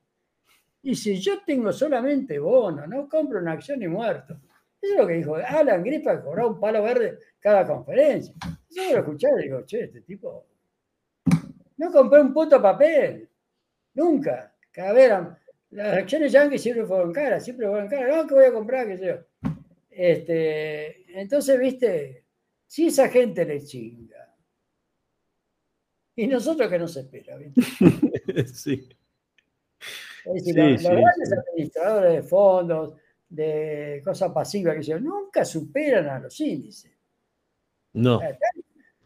[0.81, 4.39] Y si yo tengo solamente bono, no compro una acción ni muerto.
[4.81, 8.33] Eso es lo que dijo Alan Gripa, cobró un palo verde cada conferencia.
[8.69, 10.45] Yo lo escuché y digo, che, este tipo
[11.77, 13.29] no compré un puto papel.
[13.93, 14.53] Nunca.
[14.71, 15.11] Cada vez
[15.71, 18.15] las acciones yankees siempre fueron caras, siempre fueron caras.
[18.15, 19.15] No, que voy a comprar, qué sé yo.
[19.89, 22.25] Este, entonces, viste,
[22.65, 24.26] si esa gente le chinga.
[26.17, 27.61] Y nosotros que nos espera, ¿viste?
[28.47, 28.89] sí.
[30.25, 32.93] Es decir, los, grandes administradores de fondos,
[33.29, 36.91] de cosas pasivas, que yo, nunca superan a los índices.
[37.93, 38.19] No.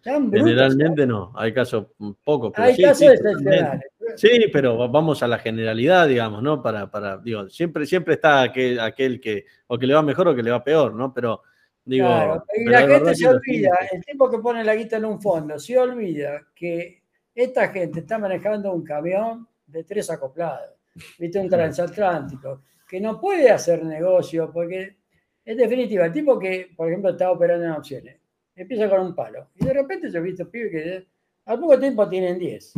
[0.01, 1.88] Generalmente no, hay casos
[2.24, 2.53] pocos.
[2.55, 3.82] hay casos excepcionales.
[4.16, 6.62] Sí, pero vamos a la generalidad, digamos, ¿no?
[6.62, 10.36] Para, para, digo, siempre, siempre está aquel, aquel que o que le va mejor o
[10.36, 11.14] que le va peor, ¿no?
[11.14, 11.43] Pero
[11.86, 12.07] digo.
[12.07, 15.59] Claro, y la gente se olvida, el tipo que pone la guita en un fondo,
[15.59, 17.00] se olvida que
[17.34, 20.75] esta gente está manejando un camión de tres acoplados,
[21.17, 21.39] ¿viste?
[21.39, 24.97] Un transatlántico, que no puede hacer negocio porque,
[25.45, 28.21] en definitiva, el tipo que, por ejemplo, está operando en opciones
[28.55, 29.49] empieza con un palo.
[29.55, 31.07] Y de repente yo he visto pibes que
[31.45, 32.73] al poco tiempo tienen 10.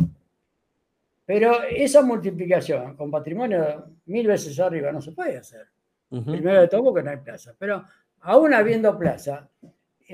[1.26, 5.66] Pero esa multiplicación con patrimonio mil veces arriba no se puede hacer.
[6.08, 7.54] Primero de todo porque no hay plaza.
[7.58, 7.84] Pero
[8.20, 9.48] aún habiendo plaza,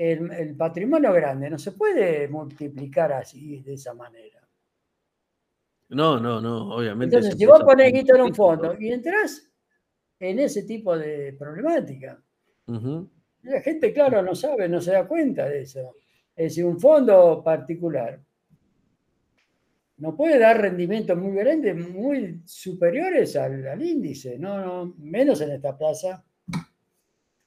[0.09, 4.39] el, patrimonio grande no se puede multiplicar así, de esa manera.
[5.89, 7.15] No, no, no, obviamente.
[7.15, 9.47] Entonces, si vos pones guito en un fondo y entras
[10.19, 12.19] en ese tipo de problemática,
[13.43, 15.95] la gente, claro, no sabe, no se da cuenta de eso.
[16.35, 18.19] Es decir, un fondo particular
[19.97, 26.25] no puede dar rendimientos muy grandes, muy superiores al, índice, no, menos en esta plaza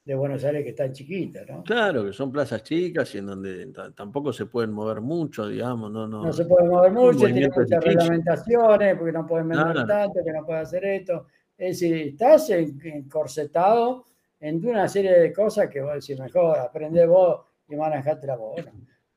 [0.05, 1.63] de Buenos Aires que está chiquita, ¿no?
[1.63, 6.07] Claro, que son plazas chicas y en donde tampoco se pueden mover mucho, digamos, no,
[6.07, 6.23] no.
[6.23, 10.45] No se pueden mover mucho, tiene muchas reglamentaciones, porque no pueden vender tanto, que no
[10.45, 11.25] pueden hacer esto.
[11.57, 14.05] Es decir, estás encorsetado
[14.39, 18.63] en una serie de cosas que vos decís, mejor aprende vos y manejate la voz.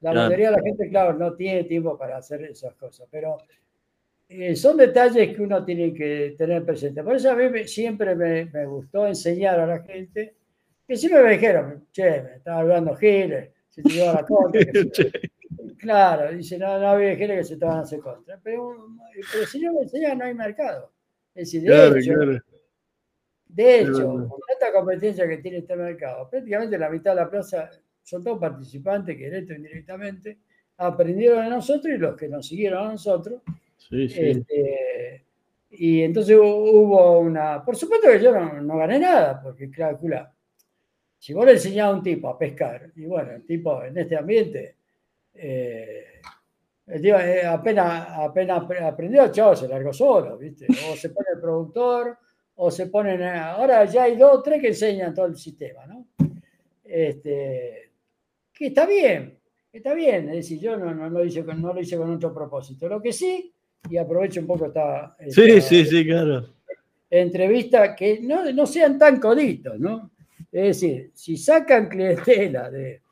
[0.01, 3.37] la mayoría de la gente, claro, no tiene tiempo para hacer esas cosas, pero
[4.27, 7.03] eh, son detalles que uno tiene que tener presente.
[7.03, 10.37] Por eso a mí siempre me, gustó enseñar a la gente
[10.89, 14.61] Que siempre me dijeron, che, me estaba hablando Giles, se te lleva la contra.
[15.79, 18.41] claro, dice, no, no había Giles que se estaban a hacer contra.
[18.43, 18.89] Pero,
[19.31, 20.91] pero si yo me enseñaba, no hay mercado.
[21.35, 22.13] Es decir, de hecho,
[23.49, 27.71] de hecho con tanta competencia que tiene este mercado, prácticamente la mitad de la plaza
[28.03, 30.39] son todos participantes que directo o indirectamente
[30.79, 33.43] aprendieron de nosotros y los que nos siguieron a nosotros.
[33.77, 34.21] Sí, sí.
[34.21, 35.25] Este,
[35.71, 37.65] y entonces hubo una.
[37.65, 40.33] Por supuesto que yo no, gané nada, porque calcula.
[41.19, 44.17] Si vos le enseñás a un tipo a pescar, y bueno, el tipo en este
[44.17, 44.77] ambiente,
[45.35, 46.05] eh,
[46.87, 50.67] eh, apenas, apenas aprendió, chao, se largó solo, ¿viste?
[50.93, 52.17] O se pone el productor,
[52.57, 53.23] o se ponen.
[53.23, 56.07] Ahora ya hay dos, tres que enseñan todo el sistema, ¿no?
[56.85, 57.91] Este,
[58.53, 59.39] que está bien,
[59.73, 62.33] está bien, es decir, yo no, no, lo hice con, no lo hice con otro
[62.33, 62.89] propósito.
[62.89, 63.53] Lo que sí,
[63.91, 66.55] y aprovecho un poco esta, sí, sí, sí, claro.
[67.11, 70.13] entrevista, que no, no sean tan coditos, ¿no?
[70.51, 73.03] Es decir, si sacan clientela de,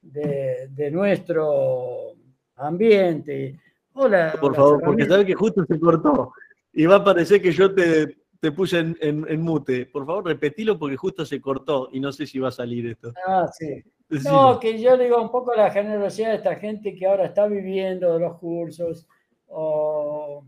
[0.00, 2.14] de, nuestro
[2.56, 3.58] ambiente.
[3.92, 4.34] Hola.
[4.40, 6.32] Por favor, porque sabes que justo se cortó.
[6.72, 9.86] Y va a parecer que yo te, te puse en, en, mute.
[9.86, 13.12] Por favor, repetilo porque justo se cortó y no sé si va a salir esto.
[13.26, 13.82] Ah, sí.
[14.24, 18.12] No, que yo digo un poco la generosidad de esta gente que ahora está viviendo
[18.12, 19.06] de los cursos
[19.46, 20.44] o,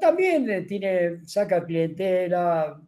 [0.00, 2.80] también tiene, saca clientela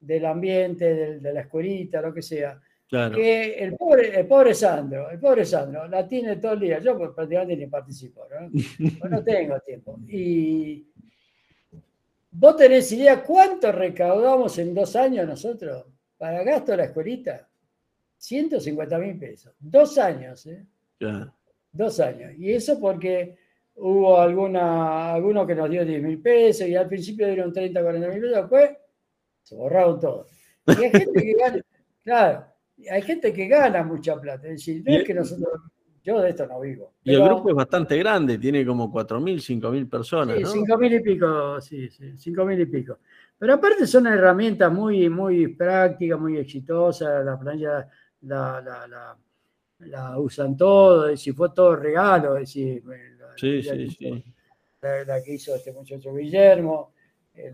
[0.00, 2.60] del ambiente, de la escuelita, lo que sea.
[2.88, 6.78] Que el pobre, el pobre Sandro, el pobre Sandro, la tiene todo el día.
[6.78, 8.50] Yo pues, prácticamente ni participo, ¿no?
[8.98, 9.98] Pues no tengo tiempo.
[10.08, 10.86] Y
[12.30, 15.84] vos tenés idea cuánto recaudamos en dos años nosotros
[16.16, 17.46] para gasto de la escuelita.
[18.16, 19.52] 150 mil pesos.
[19.58, 20.64] Dos años, ¿eh?
[21.70, 22.32] Dos años.
[22.38, 23.36] Y eso porque
[23.74, 28.08] hubo alguna, alguno que nos dio 10 mil pesos y al principio dieron 30, 40
[28.08, 28.70] mil pesos, después
[29.56, 30.26] se.
[30.66, 31.60] Y hay gente que gana,
[32.04, 32.44] claro,
[32.90, 34.46] hay gente que gana mucha plata.
[34.48, 35.48] Es decir, no es que nosotros,
[36.04, 36.92] yo de esto no vivo.
[37.04, 40.36] y el grupo es bastante grande, tiene como 4 mil, 5 mil personas.
[40.36, 42.98] Sí, 5 mil y pico, sí, sí, 5 mil y pico.
[43.38, 47.88] Pero aparte son herramientas muy, muy prácticas, muy exitosas, la planilla
[48.22, 49.16] la, la,
[49.78, 52.82] la, usan todo, si fue todo regalo, es decir,
[53.36, 54.24] sí, sí, sí.
[54.80, 56.92] La, que hizo este muchacho Guillermo,
[57.34, 57.52] eh,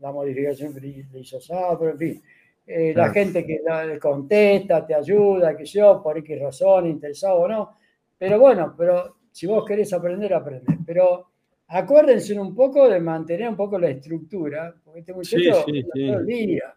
[0.00, 2.22] la, modificación que le hizo Sapro, en fin.
[2.66, 3.62] Eh, la gente que
[3.98, 7.76] contesta, te ayuda, que yo, por X razón, interesado o no.
[8.18, 10.78] Pero bueno, pero si vos querés aprender, aprende.
[10.84, 11.28] Pero
[11.68, 16.74] acuérdense un poco de mantener un poco la estructura, porque este muchacho sí, sí, día.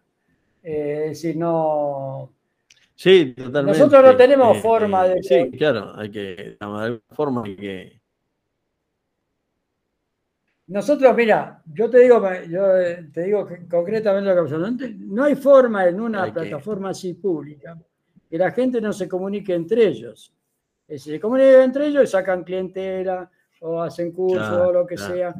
[0.62, 2.30] Eh, es decir, no
[3.02, 3.78] Sí, totalmente.
[3.78, 5.22] Nosotros no tenemos eh, forma de.
[5.24, 6.20] Sí, claro, hay que.
[6.20, 8.01] De alguna forma hay que.
[10.68, 14.70] Nosotros, mira, yo te digo, yo eh, te digo concretamente lo que pasó.
[14.98, 17.76] No hay forma en una plataforma así pública
[18.28, 20.32] que la gente no se comunique entre ellos.
[20.88, 25.34] Si se comunican entre ellos, sacan clientela o hacen cursos o lo que sea.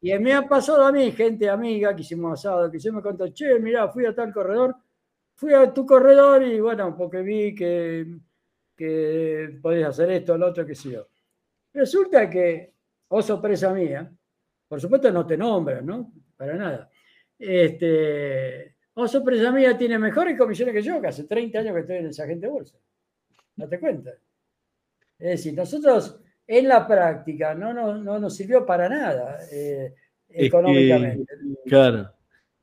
[0.00, 3.28] Y me ha pasado a mí, gente amiga, que hicimos asado, que se me contó,
[3.28, 4.76] che, mira, fui a tal corredor
[5.36, 8.06] fui a tu corredor y bueno, porque vi que,
[8.74, 11.06] que podías hacer esto, lo otro, que sé yo.
[11.72, 12.72] Resulta que,
[13.08, 14.10] oh sorpresa mía,
[14.68, 16.12] por supuesto no te nombran, ¿no?
[16.36, 16.90] Para nada.
[17.38, 21.96] Este, oh sorpresa mía, tiene mejores comisiones que yo, que hace 30 años que estoy
[21.96, 22.78] en esa gente bolsa.
[23.54, 24.10] Date cuenta.
[25.18, 29.94] Es decir, nosotros en la práctica no, no, nos sirvió para nada eh,
[30.28, 31.26] económicamente.
[31.66, 32.12] claro.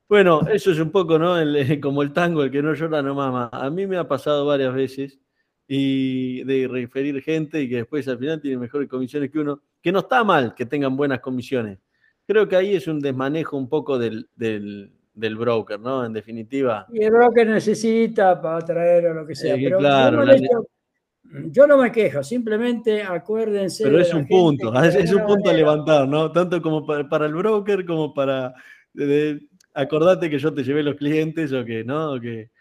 [0.08, 1.36] Bueno, eso es un poco, ¿no?
[1.82, 3.50] como el tango, el que no llora no mama.
[3.52, 5.20] A mí me ha pasado varias veces
[5.68, 9.92] y de referir gente y que después al final tiene mejores comisiones que uno, que
[9.92, 11.80] no está mal que tengan buenas comisiones.
[12.26, 14.28] Creo que ahí es un desmanejo un poco del,
[15.14, 16.06] broker, ¿no?
[16.06, 16.88] En definitiva.
[16.92, 19.56] Y el broker necesita para traer o lo que sea.
[19.56, 20.24] pero claro,
[21.50, 23.84] yo, no me quejo, simplemente acuérdense.
[23.84, 26.32] Pero es un punto, es, un punto a levantar, ¿no?
[26.32, 28.54] Tanto como para, el broker como para
[29.74, 32.52] acordate que yo te llevé los clientes o que no, o que,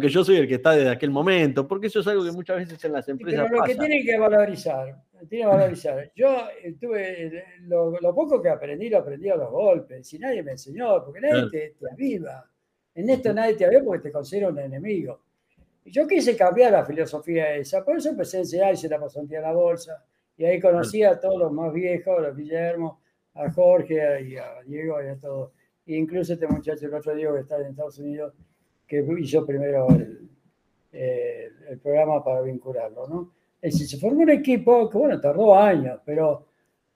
[0.00, 2.56] que yo soy el que está desde aquel momento, porque eso es algo que muchas
[2.56, 3.46] veces en las empresas.
[3.48, 4.96] Pero lo que tienen que valorizar,
[5.28, 6.10] tiene valorizar.
[6.14, 6.48] Yo
[6.80, 11.20] tuve lo, poco que aprendí, lo aprendí a los golpes, si nadie me enseñó, porque
[11.20, 12.48] nadie te, aviva.
[12.94, 15.20] En esto nadie te aviva porque te considera un enemigo.
[15.84, 19.38] Yo quise cambiar la filosofía esa, por eso empecé a enseñar y se la pasantía
[19.38, 20.04] en la bolsa.
[20.36, 23.00] Y ahí conocí a todos los más viejos, a Guillermo,
[23.34, 25.52] a Jorge y a Diego y a todos
[25.86, 28.34] incluso este muchacho, el otro día que está en Estados Unidos,
[28.86, 30.28] que hizo primero el,
[30.92, 33.34] el, programa para vincularlo, ¿no?
[33.60, 36.46] Es decir, se formó un equipo que, bueno, tardó años, pero,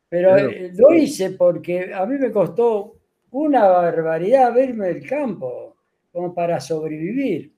[0.09, 2.97] pero eh, lo hice porque a mí me costó
[3.33, 5.77] una barbaridad verme el campo
[6.13, 7.53] como para sobrevivir.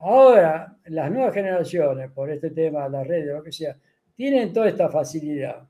[0.00, 3.76] Ahora, las nuevas generaciones, por este tema, las redes, lo que sea,
[4.14, 5.66] tienen toda esta facilidad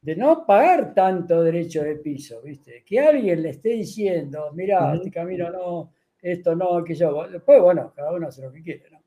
[0.00, 2.82] de no pagar tanto derecho de piso, ¿viste?
[2.84, 7.28] Que alguien le esté diciendo, mira, este camino no, esto no, que yo.
[7.28, 8.97] Después, bueno, cada uno hace lo que quiere, ¿no?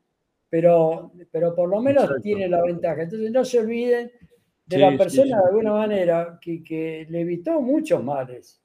[0.51, 3.03] Pero, pero por lo menos tiene la ventaja.
[3.03, 4.11] Entonces, no se olviden
[4.65, 8.61] de la persona de alguna manera que, que, le evitó muchos males.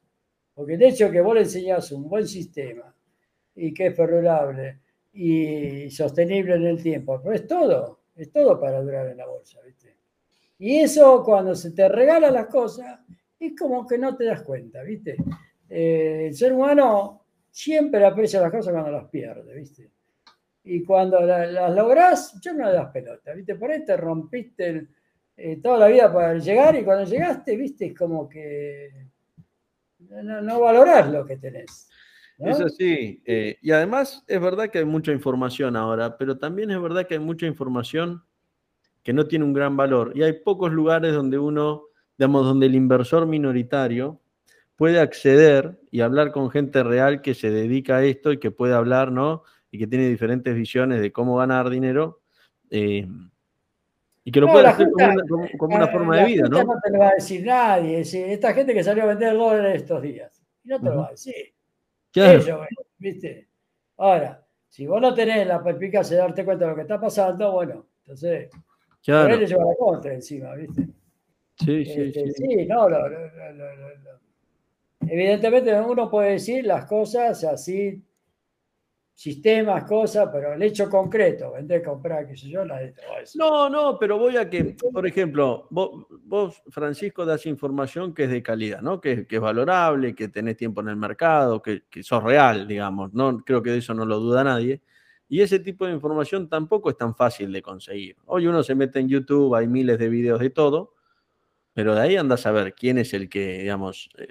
[0.52, 2.94] Porque de hecho que vos le enseñás un buen sistema
[3.54, 4.80] y que es perdurable
[5.12, 9.60] y sostenible en el tiempo, pero es todo, es todo para durar en la bolsa,
[9.64, 9.96] ¿viste?
[10.58, 13.00] Y eso cuando se te regalan las cosas,
[13.38, 15.16] es como que no te das cuenta, ¿viste?
[15.68, 19.90] Eh, el ser humano siempre aprecia las cosas cuando las pierde, ¿viste?
[20.66, 23.54] Y cuando las, logras, yo no das pelota, ¿viste?
[23.54, 24.88] Por ahí te rompiste
[25.36, 27.86] eh, toda la vida para llegar y cuando llegaste, ¿viste?
[27.86, 28.90] Es como que
[29.98, 31.88] no, no valorás lo que tenés.
[32.38, 36.80] Eso sí, eh, y además es verdad que hay mucha información ahora, pero también es
[36.80, 38.22] verdad que hay mucha información
[39.02, 40.12] que no tiene un gran valor.
[40.14, 41.84] Y hay pocos lugares donde uno,
[42.18, 44.20] digamos, donde el inversor minoritario
[44.74, 48.74] puede acceder y hablar con gente real que se dedica a esto y que puede
[48.74, 49.44] hablar, ¿no?
[49.76, 52.22] Y que tiene diferentes visiones de cómo ganar dinero.
[52.70, 53.06] Eh,
[54.24, 54.88] y que lo puede hacer
[55.58, 56.64] como, una, forma de vida, ¿no?
[56.64, 58.00] No te lo va a decir nadie.
[58.00, 60.42] Esta gente que salió a vender dólares estos días.
[60.64, 61.54] no te lo va a decir.
[62.10, 62.66] Claro.
[62.98, 63.48] ¿viste?
[63.98, 67.52] Ahora, si vos no tenés la perspicacia de darte cuenta de lo que está pasando,
[67.52, 68.50] bueno, entonces
[69.06, 69.26] Claro.
[69.26, 70.82] Por él le lleva la contra encima, ¿viste?
[71.60, 72.44] Sí, sí, este, sí.
[72.48, 72.88] Sí, no,
[75.02, 78.02] evidentemente uno puede decir las cosas así,
[79.16, 83.38] sistemas, cosas, pero el hecho concreto, vender, comprar, qué sé yo, la de todo eso.
[83.38, 88.42] No, no, pero voy a que, por ejemplo, vos, Francisco, das información que es de
[88.42, 89.00] calidad, ¿no?
[89.00, 93.38] Que, es valorable, que tenés tiempo en el mercado, que, que sos real, digamos, ¿no?
[93.38, 94.82] Creo que de eso no lo duda nadie.
[95.30, 98.16] Y ese tipo de información tampoco es tan fácil de conseguir.
[98.26, 100.92] Hoy uno se mete en YouTube, hay miles de videos de todo,
[101.72, 104.28] pero de ahí andas a ver quién es el que, digamos, eh,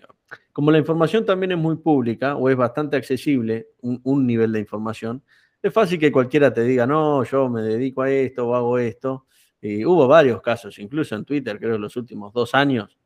[0.56, 5.22] como la información también es muy pública o es bastante accesible, un, nivel de información,
[5.62, 9.26] es fácil que cualquiera te diga, no, yo me dedico a esto o hago esto.
[9.60, 12.98] Y hubo varios casos, incluso en Twitter, creo que en los últimos dos años,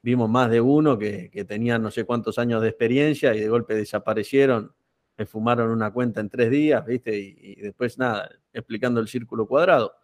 [0.00, 3.50] vimos más de uno que, que tenían no sé cuántos años de experiencia y de
[3.50, 4.72] golpe desaparecieron
[5.18, 7.14] me fumaron una cuenta en tres días, ¿viste?
[7.14, 9.96] Y, después nada, explicando el círculo cuadrado.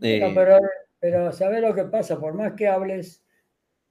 [0.00, 0.58] Eh, pero,
[0.98, 2.18] pero ¿sabes lo que pasa?
[2.18, 3.24] Por más que hables,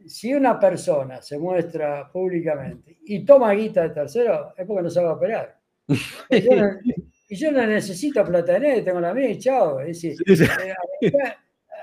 [0.07, 5.09] si una persona se muestra públicamente y toma guita de tercero, es porque no sabe
[5.09, 5.59] operar.
[7.31, 9.79] Y yo no, necesito plata de nadie, tengo la mía y chao.
[9.81, 10.17] Es decir,
[10.99, 11.13] eh,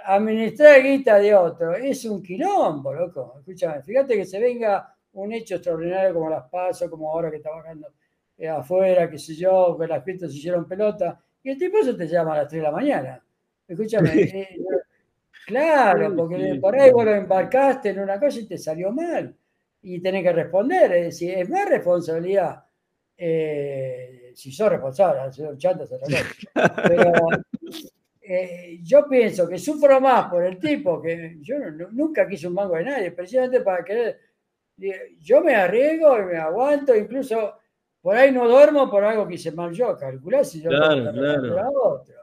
[0.07, 3.37] administrar guita de otro es un quilombo, loco.
[3.39, 7.51] Escúchame, fíjate que se venga un hecho extraordinario como las paso, como ahora que está
[7.51, 7.93] bajando
[8.37, 11.97] eh, afuera, qué sé yo, que las fiestas se hicieron pelota, y el tipo eso
[11.97, 13.25] te llama a las 3 de la mañana.
[13.69, 14.49] Escúchame, eh,
[15.47, 19.35] claro, porque por ahí vos lo embarcaste en una cosa y te salió mal,
[19.83, 22.65] y tenés que responder, es decir, es más responsabilidad.
[23.17, 25.97] Eh, si sos responsable, si sos chanta, se
[26.89, 27.13] Pero
[28.83, 31.57] yo pienso que sufro más por el tipo, que yo
[31.93, 34.19] nunca quise un mango de nadie, precisamente para querer.
[35.21, 37.55] Yo me arriesgo y me aguanto, incluso
[38.01, 41.61] por ahí no duermo por algo que hice mal yo, calculá si yo claro, claro.
[41.61, 42.15] a otro.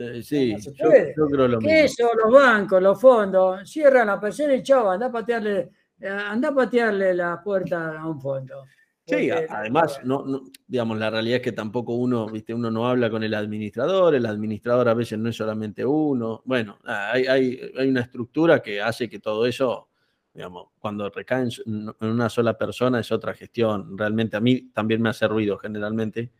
[0.00, 1.70] Eh, sí, yo, creo lo mismo.
[1.70, 5.70] Eso, los bancos, los fondos, cierran la persona y chao, anda a patearle,
[6.00, 8.64] eh, anda a patearle la puerta a un fondo.
[9.06, 13.24] Sí, además, no, digamos, la realidad es que tampoco uno, viste, uno no habla con
[13.24, 16.42] el administrador, el administrador a veces no es solamente uno.
[16.44, 19.88] Bueno, hay, hay, hay una estructura que hace que todo eso
[20.32, 23.98] Digamos, cuando recae en una sola persona es otra gestión.
[23.98, 26.30] Realmente a mí también me hace ruido generalmente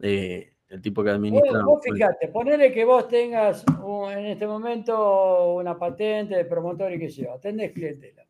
[0.00, 1.62] eh, el tipo que administra.
[1.64, 3.64] Vos, fíjate, ponele que vos tengas
[4.12, 8.24] en este momento una patente de promotor y que sea, atendés clientela.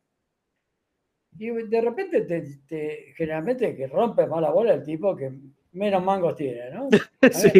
[1.37, 5.31] Y de repente te, generalmente que rompe más la bola el tipo que
[5.71, 6.89] menos mangos tiene, ¿no?
[7.31, 7.51] sí,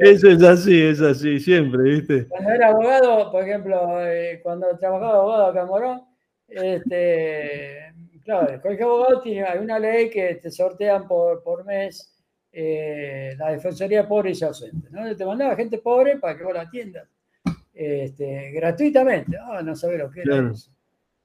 [0.00, 2.28] eso es así, es así, siempre, ¿viste?
[2.28, 6.02] Cuando era abogado, por ejemplo, eh, cuando trabajaba abogado acá en Morón,
[6.48, 7.92] este,
[8.24, 12.15] claro, el colegio de abogados tiene, hay una ley que te sortean por, por mes
[12.58, 15.14] eh, la Defensoría Pobre y Ausente, ¿no?
[15.14, 17.06] Te mandaba gente pobre para que vos la atiendas
[17.74, 19.36] este, gratuitamente.
[19.38, 20.70] Ah, no sabés lo que era eso.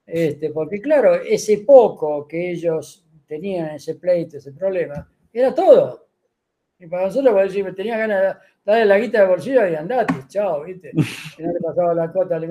[0.05, 6.09] Este, porque claro, ese poco que ellos tenían, ese pleito, ese problema, era todo.
[6.77, 10.13] Y para nosotros, pues, decir, tenía ganas de darle la guita de bolsillo y andate,
[10.27, 10.91] chao, ¿viste?
[11.37, 12.41] Que no le pasaba la cuota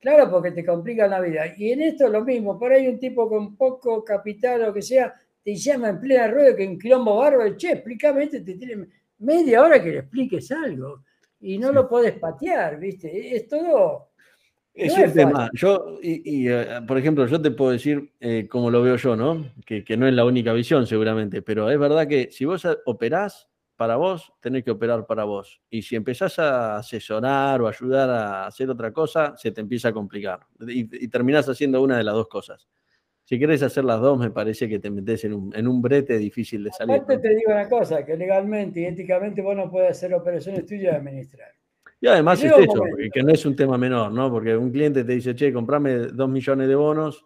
[0.00, 1.42] Claro, porque te complica la vida.
[1.58, 2.58] Y en esto es lo mismo.
[2.58, 5.14] Por ahí un tipo con poco capital o que sea,
[5.50, 7.56] te llama en plena rueda que un quilombo bárbaro.
[7.56, 8.86] Che, explícame, este te tiene,
[9.18, 11.02] media hora que le expliques algo
[11.40, 13.34] y no lo podés patear, ¿viste?
[13.34, 14.10] Es todo...
[14.72, 15.50] Es un tema.
[15.52, 19.44] Yo, y, eh, por ejemplo, yo te puedo decir eh, como lo veo yo, ¿no?
[19.66, 23.48] Que, que, no es la única visión seguramente, pero es verdad que si vos operás
[23.74, 25.60] para vos, tenés que operar para vos.
[25.68, 29.92] Y si empezás a asesorar o ayudar a hacer otra cosa, se te empieza a
[29.92, 30.46] complicar.
[30.60, 32.68] Y, y terminás haciendo una de las dos cosas.
[33.30, 36.18] Si querés hacer las dos, me parece que te metes en un, en un brete
[36.18, 36.96] difícil de salir.
[36.96, 40.94] Aparte te digo una cosa, que legalmente y éticamente vos no puedes hacer operaciones tuyas
[40.94, 41.52] y administrar.
[42.00, 42.82] Y además es eso,
[43.12, 44.32] que no es un tema menor, ¿no?
[44.32, 47.24] Porque un cliente te dice, che, comprame dos millones de bonos,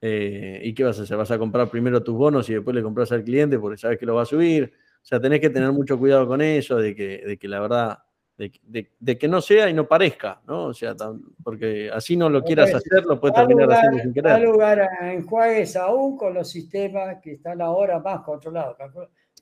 [0.00, 1.16] eh, ¿y qué vas a hacer?
[1.16, 4.06] ¿Vas a comprar primero tus bonos y después le compras al cliente porque sabes que
[4.06, 4.72] lo va a subir?
[5.02, 7.98] O sea, tenés que tener mucho cuidado con eso, de que, de que la verdad
[8.40, 10.66] de, que no sea y no parezca, ¿no?
[10.66, 10.94] O sea,
[11.42, 14.32] porque así no lo quieras hacer, lo puedes terminar haciendo sin querer.
[14.32, 18.76] Da lugar a enjuagues aún con los sistemas que están ahora más controlados.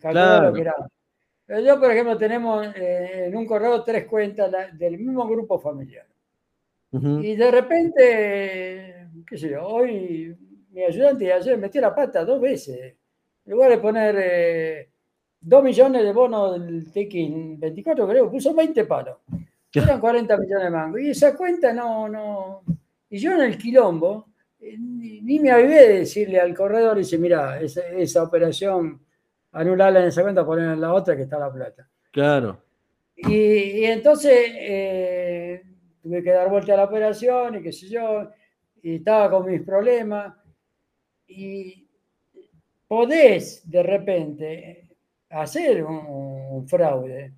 [0.00, 0.52] claro.
[1.64, 6.06] Yo, por ejemplo, tenemos eh, en un correo tres cuentas del mismo grupo familiar.
[6.90, 10.34] Y de repente, qué sé yo, hoy
[10.70, 12.94] mi ayudante ayer metió la pata dos veces.
[13.44, 14.90] En lugar de poner eh,
[15.40, 19.18] 2 millones de bonos del Tekin 24, creo, puso 20 palos.
[19.72, 21.00] Eran 40 millones de mangos.
[21.00, 22.62] Y esa cuenta no, no.
[23.10, 24.28] Y yo en el quilombo,
[24.60, 29.00] eh, ni, me avivé de decirle al corredor, dice, mira, esa, esa operación,
[29.52, 31.88] anularla en esa cuenta, ponerla en la otra que está la plata.
[32.10, 32.62] Claro.
[33.16, 35.62] Y, entonces eh,
[36.02, 38.30] tuve que dar vuelta a la operación y qué sé yo,
[38.82, 40.34] y estaba con mis problemas.
[41.26, 41.86] Y
[42.86, 44.87] podés de repente
[45.30, 47.32] hacer un, fraude.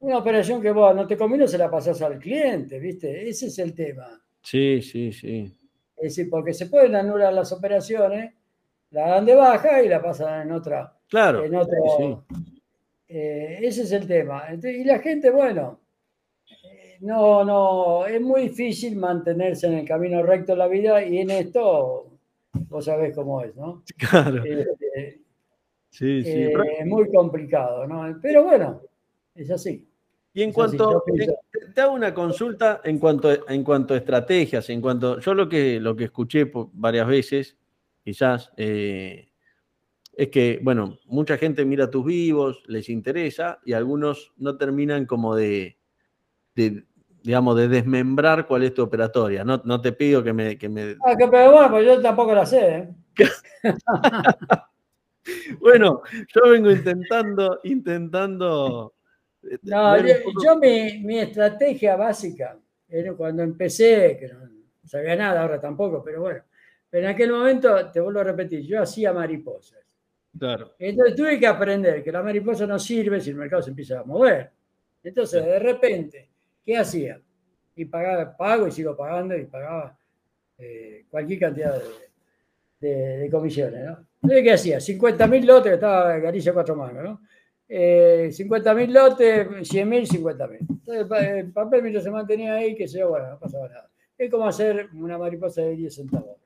[0.00, 3.28] Una operación que vos no te conviene se la pasás al cliente, ¿viste?
[3.28, 4.20] Ese es el tema.
[4.42, 5.56] Sí, sí, sí.
[5.96, 8.34] Es decir, porque se pueden anular las operaciones,
[8.90, 10.92] la dan de baja y la pasan en otra.
[11.08, 11.44] Claro.
[11.44, 12.24] En otro,
[13.14, 14.44] eh, ese es el tema.
[14.50, 15.80] y la gente, bueno,
[16.64, 21.18] eh, no, no, es muy difícil mantenerse en el camino recto de la vida y
[21.18, 22.06] en esto
[22.68, 23.82] vos sabés cómo es, ¿no?
[23.98, 24.42] Claro.
[24.44, 25.20] Eh,
[25.92, 26.30] Sí, sí.
[26.30, 28.18] Eh, muy complicado, ¿no?
[28.22, 28.80] Pero bueno,
[29.34, 29.86] es así.
[30.32, 31.04] Y en cuanto,
[31.74, 35.78] te, hago una consulta en cuanto, en cuanto a estrategias, en cuanto, yo lo que,
[35.78, 37.58] lo que escuché varias veces,
[38.02, 39.28] quizás, eh,
[40.16, 45.36] es que, bueno, mucha gente mira tus vivos, les interesa, y algunos no terminan como
[45.36, 45.76] de,
[47.22, 49.44] digamos, de desmembrar cuál es tu operatoria.
[49.44, 50.56] No, no te pido que me...
[50.56, 50.96] Que me...
[51.04, 52.76] Ah, que, pero bueno, pues yo tampoco la sé.
[52.78, 52.88] ¿eh?
[55.60, 56.02] Bueno,
[56.34, 58.94] yo vengo intentando, intentando.
[59.42, 62.58] Eh, no, yo, mi, estrategia básica,
[62.88, 64.40] era cuando empecé, que no,
[64.84, 66.42] sabía nada, ahora tampoco, pero bueno,
[66.90, 69.80] pero en aquel momento, te vuelvo a repetir, yo hacía mariposas.
[70.38, 70.74] Claro.
[70.78, 74.04] Entonces tuve que aprender que la mariposa no sirve si el mercado se empieza a
[74.04, 74.50] mover.
[75.04, 76.30] Entonces, de repente,
[76.64, 77.20] ¿qué hacía?
[77.76, 79.96] Y pagaba, pago y sigo pagando y pagaba
[80.58, 81.82] eh, cualquier cantidad
[82.80, 84.11] de comisiones, ¿no?
[84.28, 84.78] ¿Qué hacía?
[84.78, 87.20] 50.000 lotes, estaba Galicia cuatro mangos, ¿no?
[87.68, 90.58] Eh, 50.000 lotes, 100.000, 50.000.
[90.60, 93.90] Entonces el papel mientras se mantenía ahí, que se yo, bueno, no pasaba nada.
[94.16, 96.36] Es como hacer una mariposa de 10 centavos.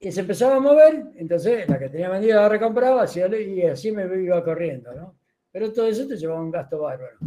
[0.00, 4.04] Y se empezaba a mover, entonces la que tenía vendida la recompraba y así me
[4.22, 5.16] iba corriendo, ¿no?
[5.52, 7.18] Pero todo eso te llevaba un gasto bárbaro.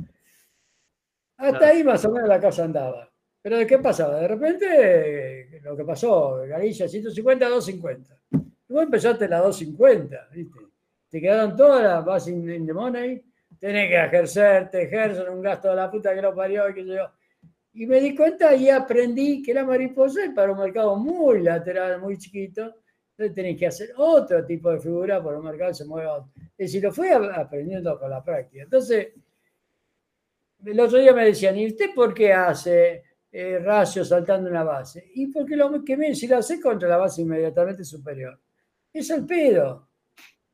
[1.38, 3.10] Hasta ahí más o menos la casa andaba.
[3.42, 4.20] Pero ¿de qué pasaba?
[4.20, 8.18] De repente, lo que pasó, Galicia 150, 250.
[8.74, 10.60] Vos empezaste la 250, ¿viste?
[11.08, 13.24] Te quedaron todas las bases in, the money,
[13.60, 16.84] tenés que ejercer, te ejercen un gasto de la puta que lo parió y que
[16.84, 17.08] yo.
[17.74, 22.02] Y me di cuenta y aprendí que la mariposa es para un mercado muy lateral,
[22.02, 22.78] muy chiquito.
[23.12, 26.28] Entonces tenés que hacer otro tipo de figura para un mercado que se mueva.
[26.58, 28.64] Es decir, lo fui aprendiendo con la práctica.
[28.64, 29.10] Entonces,
[30.66, 35.12] el otro día me decían, ¿y usted por qué hace eh, ratio saltando una base?
[35.14, 38.40] Y porque lo que me si lo hace contra la base inmediatamente superior
[38.94, 39.90] es el pedo.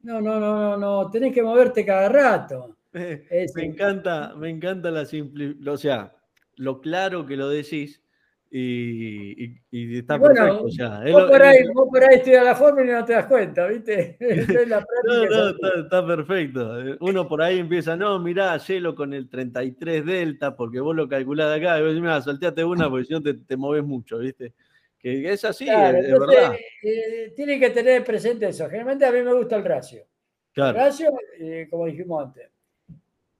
[0.01, 2.77] No, no, no, no, no, tenés que moverte cada rato.
[2.93, 6.15] me encanta, me encanta la simplicidad, o sea,
[6.55, 8.01] lo claro que lo decís
[8.51, 10.63] y, está perfecto.
[10.63, 14.17] vos, por ahí, vos, por ahí, estudias la fórmula y no te das cuenta, ¿viste?
[14.67, 16.73] no, no, está, perfecto.
[17.01, 21.55] Uno por ahí empieza, no, mirá, hielo con el 33 delta, porque vos lo calculás
[21.55, 24.53] acá, y vos decís, mira, salteate una porque si no te, te moves mucho, ¿viste?
[24.99, 26.55] Que es así, es, verdad.
[26.84, 28.65] Eh, tiene que tener presente eso.
[28.65, 30.05] Generalmente a mí me gusta el ratio.
[30.55, 31.09] El ratio,
[31.39, 32.49] eh, como dijimos antes,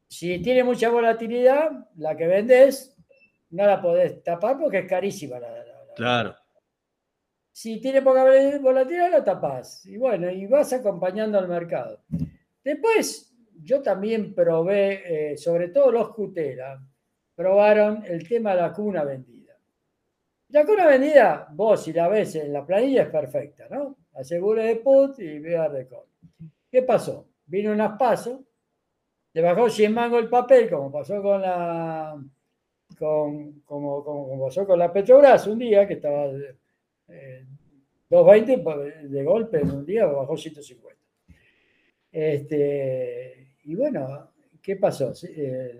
[0.08, 2.96] si tiene mucha volatilidad, la que vendes
[3.50, 5.40] no la podés tapar porque es carísima.
[5.40, 5.66] La,
[5.96, 6.36] claro.
[7.52, 8.24] Si tiene poca
[8.62, 9.86] volatilidad, la tapás.
[9.86, 12.02] Y bueno, y vas acompañando al mercado.
[12.64, 16.82] Después, yo también probé, eh, sobre todo los Cutela,
[17.36, 19.39] probaron el tema de la cuna vendida.
[20.50, 23.98] La cuna vendida, vos si la ves en la planilla es perfecta, ¿no?
[24.14, 26.06] Asegure de put y vea de col.
[26.72, 27.28] ¿Qué pasó?
[27.46, 28.40] Vino unas pasos,
[29.34, 32.20] le bajó 100 mangos el papel, como pasó con la
[32.98, 36.26] con, como, como, pasó con la Petrobras un día, que estaba
[38.10, 41.00] 220 eh, de golpe en un día, bajó 150.
[42.12, 44.32] Este, y bueno,
[44.64, 45.14] ¿qué pasó?
[45.28, 45.78] Eh,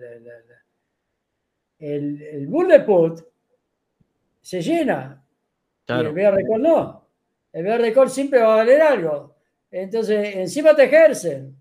[1.80, 3.29] el, el bull de put
[4.40, 5.24] se llena
[5.86, 7.08] y el BR no.
[7.52, 9.36] El BR siempre va a valer algo.
[9.70, 11.56] Entonces, encima te ejercen.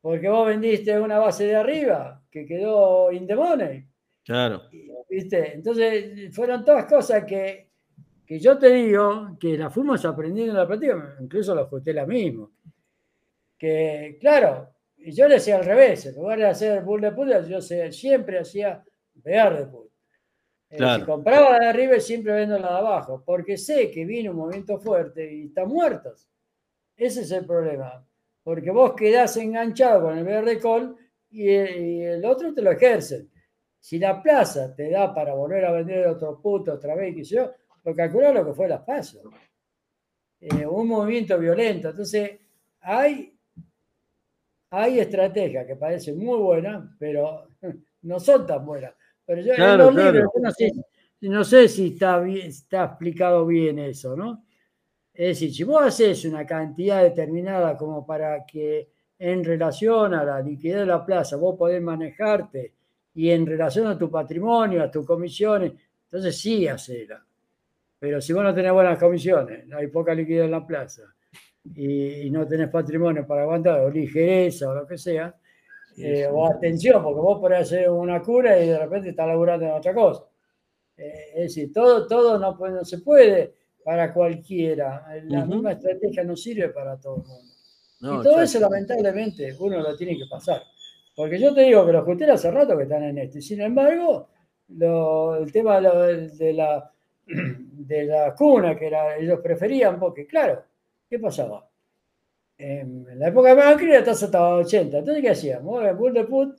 [0.00, 3.86] Porque vos vendiste una base de arriba que quedó in the money.
[4.24, 4.62] Claro.
[5.08, 5.54] ¿Viste?
[5.54, 7.70] Entonces, fueron todas cosas que,
[8.26, 12.52] que yo te digo que las fuimos aprendiendo en la práctica, incluso los la mismo
[13.58, 17.28] que, claro, y yo le decía al revés, en lugar de hacer bull de put,
[17.48, 19.66] yo siempre hacía bear de
[20.74, 24.36] Eh, si compraba de arriba, siempre vendo la de abajo, porque sé que viene un
[24.36, 26.28] movimiento fuerte y están muertos.
[26.96, 28.06] Ese es el problema,
[28.42, 30.96] porque vos quedás enganchado con el bear de call
[31.30, 33.30] y, el otro te lo ejercen.
[33.78, 37.52] Si la plaza te da para volver a vender otro puto otra vez, que yo,
[37.84, 39.22] lo lo que fue las pasos.
[40.40, 41.90] Eh, un movimiento violento.
[41.90, 42.40] Entonces,
[42.80, 43.34] hay
[44.76, 47.46] hay estrategias que parecen muy buenas, pero
[48.02, 48.92] no son tan buenas.
[49.26, 50.30] Pero yo en los libros
[51.20, 54.44] no sé, si está, bien, está explicado bien eso, ¿no?
[55.12, 60.40] Es decir, si vos haces una cantidad determinada como para que en relación a la
[60.40, 62.74] liquidez de la plaza vos podés manejarte
[63.14, 65.72] y en relación a tu patrimonio, a tus comisiones,
[66.04, 67.24] entonces sí hacela.
[67.98, 71.02] Pero si vos no tenés buenas comisiones, hay poca liquidez en la plaza,
[71.74, 75.34] y, no tenés patrimonio para aguantar, o ligereza o lo que sea,
[75.96, 79.72] eh, o atención, porque vos podés hacer una cura y de repente estás laburando en
[79.72, 80.24] otra cosa.
[80.96, 83.54] Eh, es decir, todo, todo no, no, se puede
[83.84, 85.06] para cualquiera.
[85.24, 88.20] La misma estrategia no sirve para todo el mundo.
[88.20, 90.62] y todo eso, lamentablemente, uno lo tiene que pasar.
[91.16, 93.38] Porque yo te digo que los justeros hace rato que están en esto.
[93.38, 94.28] Y sin embargo,
[94.68, 96.90] el tema de la,
[97.26, 100.64] de la cuna, que era, ellos preferían, porque claro,
[101.14, 101.70] ¿Qué pasaba?
[102.56, 104.98] En la época de Macri la tasa estaba a 80.
[104.98, 105.96] Entonces, ¿qué hacíamos?
[105.96, 106.56] Bull de put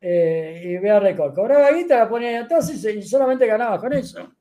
[0.00, 1.34] eh, y vea récord.
[1.34, 4.32] Cobraba guita, la ponía en entonces y solamente ganabas con eso.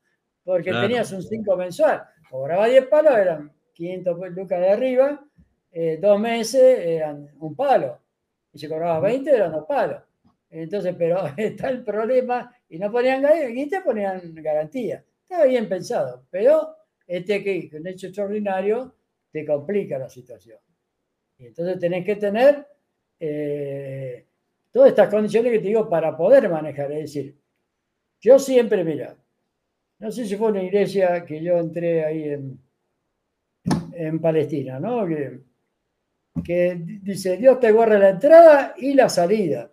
[0.43, 2.03] Porque tenías un 5 mensual.
[2.29, 5.25] Cobraba 10 palos, eran 500 lucas de arriba.
[5.71, 7.99] Eh, dos meses eran un palo.
[8.51, 10.01] Y si cobraba 20, eran dos palos.
[10.49, 12.53] Entonces, pero está el problema.
[12.69, 15.03] Y no ponían guita, ponían garantía.
[15.21, 16.25] Estaba bien pensado.
[16.29, 18.95] Pero este que un hecho extraordinario
[19.31, 20.59] te complica la situación.
[21.39, 22.67] Entonces tenés que tener
[23.19, 24.25] eh,
[24.71, 26.91] todas estas condiciones que te digo para poder manejar.
[26.91, 27.35] Es decir,
[28.19, 29.15] yo siempre, mira,
[29.99, 32.59] no sé si fue una iglesia que yo entré ahí en,
[33.93, 35.07] en Palestina, ¿no?
[35.07, 35.39] Que,
[36.43, 39.71] que dice, Dios te guarda la entrada y la salida.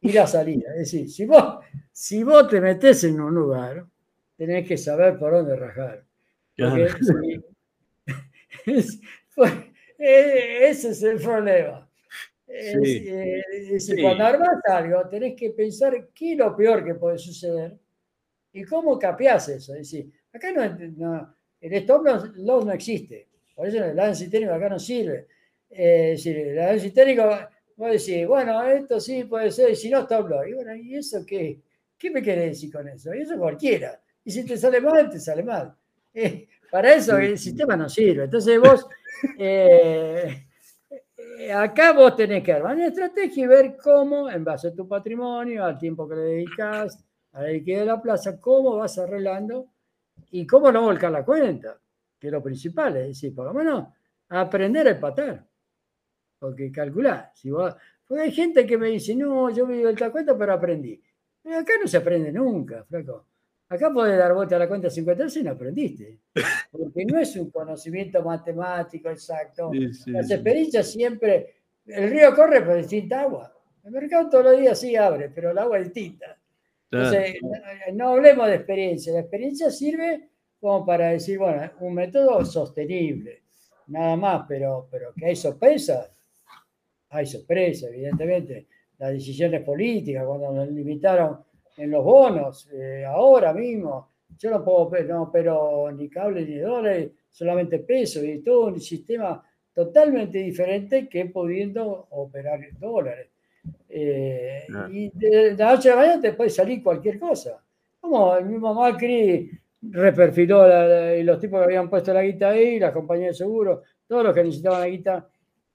[0.00, 0.70] Y la salida.
[0.72, 3.86] Es decir, si vos, si vos te metes en un lugar,
[4.36, 6.04] tenés que saber por dónde rajar.
[6.56, 6.88] Porque
[8.66, 9.71] Eh,
[10.02, 11.88] ese es el problema.
[12.46, 17.78] Eh, cuando armas algo, tenés que pensar qué es lo peor que puede suceder
[18.52, 19.72] y cómo capeás eso.
[19.72, 22.06] Es decir, acá no, el stop
[22.36, 23.28] loss no existe.
[23.54, 25.28] Por eso el análisis técnico acá no sirve.
[25.70, 27.30] Eh, es decir, el análisis técnico,
[27.76, 30.46] vos decís, bueno, esto sí puede ser, y si no, stop loss.
[30.48, 31.60] Y bueno, ¿y eso qué?
[31.96, 33.14] ¿Qué me querés decir con eso?
[33.14, 34.00] Y eso cualquiera.
[34.24, 35.74] Y si te sale mal, te sale mal.
[36.70, 38.24] Para eso el sistema no sirve.
[38.24, 38.86] Entonces vos,
[39.38, 40.46] eh,
[41.38, 44.86] eh, acá vos tenés que armar una estrategia y ver cómo, en base a tu
[44.86, 49.68] patrimonio, al tiempo que le dedicas, a la liquidez de la plaza, cómo vas arreglando
[50.30, 51.80] y cómo no volcar la cuenta,
[52.18, 53.88] que es lo principal, es decir, por lo menos
[54.28, 55.46] aprender a empatar.
[56.38, 60.36] Porque calcular, si porque hay gente que me dice, no, yo me dio la cuenta,
[60.36, 61.00] pero aprendí.
[61.44, 63.26] acá no se aprende nunca, flaco.
[63.72, 66.18] Acá podés dar vuelta a la cuenta 50 y no aprendiste.
[66.70, 69.70] Porque no es un conocimiento matemático exacto.
[70.06, 71.54] Las experiencias siempre.
[71.86, 73.50] El río corre por distinta agua.
[73.82, 76.38] El mercado todos los días sí abre, pero el agua es distinta.
[76.90, 77.36] Entonces,
[77.94, 79.14] no, hablemos de experiencia.
[79.14, 80.28] La experiencia sirve
[80.60, 83.42] como para decir, bueno, un método sostenible.
[83.86, 86.10] Nada más, pero, pero que hay sorpresas.
[87.08, 88.66] Hay sorpresas, evidentemente.
[88.98, 91.38] Las decisiones políticas, cuando nos limitaron
[91.76, 94.10] en los bonos, eh, ahora mismo.
[94.38, 99.42] Yo no puedo, no pero ni cable ni dólares, solamente peso y todo un sistema
[99.72, 103.28] totalmente diferente que pudiendo operar dólares.
[103.88, 107.62] Eh, y de, la noche a la mañana te puede salir cualquier cosa.
[108.00, 109.50] Como el mismo Macri
[109.82, 110.66] reperfiló
[111.16, 114.34] y los tipos que habían puesto la guita ahí, las compañías de seguro, todos los
[114.34, 115.28] que necesitaban la guita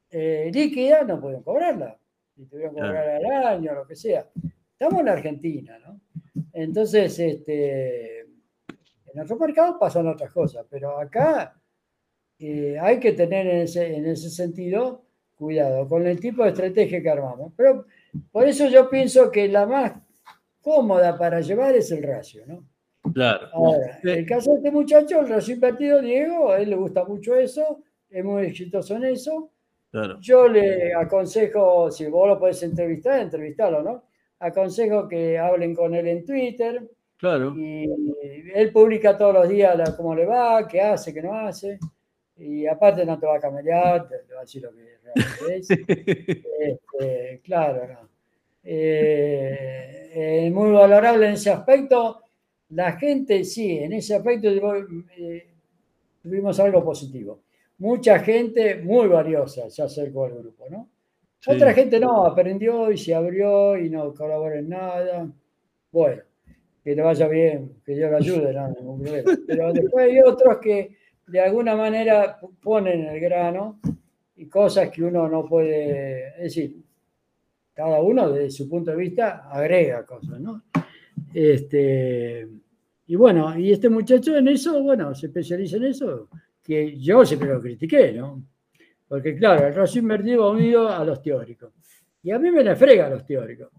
[0.10, 1.98] eh, líquida no pueden cobrarla.
[2.36, 4.26] Y tuvieron que cobrar al año, lo que sea.
[4.80, 6.00] Estamos en Argentina, ¿no?
[6.54, 11.60] Entonces, este, en otros mercados pasan otras cosas, pero acá
[12.38, 17.02] eh, hay que tener en ese, en ese sentido cuidado con el tipo de estrategia
[17.02, 17.54] que armamos.
[17.58, 17.88] Pero
[18.32, 19.94] por eso yo pienso que la más
[20.62, 22.64] cómoda para llevar es el ratio, ¿no?
[23.14, 23.48] Claro.
[23.54, 27.04] Ahora, en el caso de este muchacho, el ratio invertido, Diego, a él le gusta
[27.04, 27.82] mucho eso,
[28.12, 29.50] es muy exitoso en eso.
[29.90, 30.20] Claro.
[30.22, 34.04] Yo le aconsejo, si vos lo podés entrevistar, entrevistarlo, ¿no?
[34.40, 36.90] Aconsejo que hablen con él en Twitter.
[37.18, 37.54] Claro.
[37.56, 37.90] Y
[38.54, 41.80] él publica todos los días cómo le va, qué hace, qué no hace.
[42.38, 45.70] Y aparte no te va a cambiar, te, va a decir lo que realmente es.
[46.60, 48.10] Este, claro, no.
[48.64, 52.24] Eh, muy valorable en ese aspecto.
[52.70, 55.48] La gente, sí, en ese aspecto eh,
[56.22, 57.42] tuvimos algo positivo.
[57.78, 60.90] Mucha gente muy valiosa se acercó al grupo, ¿no?
[61.46, 65.32] Otra gente no, aprendió y se abrió y no colaboró en nada.
[65.92, 66.24] Bueno,
[66.84, 69.32] que le vaya bien, que Dios le ayude, no, ningún problema.
[69.46, 70.98] Pero después hay otros que
[71.28, 73.80] de alguna manera ponen el grano
[74.36, 76.78] y cosas que uno no puede, es decir,
[77.74, 80.64] cada uno desde su punto de vista agrega cosas, ¿no?
[81.34, 82.48] Este,
[83.08, 86.30] y bueno, y este muchacho en eso, bueno, se especializa en eso,
[86.64, 88.44] que yo siempre lo critiqué, ¿no?
[89.08, 91.74] Porque claro, el racimo invertido va unido a los teóricos.
[92.24, 93.70] Y a mí me le frega a los teóricos.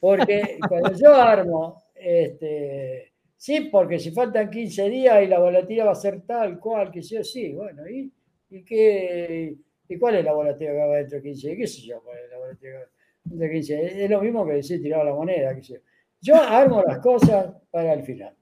[0.00, 5.90] Porque cuando yo armo este, Sí, porque si faltan 15 días y la volatilidad va
[5.90, 8.08] a ser tal cual, que sea sí, bueno, ¿y,
[8.50, 9.56] y, qué,
[9.88, 11.58] ¿y cuál es la volatilidad que va dentro de 15 días?
[11.58, 12.82] ¿Qué sé yo cuál es la volatilidad
[13.24, 13.92] dentro de 15 días?
[13.94, 15.80] Es lo mismo que decir tirar la moneda, que sea.
[16.20, 18.32] Yo armo las cosas para el final.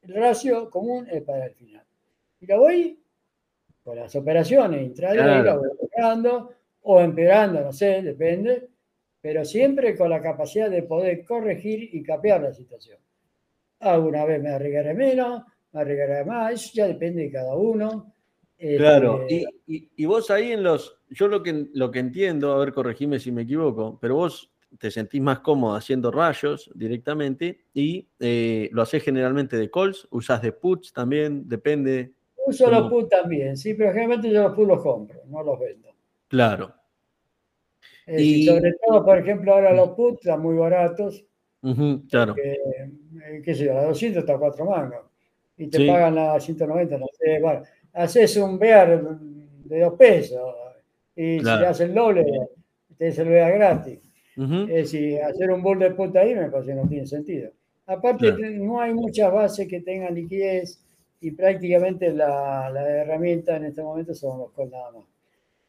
[0.00, 1.84] El ratio común es para el final.
[2.40, 2.98] Y lo voy
[3.88, 5.62] con las operaciones intradía, claro.
[5.62, 6.52] mejorando
[6.82, 8.68] o empeorando, no sé, depende,
[9.18, 12.98] pero siempre con la capacidad de poder corregir y capear la situación.
[13.80, 15.42] Alguna vez me arriesgaré menos,
[15.72, 18.12] me arriesgaré más, eso ya depende de cada uno.
[18.58, 22.74] Claro, este, y, vos ahí en los, yo lo que, lo que entiendo, a ver,
[22.74, 28.68] corregime si me equivoco, pero vos te sentís más cómodo haciendo rayos directamente y eh,
[28.70, 32.17] lo haces generalmente de calls, usás de puts también, depende.
[32.48, 35.88] Uso los puts también, sí, pero generalmente yo los puts los compro, no los vendo.
[36.28, 36.74] Claro.
[38.06, 38.46] y...
[38.46, 41.24] sobre todo, por ejemplo, ahora los puts están muy baratos
[42.08, 42.34] claro.
[42.36, 45.06] Eh, qué sé yo, la 200 está a 4 mangos
[45.56, 47.62] y te pagan la 190, no sé, bueno,
[47.92, 49.18] haces un bear
[49.64, 50.40] de 2 pesos
[51.16, 52.24] y si le haces el doble,
[52.96, 53.98] te el bear gratis.
[54.36, 57.50] Es decir, hacer un bull de puta ahí me parece que no tiene sentido.
[57.86, 60.80] Aparte, no hay muchas bases que tengan liquidez
[61.20, 65.04] y prácticamente la, la herramienta en este momento son los calls nada más.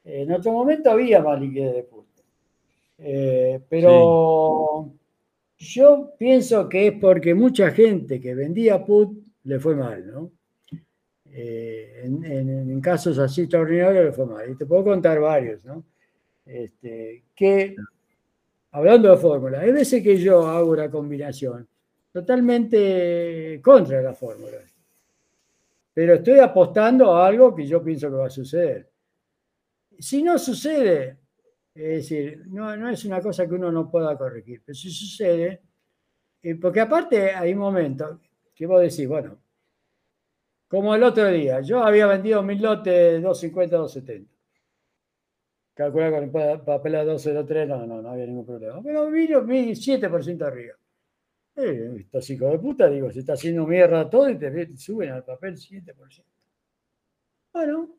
[0.03, 2.21] En otro momento había más liquidez de puta.
[2.97, 4.91] Eh, pero
[5.57, 10.31] yo pienso que es porque mucha gente que vendía put le fue mal, ¿no?
[11.31, 14.49] Eh, en, casos así extraordinarios le fue mal.
[14.49, 15.83] Y te puedo contar varios, ¿no?
[16.45, 17.75] Este, que,
[18.71, 21.67] hablando de fórmula, hay veces que yo hago una combinación
[22.11, 24.57] totalmente contra la fórmula.
[25.99, 28.89] Pero estoy apostando a algo que yo pienso que va a suceder.
[29.99, 31.17] Si no sucede,
[31.75, 35.61] es decir, no, es una cosa que uno no pueda corregir, pero si sucede,
[36.41, 38.17] eh, porque aparte hay momentos
[38.55, 39.41] que vos decís, bueno,
[40.69, 44.33] como el otro día, yo había vendido mil lotes 250, 270.
[45.73, 48.81] Calcular con el papel a 203, no, no, no había ningún problema.
[48.81, 50.78] Pero vino 7% arriba.
[51.55, 55.23] Eh, estos hijos de puta, digo, se está haciendo mierda todo y te suben al
[55.23, 56.23] papel 7%.
[57.51, 57.89] Bueno,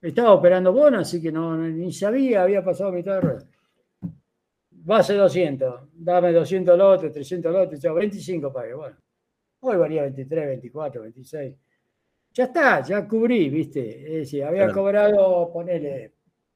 [0.00, 3.48] estaba operando bono, así que no, ni sabía, había pasado mitad de rueda.
[4.70, 8.74] Base 200, dame 200 lotes, 300 lotes, ya 25 pagué.
[8.74, 8.96] Bueno,
[9.60, 11.54] hoy valía 23, 24, 26.
[12.34, 14.04] Ya está, ya cubrí, ¿viste?
[14.04, 16.14] Es decir, había cobrado, ponele,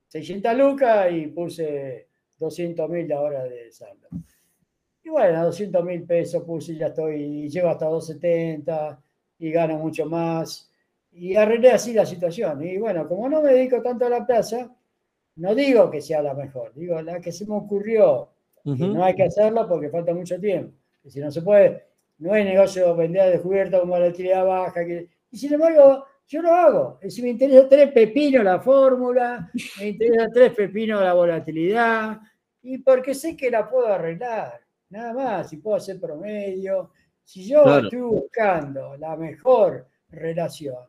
[0.08, 2.08] 600 lucas y puse
[2.38, 4.08] 200 mil ahora de saldo.
[5.06, 9.00] Y bueno, 200 mil pesos puse y ya estoy, y llego hasta 270
[9.38, 10.68] y gano mucho más
[11.12, 12.60] y arreglé así la situación.
[12.66, 14.68] Y bueno, como no me dedico tanto a la plaza,
[15.36, 18.30] no digo que sea la mejor, digo la que se me ocurrió.
[18.64, 20.76] no hay que hacerlo porque falta mucho tiempo.
[21.04, 21.84] Y si no se puede,
[22.18, 24.84] no hay negocio de vender descubierta con volatilidad baja.
[24.84, 26.98] Que, y sin embargo, yo lo hago.
[27.08, 32.18] Si me interesa tres pepinos la fórmula, me interesa tres pepinos la volatilidad,
[32.60, 36.90] y porque sé que la puedo arreglar, nada más, si puedo hacer promedio,
[37.24, 40.84] si yo estoy buscando la mejor relación.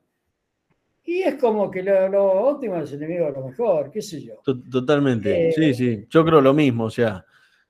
[1.04, 4.42] Y es como que lo, óptimo es el enemigo de lo mejor, qué sé yo.
[4.44, 7.26] Totalmente, sí, eh, sí, yo creo lo mismo, o sea,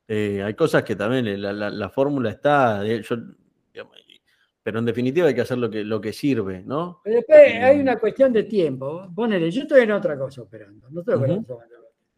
[0.07, 2.81] eh, hay cosas que también la, fórmula está,
[4.63, 6.99] pero en definitiva hay que hacer lo que, lo que sirve, ¿no?
[7.03, 9.07] Pero después hay una cuestión de tiempo.
[9.15, 11.59] Ponele, yo estoy en otra cosa operando, no estoy operando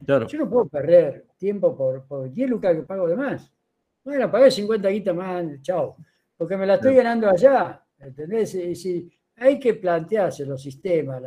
[0.05, 0.27] claro.
[0.27, 3.53] Yo no puedo perder tiempo por, por 10 lucas que pago de más.
[4.09, 5.95] Bueno, pagué 50 guitas más, chao.
[6.35, 8.55] Porque me la estoy ganando allá, ¿entendés?
[8.55, 11.21] Y si hay que plantearse los sistemas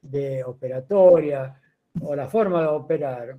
[0.00, 1.60] de operatoria
[2.00, 3.36] o la forma de operar.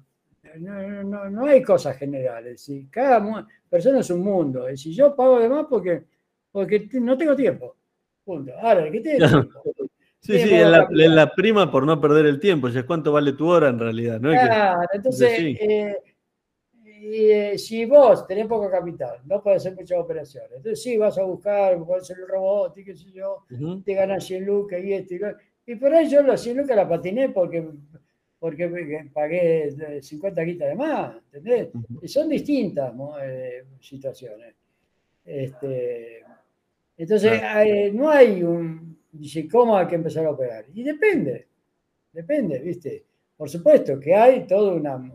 [0.60, 2.70] No, no, no hay cosas generales.
[2.92, 4.70] Cada persona es un mundo.
[4.70, 6.04] Y si yo pago de más porque
[6.52, 7.76] porque no tengo tiempo.
[8.24, 8.54] Punto.
[8.62, 9.62] Ahora, ¿qué tiene tiempo?
[10.22, 12.70] Sí, sí, es la, prima por no perder el tiempo.
[12.70, 14.22] es ¿Cuánto vale tu hora en realidad?
[14.22, 14.30] ¿no?
[14.30, 15.98] Claro, entonces, eh,
[17.08, 20.52] eh, si vos tenés poco capital, no puedes hacer muchas operaciones.
[20.56, 23.46] Entonces, sí, vas a buscar, puedes hacer el robot y qué sé yo,
[23.84, 25.28] te ganas 100 lucas y esto y lo
[25.66, 27.68] Y por ahí yo los 100 lucas la patiné porque,
[28.40, 31.70] porque pagué 50 quitas de más, ¿entendés?
[32.02, 34.56] Y son distintas eh, situaciones.
[35.26, 36.24] Este,
[36.98, 37.42] entonces,
[37.94, 40.66] no hay un, dice, ¿cómo hay que empezar a operar?
[40.74, 41.48] Y depende,
[42.12, 43.06] depende, ¿viste?
[43.36, 45.12] Por supuesto que hay toda una,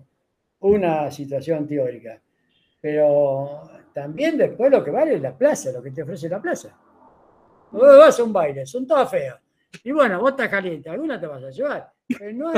[0.60, 2.20] una situación teórica,
[2.80, 3.62] pero
[3.92, 6.76] también después lo que vale es la plaza, lo que te ofrece la plaza.
[7.72, 9.38] Vos vas a un baile, son todas feas.
[9.84, 11.92] Y bueno, vos estás caliente, alguna te vas a llevar.
[12.06, 12.52] Pero no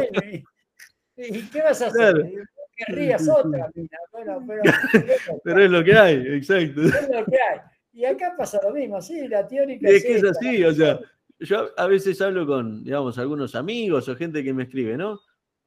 [1.16, 2.46] ¿Y qué vas a hacer?
[2.74, 3.98] Querrías otra, mira.
[4.12, 4.44] Bueno,
[4.92, 6.82] pero, pero es lo que hay, exacto.
[6.82, 7.60] Es lo que hay.
[7.92, 9.88] Y acá pasa lo mismo, sí, la teórica.
[9.88, 10.98] es, que es así, o sea,
[11.38, 15.20] yo a veces hablo con, digamos, algunos amigos o gente que me escribe, ¿no?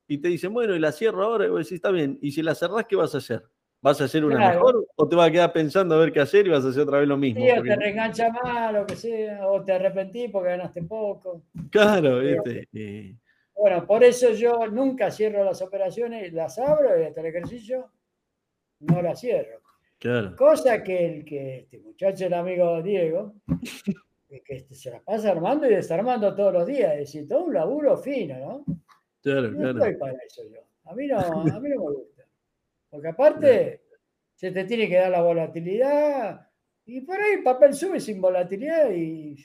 [0.07, 2.41] Y te dicen, bueno, y la cierro ahora, y vos decís, está bien, y si
[2.41, 3.43] la cerrás, ¿qué vas a hacer?
[3.81, 6.47] ¿Vas a hacer una mejor o te vas a quedar pensando a ver qué hacer
[6.47, 7.41] y vas a hacer otra vez lo mismo?
[7.41, 11.43] Sí, o te reengancha mal, o que sea, o te arrepentís porque ganaste poco.
[11.69, 13.15] Claro, este.
[13.55, 17.91] Bueno, por eso yo nunca cierro las operaciones, las abro y hasta el ejercicio
[18.79, 19.61] no las cierro.
[20.37, 23.33] Cosa que el que este muchacho, el amigo Diego,
[24.29, 27.53] que este, se la pasa armando y desarmando todos los días, es decir, todo un
[27.53, 28.65] laburo fino, ¿no?
[29.25, 30.59] Claro, no estoy para eso yo.
[30.83, 31.17] A mí no,
[31.57, 32.23] a mí no me gusta.
[32.89, 33.81] Porque aparte,
[34.35, 36.47] se te tiene que dar la volatilidad,
[36.85, 39.35] y por ahí el papel sube sin volatilidad y,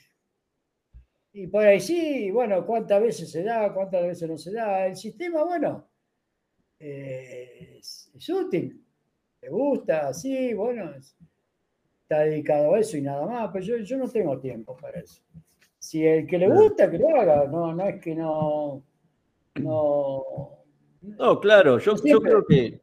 [1.32, 4.86] y por ahí sí, bueno, cuántas veces se da, cuántas veces no se da.
[4.86, 5.88] El sistema, bueno,
[6.78, 8.84] eh, es útil
[9.40, 10.12] ¿Te gusta?
[10.12, 10.92] Sí, bueno,
[12.02, 15.22] está dedicado a eso y nada más, pero yo, no tengo tiempo para eso.
[15.78, 18.84] Si el que le gusta, que lo haga, no, no es que no.
[19.56, 20.24] No,
[21.02, 22.80] no claro, yo, creo que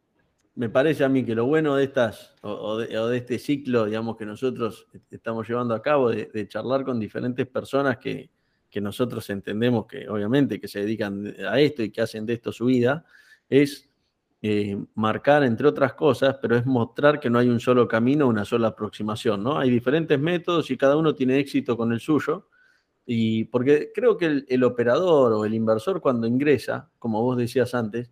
[0.56, 4.26] me parece a mí que lo bueno de estas, o, de, este ciclo, digamos, que
[4.26, 8.30] nosotros estamos llevando a cabo, de, charlar con diferentes personas que,
[8.69, 12.52] que, nosotros entendemos que, obviamente, que se dedican a esto y que hacen de esto
[12.52, 13.06] su vida,
[13.49, 13.89] es
[14.41, 18.45] eh, marcar, entre otras cosas, pero es mostrar que no hay un solo camino, una
[18.45, 19.57] sola aproximación, ¿no?
[19.57, 22.48] Hay diferentes métodos y cada uno tiene éxito con el suyo.
[23.08, 28.12] Y porque creo que el, operador o el inversor cuando ingresa, como vos decías antes,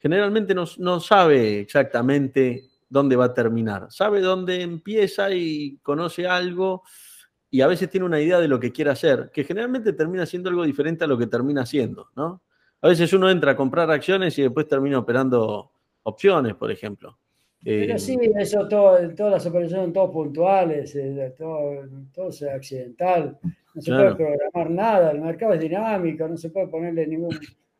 [0.00, 3.86] generalmente no, no sabe exactamente dónde va a terminar.
[3.90, 6.82] Sabe dónde empieza y conoce algo
[7.52, 10.48] y a veces tiene una idea de lo que quiere hacer, que generalmente termina siendo
[10.48, 12.42] algo diferente a lo que termina siendo, ¿no?
[12.80, 15.70] A veces uno entra a comprar acciones y después termina operando
[16.02, 17.18] opciones, por ejemplo.
[17.62, 23.38] Pero eh, sí, eso todas las operaciones son todas puntuales, eh, todo, es accidental,
[23.74, 27.38] no se puede programar nada, el mercado es dinámico, no se puede ponerle ningún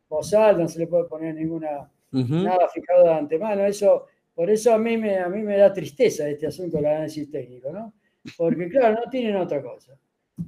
[0.09, 3.64] posal, no se le puede poner ninguna nada fijado de antemano.
[3.64, 7.31] Eso, por eso a mí me, a mí me da tristeza este asunto del análisis
[7.31, 7.94] técnico, ¿no?
[8.36, 9.97] Porque claro, no tienen otra cosa.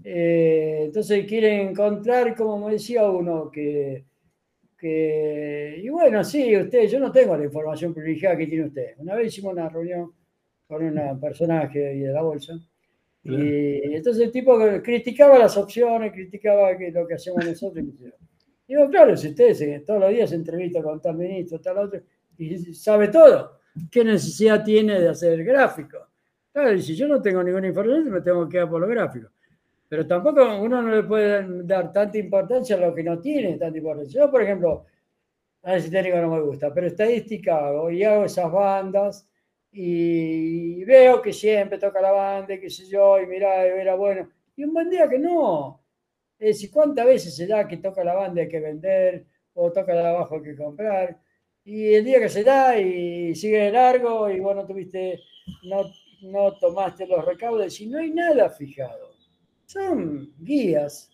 [0.02, 4.04] Eh, entonces quieren encontrar, como me decía uno, que
[4.86, 8.94] y bueno, sí, usted, yo no tengo la información privilegiada que tiene usted.
[8.98, 10.12] Una vez hicimos una reunión
[10.66, 12.54] con un personaje de la bolsa.
[13.24, 17.84] Y entonces el tipo criticaba las opciones, criticaba lo que hacemos nosotros.
[18.66, 22.00] Y digo, claro, si usted todos los días se entrevista con tal ministro, tal otro,
[22.36, 23.60] y sabe todo,
[23.90, 25.98] ¿qué necesidad tiene de hacer gráfico?
[26.52, 29.30] Claro, y si yo no tengo ninguna información, me tengo que quedar por los gráficos.
[29.88, 33.78] Pero tampoco uno no le puede dar tanta importancia a lo que no tiene tanta
[33.78, 34.22] importancia.
[34.22, 34.86] Yo, por ejemplo,
[35.62, 39.28] análisis técnico no me gusta, pero estadística hago y hago esas bandas
[39.76, 44.30] y veo que siempre toca la banda, qué sé yo, y mira, era bueno.
[44.54, 45.82] Y un buen día que no.
[46.38, 49.92] Es decir, ¿cuántas veces se da que toca la banda hay que vender o toca
[49.92, 51.18] la abajo hay que comprar?
[51.64, 55.18] Y el día que se da y sigue largo y bueno, tuviste,
[55.64, 55.82] no,
[56.22, 59.10] no tomaste los recaudos y no hay nada fijado.
[59.66, 61.10] Son guías,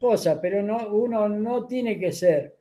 [0.00, 2.56] cosas, pero no, uno no tiene que ser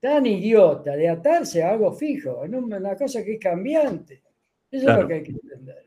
[0.00, 4.22] tan idiota de atarse a algo fijo, en una cosa que es cambiante.
[4.70, 5.86] Eso es lo que hay que entender.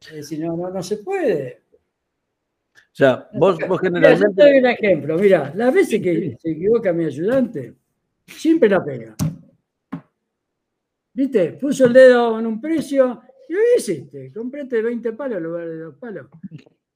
[0.00, 1.62] Es decir, no, no, no se puede.
[2.74, 4.28] O sea, vos, vos generalmente.
[4.28, 5.18] Mira, te doy un ejemplo.
[5.18, 7.74] Mira, las veces que se equivoca mi ayudante,
[8.26, 9.16] siempre la pega.
[11.12, 11.52] ¿Viste?
[11.52, 15.78] Puso el dedo en un precio y hoy hiciste, compraste 20 palos en lugar de
[15.78, 16.26] 2 palos.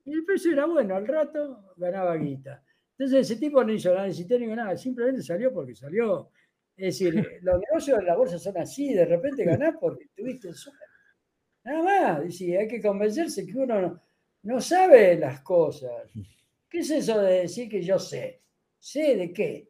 [0.05, 2.63] Y el precio era bueno, al rato ganaba guita.
[2.99, 6.31] Entonces ese tipo no hizo nada, ni nada, simplemente salió porque salió.
[6.81, 10.55] Es decir, los negocios de la bolsa son así, de repente ganás porque tuviste el.
[11.63, 14.01] Nada más, dice, hay que convencerse que uno
[14.45, 16.11] no, sabe las cosas.
[16.71, 18.41] ¿Qué es eso de decir que yo sé?
[18.79, 19.69] ¿Sé de qué?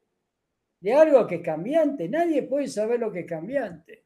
[0.79, 2.09] De algo que es cambiante.
[2.09, 4.05] Nadie puede saber lo que es cambiante.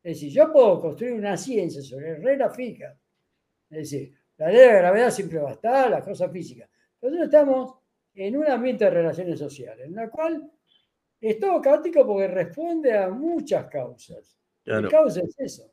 [0.00, 2.96] Es decir, yo puedo construir una ciencia sobre reglas fijas.
[3.70, 6.70] Es decir, la ley de gravedad siempre va a estar, las cosas físicas.
[7.02, 7.74] Nosotros estamos
[8.14, 10.48] en un ambiente de relaciones sociales, en la cual
[11.20, 14.38] es todo caótico porque responde a muchas causas.
[14.64, 15.72] La causa es eso.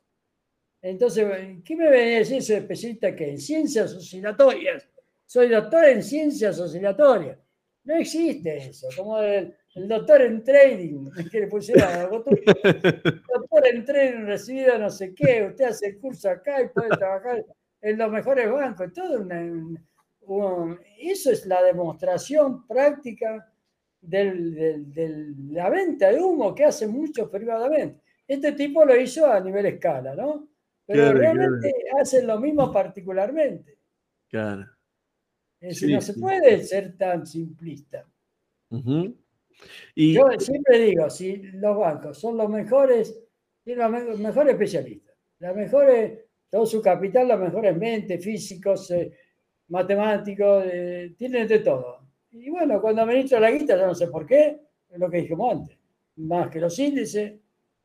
[0.80, 1.26] Entonces,
[1.64, 4.88] ¿qué me viene a decir ese especialista que en ciencias oscilatorias?
[5.26, 7.38] Soy doctor en ciencias oscilatorias.
[7.84, 14.26] No existe eso, como el, doctor en trading, que le pusieron doctor, doctor en trading
[14.26, 17.44] recibido no sé qué, usted hace el curso acá y puede trabajar
[17.80, 19.26] en los mejores bancos, todo
[20.98, 23.47] eso es la demostración práctica
[24.00, 28.02] de la venta de humo que hacen muchos privadamente.
[28.26, 30.48] Este tipo lo hizo a nivel escala, ¿no?
[30.86, 33.78] Pero realmente hacen lo mismo particularmente.
[34.28, 34.66] Claro.
[35.60, 38.06] Es decir, no se puede ser tan simplista.
[39.94, 40.14] y...
[40.14, 43.18] Yo siempre digo, si los bancos son los mejores,
[43.64, 49.12] tienen los mejores especialistas, las mejores, todo su capital, los mejores mentes, físicos, eh,
[49.68, 52.07] matemáticos, eh, tienen de todo.
[52.32, 54.60] Y bueno, cuando administra la guita, yo no sé por qué,
[54.90, 55.78] es lo que dijimos antes,
[56.16, 57.34] más que los índices,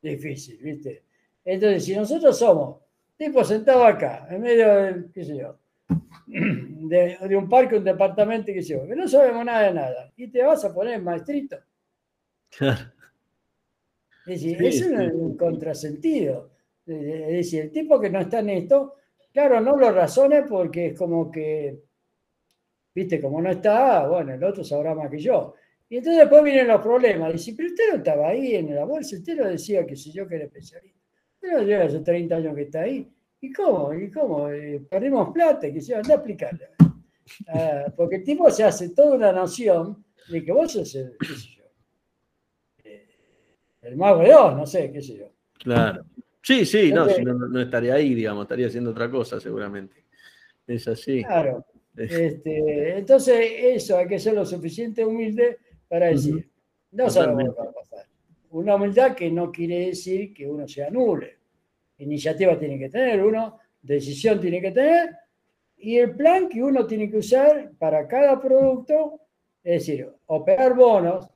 [0.02, 1.04] difícil, ¿viste?
[1.46, 2.82] Entonces, si nosotros somos
[3.18, 5.58] tipo sentado acá, en medio del, qué sé yo,
[6.28, 10.28] de, un parque, un departamento, qué sé yo, que no sabemos nada de nada, y
[10.28, 11.58] te vas a poner maestrito.
[14.26, 16.52] Es decir, es un, contrasentido.
[16.86, 18.96] Es decir, el tipo que no está en esto,
[19.34, 21.82] claro, no lo razone porque es como que,
[22.94, 25.56] viste, como no está, bueno, el otro sabrá más que yo.
[25.90, 27.34] Y entonces después vienen los problemas.
[27.34, 30.28] Dice, pero usted no estaba ahí en la bolsa, usted lo decía que si yo
[30.28, 31.00] que era especialista.
[31.40, 33.12] Pero lleva hace 30 años que está ahí.
[33.42, 33.94] ¿Y cómo?
[33.94, 34.50] ¿Y cómo?
[34.50, 36.70] Eh, perdimos plata, que se anda a explicarle.
[37.48, 41.28] Ah, porque el tipo se hace toda una noción de que vos sos el, qué
[41.28, 41.64] sé yo,
[42.84, 43.08] eh,
[43.82, 45.32] el mago de Dios, no sé, qué sé yo.
[45.60, 46.06] Claro.
[46.42, 50.04] Sí, sí, no, si no, no, estaría ahí, digamos, estaría haciendo otra cosa seguramente.
[50.68, 51.24] Es así.
[51.24, 51.66] Claro.
[51.96, 55.58] Este, entonces, eso, hay que ser lo suficiente humilde
[55.88, 56.50] para decir,
[56.92, 58.06] no sabemos lo que va a pasar.
[58.52, 61.38] Una humildad que no quiere decir que uno se anule.
[61.98, 65.16] Iniciativa tiene que tener uno, decisión tiene que tener,
[65.78, 69.20] y el plan que uno tiene que usar para cada producto,
[69.64, 71.30] es decir, operar bonos,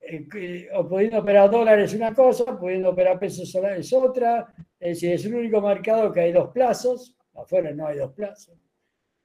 [0.00, 5.12] eh, o pudiendo operar dólares es una cosa, pudiendo operar pesos es otra, es decir,
[5.12, 8.56] es el único mercado que hay dos plazos, afuera no hay dos plazos,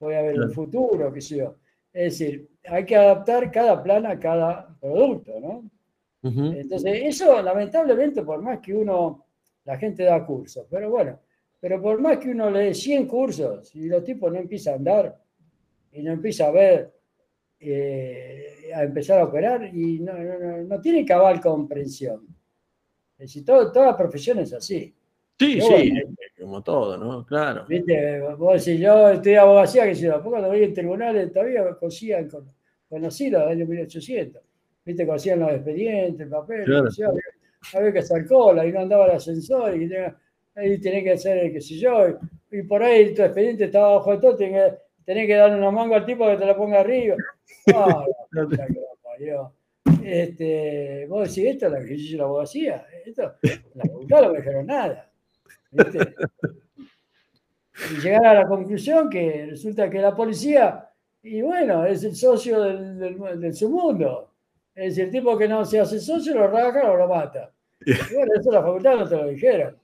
[0.06, 1.56] puede haber un futuro, qué sé yo.
[1.91, 5.69] Es decir, hay que adaptar cada plan a cada producto, ¿no?
[6.22, 9.26] Entonces, eso lamentablemente, por más que uno,
[9.64, 11.19] la gente da cursos, pero bueno,
[11.60, 14.77] pero por más que uno le dé 100 cursos y los tipos no empiezan a
[14.77, 15.22] andar
[15.91, 16.94] y no empieza a ver,
[17.60, 22.27] eh, a empezar a operar y no, no, no, tiene cabal comprensión.
[23.18, 24.94] Es decir, todo, toda profesión es así.
[25.40, 25.94] Sí, sí,
[26.45, 27.26] como todo, ¿no?
[27.26, 27.65] Claro.
[27.67, 32.30] Viste, vos decís, yo estoy abogacía, que si poco cuando voy en tribunales todavía cosían
[32.30, 32.45] con,
[32.88, 34.43] con los hilos del año 1800
[34.85, 36.88] viste, hacían los expedientes, el papel,
[37.73, 39.91] había, que hacer cola y no andaba el ascensor y
[40.55, 42.05] ahí tenés que hacer, qué sé yo,
[42.51, 45.72] y, por ahí tu expediente estaba abajo de todo, tenés que, tenés que darle una
[45.72, 47.15] manga al tipo que te la ponga arriba.
[47.73, 48.05] Ah,
[50.03, 53.34] este, vos decís, esto es lo que hizo la abogacía, esto,
[53.73, 55.09] la facultad no me dijeron nada.
[57.91, 60.89] Y llegar a la conclusión que resulta que la policía,
[61.22, 64.31] y bueno, es el socio del, del, del submundo.
[64.73, 67.52] Es decir, el tipo que no se hace socio lo raja o lo mata.
[67.85, 69.77] Y bueno, eso la facultad no te lo dijeron.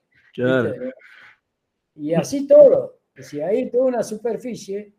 [1.96, 3.00] Y así todo.
[3.18, 4.94] Si hay toda una superficie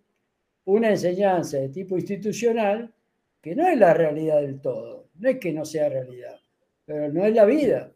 [0.65, 2.93] una enseñanza de tipo institucional
[3.41, 5.09] que no es la realidad del todo.
[5.15, 6.39] No es que no sea realidad,
[6.85, 7.93] pero no es la vida.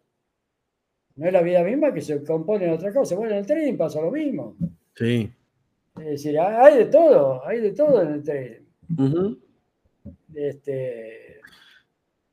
[1.16, 3.16] No es la vida misma que se compone de otra cosa.
[3.16, 4.56] Bueno, en el trading pasa lo mismo.
[4.94, 5.30] Sí.
[5.98, 9.36] Es decir, hay de todo, hay de todo en el trading.
[10.34, 11.40] este,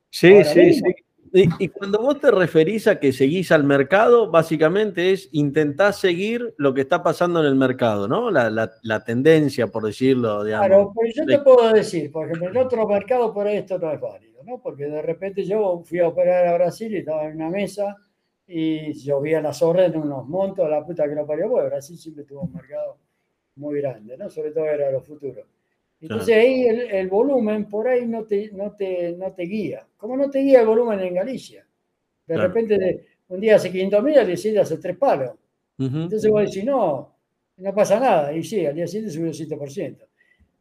[0.10, 0.84] sí, sí, sí.
[1.36, 6.76] Y, cuando vos te referís a que seguís al mercado, básicamente es intentar seguir lo
[6.76, 8.30] que está pasando en el mercado, ¿no?
[8.30, 10.44] La, tendencia, por decirlo.
[10.44, 13.92] Claro, pues yo te puedo decir, por ejemplo, en otro mercado por ahí esto no
[13.92, 14.62] es válido, ¿no?
[14.62, 17.98] Porque de repente yo fui a operar a Brasil y estaba en una mesa
[18.56, 22.42] y llovía las órdenes, unos montos, la puta que lo parió, porque Brasil siempre tuvo
[22.42, 22.98] un mercado
[23.56, 24.30] muy grande, ¿no?
[24.30, 25.46] Sobre todo era los futuros.
[26.00, 29.88] Entonces ahí el, volumen por ahí no te, no, te, no te guía.
[29.98, 31.66] Como no te guía el volumen en Galicia.
[32.28, 35.32] De repente un día hace 500 mil, al día siguiente hace tres palos.
[35.80, 37.16] Entonces vos decís, no,
[37.58, 38.34] no pasa nada.
[38.34, 39.98] Y sí, al día siguiente subió 7%.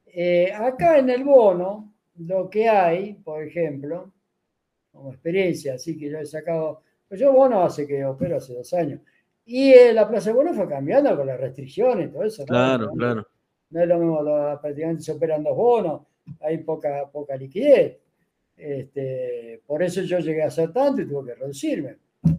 [0.06, 4.12] Eh, acá en el bono, lo que hay, por ejemplo,
[4.92, 6.82] como experiencia, así que yo he sacado,
[7.12, 9.00] pues yo bono hace que opero hace dos años.
[9.44, 12.46] Y eh, la plaza de bono fue cambiando con las restricciones y todo eso.
[12.46, 13.26] Claro, claro
[13.68, 16.02] no es lo mismo, prácticamente se operan dos bonos,
[16.40, 17.98] hay poca, poca liquidez.
[18.56, 21.96] Este, por eso yo llegué a hacer tanto y tuve que reducirme,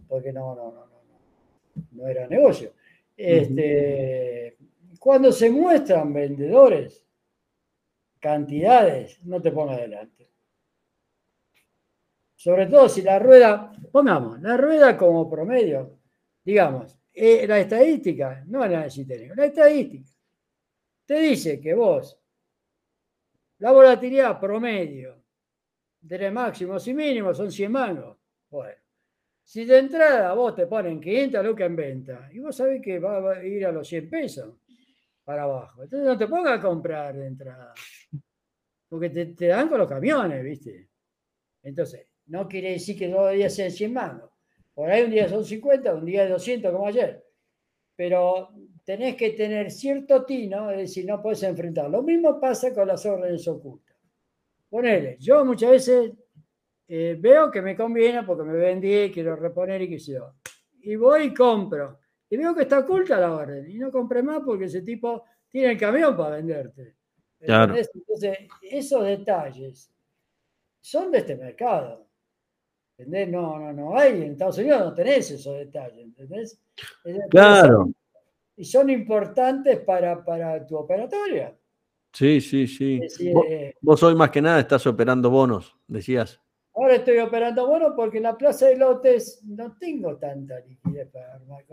[0.08, 2.72] porque no, no, no, no, no era negocio.
[3.16, 4.56] Este,
[4.98, 7.04] Cuando se muestran vendedores,
[8.18, 10.33] cantidades, no te pongas adelante.
[12.44, 15.98] Sobre todo si la rueda, pongamos, la rueda como promedio,
[16.44, 20.10] digamos, eh, la estadística, no la técnico, la estadística
[21.06, 22.20] te dice que vos,
[23.60, 25.24] la volatilidad promedio
[26.02, 28.18] de máximos y mínimos son 100 mangos.
[28.50, 28.78] Bueno,
[29.42, 33.38] si de entrada vos te ponen 500 lucas en venta y vos sabés que va
[33.38, 34.54] a ir a los 100 pesos
[35.24, 37.72] para abajo, entonces no te pongas a comprar de entrada.
[38.86, 40.90] Porque te, dan con los camiones, ¿viste?
[41.62, 44.30] Entonces, no quiere decir que todos los días sean 100 mangos.
[44.74, 47.24] Por ahí un día son 50, un día 200 como ayer.
[47.96, 48.50] Pero
[48.84, 51.88] tenés que tener cierto tino, es decir, no puedes enfrentar.
[51.88, 53.96] Lo mismo pasa con las órdenes ocultas.
[54.68, 56.12] Ponele, yo muchas veces
[56.88, 60.34] eh, veo que me conviene porque me vendí, quiero reponer y qué sé yo.
[60.80, 62.00] Y voy y compro.
[62.28, 63.70] Y veo que está oculta la orden.
[63.70, 66.96] Y no compré más porque ese tipo tiene el camión para venderte.
[67.38, 67.76] Claro.
[67.76, 69.94] Entonces, esos detalles
[70.80, 72.08] son de este mercado.
[72.96, 73.28] ¿Entendés?
[73.28, 74.22] No, no, no hay.
[74.22, 76.04] En Estados Unidos no tenés esos detalles.
[76.04, 76.60] ¿Entendés?
[77.30, 77.88] Claro
[78.56, 81.54] y son importantes para, para tu operatoria.
[82.12, 83.00] Sí, sí, sí.
[83.48, 86.40] Eh, vos, hoy más que nada estás operando bonos, decías.
[86.74, 91.34] Ahora estoy operando bonos porque en la plaza de lotes no tengo tanta liquidez para
[91.34, 91.64] armar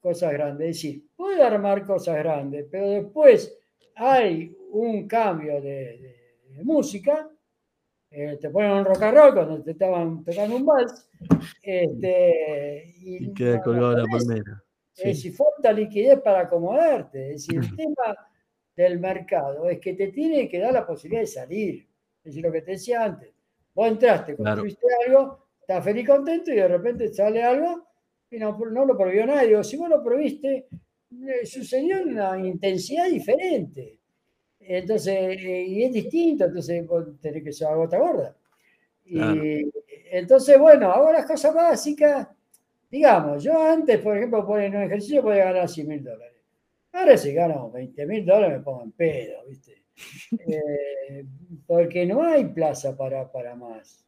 [0.00, 0.68] cosas grandes.
[0.68, 3.56] Es decir, puedo armar cosas grandes, pero después
[3.94, 6.12] hay un cambio de,
[6.62, 7.28] música.
[8.16, 11.10] Eh, te ponen un rock and roll cuando te estaban tocando un vals.
[11.60, 14.62] Este, y, queda colgado la palmera.
[14.94, 17.32] Es decir, falta liquidez para acomodarte.
[17.32, 18.16] Es decir, el tema
[18.76, 21.88] del mercado es que te tiene que dar la posibilidad de salir.
[22.18, 23.34] Es decir, lo que te decía antes.
[23.74, 27.88] Vos entraste, construiste algo, estás feliz y contento y de repente sale algo
[28.30, 29.48] y no, lo prohibió nadie.
[29.48, 30.68] Digo, si vos lo prohibiste,
[31.10, 33.98] eh, sucedió en una intensidad diferente.
[34.66, 38.36] Entonces, eh, y es distinto, entonces vos tenés que ser gota gorda.
[39.04, 39.70] Y
[40.10, 42.28] entonces, bueno, hago las cosas básicas
[42.94, 46.40] Digamos, yo antes, por ejemplo, por un ejercicio podía ganar 100 mil dólares.
[46.92, 49.82] Ahora si gano 20 mil dólares me pongo en pedo, ¿viste?
[50.46, 51.26] Eh,
[51.66, 54.06] porque no hay plaza para, para más.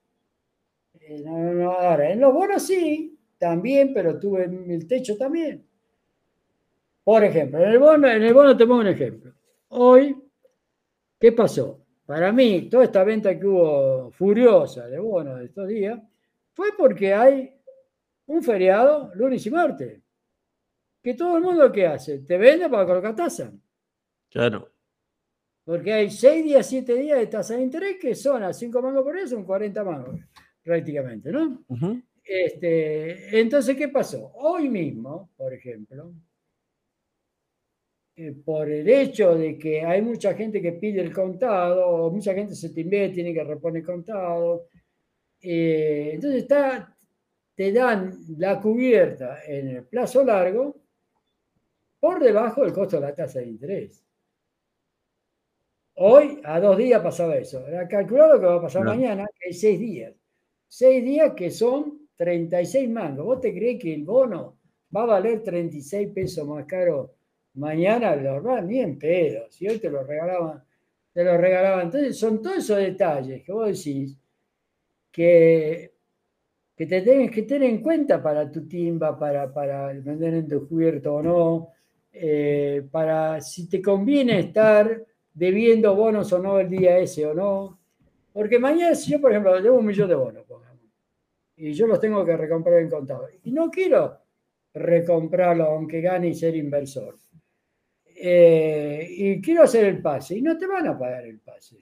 [1.00, 5.66] Eh, ahora, en los bonos sí, también, pero tuve el techo también.
[7.02, 9.32] Por ejemplo, en el bono, en el bono te pongo un ejemplo.
[9.70, 10.16] Hoy,
[11.18, 11.84] ¿qué pasó?
[12.05, 16.01] Para mí, toda esta venta que hubo furiosa de bonos de estos días,
[16.52, 17.52] fue porque hay
[18.26, 20.01] un feriado lunes y martes.
[21.02, 22.20] Que todo el mundo ¿qué hace?
[22.20, 23.52] Te vende para colocar tasa.
[24.30, 24.70] Claro.
[25.64, 29.02] Porque hay seis días, siete días de tasa de interés que son a cinco mangos
[29.02, 30.20] por eso, son 40 mangos
[30.62, 31.64] prácticamente, ¿no?
[32.24, 34.32] este, entonces, ¿qué pasó?
[34.34, 36.12] Hoy mismo, por ejemplo,
[38.18, 42.32] eh, por el hecho de que hay mucha gente que pide el contado, o mucha
[42.32, 44.68] gente se te y tiene que reponer contado,
[45.43, 46.97] eh, entonces está,
[47.55, 50.76] te dan la cubierta en el plazo largo
[52.01, 54.02] por debajo del costo de la tasa de interés.
[55.97, 57.66] Hoy, a dos días pasaba eso.
[57.66, 60.14] Era calculado que va a pasar mañana, que hay seis días.
[60.68, 63.26] Seis días que son 36 mangos.
[63.26, 64.59] ¿Vos te crees que el bono
[64.94, 67.15] va a valer 36 pesos más caro
[67.56, 68.14] mañana?
[68.16, 68.98] Lo ni en.
[69.50, 70.66] Si hoy te lo regalaban
[71.16, 71.86] te lo regalaban.
[71.86, 74.18] Entonces son todos esos detalles que vos decís
[75.10, 75.94] que,
[76.76, 81.14] que te tienes que tener en cuenta para tu timba, para, para vender en descubierto
[81.14, 81.68] o no,
[82.12, 87.80] eh, para si te conviene estar debiendo bonos o no el día ese o no.
[88.34, 90.44] Porque mañana, si yo, por ejemplo, debo un millón de bonos,
[91.56, 94.18] y yo los tengo que recomprar en contado, y no quiero
[94.74, 97.16] recomprarlo aunque gane y ser inversor.
[98.18, 101.76] Eh, y quiero hacer el pase, y no te van a pagar el pase,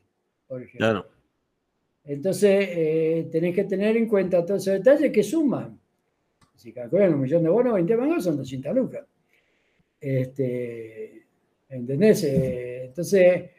[0.46, 0.78] por ejemplo.
[0.78, 1.06] Claro.
[2.04, 5.78] Entonces, eh, tenés que tener en cuenta todos esos detalles que suman.
[6.56, 9.06] Si calculan un millón de bonos, 20 mangos son 200 lucas.
[10.00, 11.26] Este,
[11.68, 12.24] ¿Entendés?
[12.24, 13.50] Eh, entonces,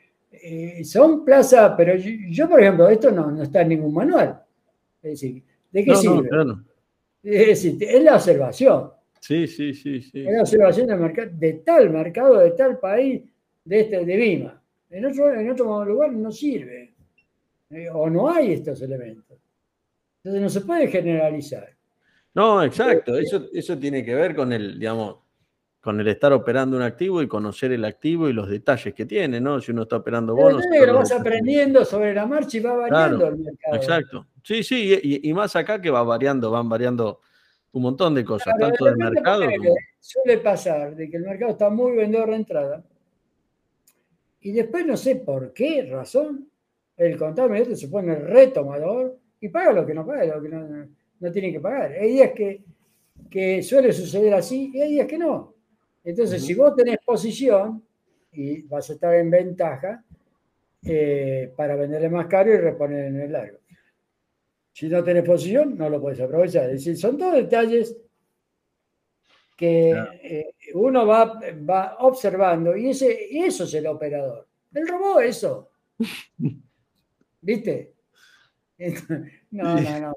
[0.84, 4.44] son plazas, pero yo, por ejemplo, esto no, está en ningún manual.
[5.02, 5.42] Es decir,
[5.72, 6.30] ¿de qué sirve?
[7.24, 8.92] Es decir, es la observación.
[9.26, 10.24] Sí, sí, sí, sí.
[10.24, 13.24] Es la observación del mercado, de tal mercado, de tal país,
[13.64, 14.62] de este, de Vima.
[14.92, 16.94] En otro, en otro lugar no sirve.
[17.72, 19.40] Eh, o no hay estos elementos.
[20.18, 21.68] Entonces no se puede generalizar.
[22.36, 23.18] No, exacto.
[23.18, 25.16] Eso, eso tiene que ver con el, digamos,
[25.82, 29.42] con el estar operando un activo y conocer el activo y los detalles que tiene,
[29.42, 29.60] ¿no?
[29.60, 30.64] Si uno está operando bonos.
[30.86, 33.76] lo vas aprendiendo sobre la marcha y va variando el mercado.
[33.76, 34.28] Exacto.
[34.44, 37.22] Sí, sí, y, y, más acá que va variando, van variando
[37.76, 39.44] un montón de cosas, tanto del mercado.
[40.00, 42.84] Suele pasar de que el mercado está muy vendedor de entrada
[44.40, 46.50] y después no sé por qué razón
[46.96, 51.52] el contable se pone retomador y paga lo que no paga, lo que no, tiene
[51.52, 51.92] que pagar.
[51.92, 52.64] Hay días que,
[53.30, 55.54] que, suele suceder así y hay días que no.
[56.04, 57.84] Entonces, si vos tenés posición
[58.32, 60.02] y vas a estar en ventaja
[60.86, 63.58] eh, para venderle más caro y reponer en el largo.
[64.76, 66.66] Si no tenés posición, no lo puedes aprovechar.
[66.66, 67.96] Es decir, son todos detalles
[69.56, 69.92] que
[70.22, 74.46] eh, uno va, va observando y, ese, eso es el operador.
[74.74, 75.70] Él robó eso.
[77.42, 77.94] ¿Viste?
[79.52, 80.14] No, no, no.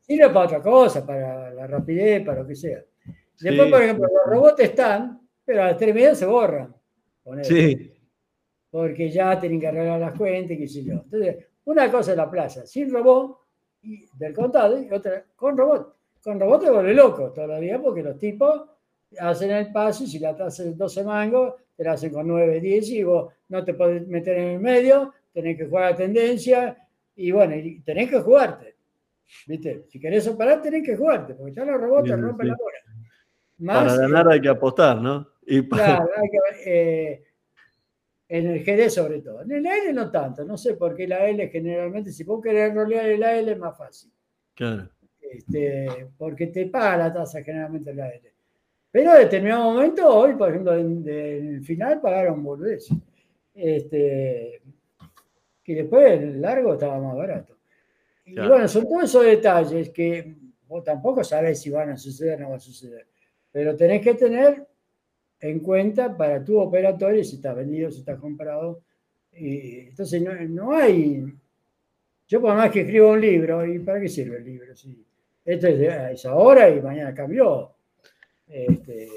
[0.00, 2.82] Sirve para otra cosa, para la rapidez, para lo que sea.
[3.38, 6.74] Después, por ejemplo, los robots están, pero a las tres se borran.
[7.42, 7.92] Sí.
[8.68, 10.94] Porque ya tienen que arreglar las cuentas y qué sé yo.
[10.94, 13.38] Entonces, una cosa es la plaza sin robot
[13.82, 15.96] y del contado y otra con robot.
[16.22, 18.62] Con robot te vuelve loco todavía porque los tipos
[19.18, 22.90] hacen el paso y si la hacen 12 mangos, te la hacen con 9, 10
[22.90, 26.76] y vos no te podés meter en el medio, tenés que jugar a tendencia
[27.14, 28.76] y bueno, y tenés que jugarte.
[29.46, 29.86] ¿Viste?
[29.88, 33.82] Si querés operar, tenés que jugarte, porque ya los robots te rompen la bola.
[33.82, 35.28] para ganar hay que apostar, ¿no?
[35.70, 37.24] Claro, hay que, eh,
[38.28, 39.42] en el GD sobre todo.
[39.42, 42.74] En el AL no tanto, no sé por qué la L generalmente, si vos querés
[42.74, 44.10] rolear el AL es más fácil.
[44.54, 44.88] Claro.
[45.20, 48.32] Este, porque te paga la tasa generalmente la L.
[48.90, 52.88] Pero en determinado momento, hoy, por ejemplo, en, el final pagaron boludez.
[53.54, 54.62] Este,
[55.64, 57.56] y después el largo estaba más barato.
[58.24, 60.34] Y bueno, son todos esos detalles que
[60.66, 63.06] vos tampoco sabés si van a suceder o no va a suceder.
[63.52, 64.66] Pero tenés que tener
[65.40, 68.82] en cuenta para tu operatorio si está vendido, si está comprado.
[69.32, 71.24] Y, entonces no, hay.
[72.28, 74.74] Yo por más que escribo un libro, ¿y para qué sirve el libro?
[74.74, 75.04] Si
[75.44, 77.72] esto es, ahora y mañana cambió.
[78.48, 79.08] Este,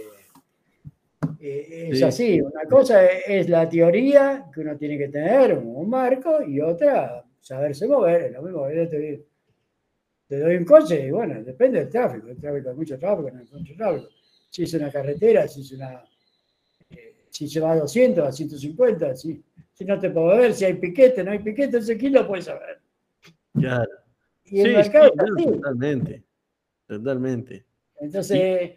[1.39, 6.43] eh, es así, una cosa es, la teoría que uno tiene que tener, un marco,
[6.43, 8.67] y otra, saberse mover, es lo mismo.
[8.67, 9.25] Te,
[10.27, 12.27] te doy un coche y bueno, depende del tráfico.
[12.27, 14.09] El tráfico hay mucho tráfico, no hay mucho tráfico.
[14.49, 16.03] Si es una carretera, si es una
[17.29, 20.73] si se va a 200, a 150, si, si no te puedo ver, si hay
[20.73, 22.81] piquete, no hay piquete, ese kilo puedes saber.
[23.53, 23.89] Claro.
[24.45, 26.23] Y el mercado Totalmente,
[26.85, 27.65] totalmente.
[28.01, 28.71] Entonces,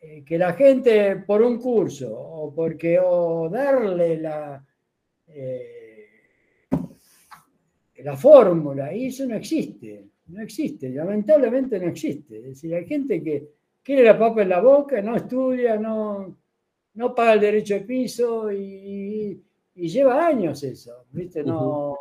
[0.00, 4.64] eh, que la gente por un curso o porque o darle la,
[5.26, 6.06] eh,
[7.98, 12.38] la fórmula, y eso no existe, no existe, lamentablemente no existe.
[12.38, 13.59] Es decir, hay gente que
[13.90, 16.38] quiere la papa en la boca, no estudia, no,
[16.94, 19.42] no paga el derecho de piso y,
[19.74, 21.42] lleva años eso, ¿viste?
[21.42, 21.96] No,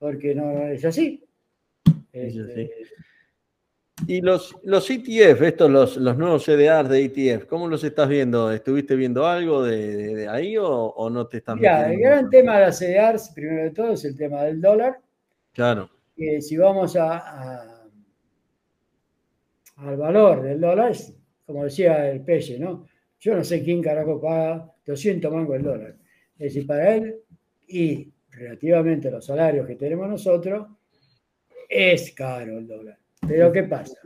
[0.00, 1.24] porque no es así.
[2.10, 2.72] Este,
[4.08, 8.50] y los, los ETF, estos, los, los nuevos CDRs de ETF, ¿cómo los estás viendo?
[8.50, 11.84] ¿Estuviste viendo algo de, ahí o, no te están viendo?
[11.84, 14.98] El gran tema de las CDRs, primero de todo, es el tema del dólar.
[15.52, 15.88] Claro.
[16.16, 17.79] Que si vamos a,
[19.80, 20.92] al valor del dólar,
[21.46, 22.86] como decía el Pelle, ¿no?
[23.18, 25.96] Yo no sé quién carajo paga 200 mangos el dólar.
[26.38, 27.16] Es decir, para él
[27.68, 30.66] y relativamente a los salarios que tenemos nosotros,
[31.68, 32.98] es caro el dólar.
[33.26, 33.98] Pero ¿qué pasa?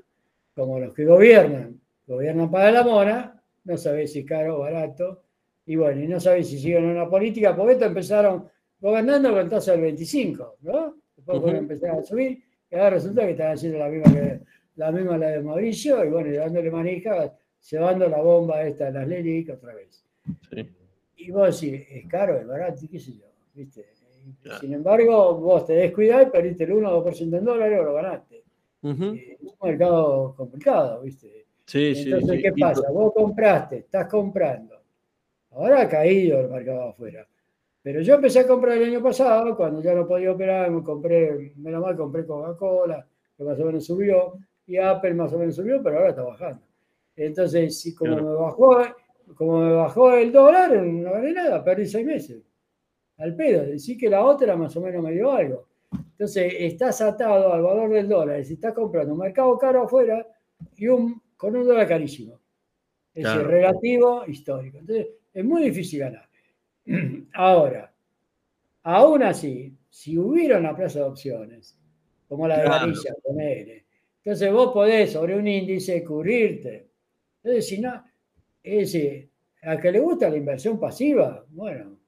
[0.55, 5.23] Como los que gobiernan, gobiernan para la mona, no sabés si caro o barato,
[5.67, 8.49] y bueno, y no sabéis si siguen una política, porque esto empezaron
[8.79, 10.97] gobernando con tasa del 25, ¿no?
[11.17, 14.41] Después empezaron a subir, y ahora resulta que están haciendo la misma que
[14.77, 17.33] la misma la de Mauricio, y bueno, y dándole manija,
[17.71, 20.05] llevando la bomba esta de las Lelic otra vez.
[21.17, 23.87] Y vos decís, es caro, es barato, qué sé yo, ¿viste?
[24.61, 27.95] Sin embargo, vos te descuidás y perdiste el 1 o 2% en dólares o lo
[27.95, 28.43] ganaste.
[28.83, 31.47] Eh, es un mercado complicado, ¿viste?
[31.67, 32.91] Sí, Entonces, ¿qué pasa?
[32.91, 34.75] Vos compraste, estás comprando.
[35.53, 37.27] Ahora ha caído el mercado afuera.
[37.83, 41.53] Pero yo empecé a comprar el año pasado, cuando ya no podía operar, me compré,
[41.57, 43.07] menos mal, compré Coca-Cola,
[43.37, 46.63] que más o menos subió, y Apple más o menos subió, pero ahora está bajando.
[47.17, 48.83] Entonces, si como me bajó,
[49.37, 52.43] como me bajó el dólar, no gané nada, perdí seis meses.
[53.19, 55.69] Al pedo, decir que la otra más o menos me dio algo.
[55.93, 58.45] Entonces, estás atado al valor del dólar.
[58.45, 60.27] Si estás comprando un mercado caro afuera
[60.77, 62.41] y un, con un dólar carísimo.
[63.15, 64.79] Es relativo histórico.
[64.79, 66.29] Entonces, es muy difícil ganar.
[67.35, 67.93] Ahora,
[68.83, 71.79] aún así, si hubiera una plaza de opciones,
[72.29, 72.93] como la de claro.
[73.23, 73.84] con N,
[74.25, 76.89] entonces vos podés sobre un índice cubrirte.
[77.43, 78.03] Entonces, si no,
[78.63, 79.31] es decir,
[79.63, 81.99] a que le gusta la inversión pasiva, bueno,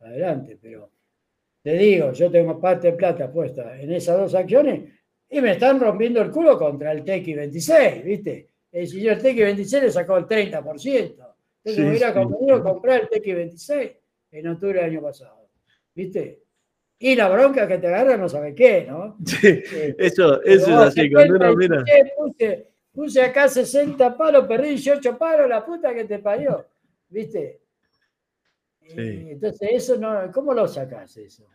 [0.00, 0.90] adelante, pero
[1.62, 4.92] te digo, yo tengo parte de plata puesta en esas dos acciones
[5.30, 8.50] y me están rompiendo el culo contra el TX26, ¿viste?
[8.72, 11.34] Es decir, yo el TX26 le sacó el 30%.
[11.64, 13.96] Entonces me hubiera convenido comprar el TX26
[14.32, 15.48] en octubre del año pasado,
[15.94, 16.43] ¿viste?
[16.98, 19.16] Y la bronca que te agarra no sabe qué, ¿no?
[19.26, 21.84] Sí, eh, eso, eso es así, cuando uno mira.
[22.16, 26.66] Puse, puse acá 60 palos, perdí 18 palos, la puta que te parió,
[27.08, 27.60] ¿viste?
[28.86, 31.46] entonces, eso no, ¿cómo lo sacás eso?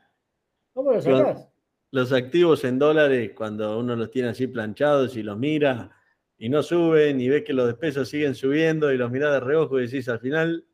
[0.74, 1.48] ¿Cómo lo sacás?
[1.92, 5.92] Los activos en dólares, cuando uno los tiene así planchados y los mira
[6.38, 9.80] y no suben y ves que los pesos siguen subiendo y los mirás de reojo
[9.80, 10.66] y decís al final,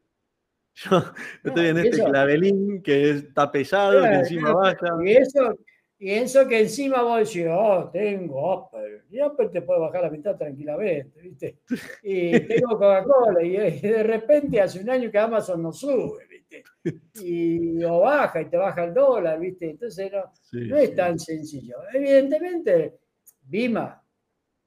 [0.84, 1.02] yo
[1.43, 4.97] estoy en este clavelín que está pesado, que encima baja.
[5.03, 5.57] Y eso,
[5.97, 9.03] y eso que encima vos decís, oh, tengo Apple.
[9.10, 11.60] Y Apple te puede bajar la mitad tranquilamente, ¿viste?
[12.03, 13.41] Y tengo Coca-Cola.
[13.41, 16.64] Y de repente hace un año que Amazon no sube, ¿viste?
[17.23, 19.72] Y o baja y te baja el dólar, ¿viste?
[19.72, 21.77] Entonces no, no es tan sencillo.
[21.93, 22.99] Evidentemente,
[23.41, 24.02] Bima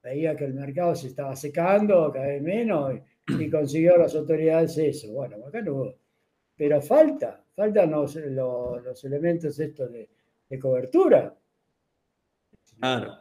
[0.02, 3.02] veía que el mercado se estaba secando cada vez menos y,
[3.50, 5.12] consiguió las autoridades eso.
[5.12, 5.94] Bueno, acá no
[6.56, 10.08] Pero falta, faltan los, los elementos estos de
[10.48, 11.34] de cobertura.
[12.80, 13.18] Claro.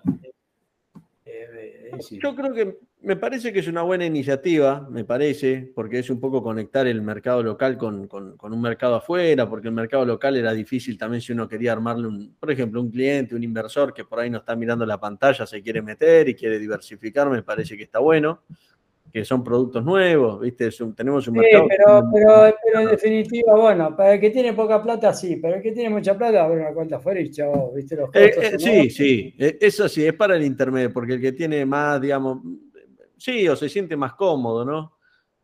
[2.12, 6.20] Yo creo que me parece que es una buena iniciativa, me parece, porque es un
[6.20, 10.98] poco conectar el mercado local con, un mercado afuera, porque el mercado local era difícil
[10.98, 14.30] también si uno quería armarle, un, por ejemplo, un cliente, un inversor que por ahí
[14.30, 18.00] no está mirando la pantalla, se quiere meter y quiere diversificar, me parece que está
[18.00, 18.44] bueno
[19.12, 20.70] que son productos nuevos, ¿viste?
[20.96, 21.64] tenemos un mercado.
[21.64, 25.62] Sí, pero, pero, en definitiva, bueno, para el que tiene poca plata, sí, para el
[25.62, 27.96] que tiene mucha plata, abre una cuenta afuera y chao, ¿viste?
[27.96, 31.32] Los eh, eh, sí, sí, eh, eso sí, es para el intermedio, porque el que
[31.32, 32.42] tiene más, digamos,
[33.18, 34.98] sí, o se siente más cómodo, ¿no?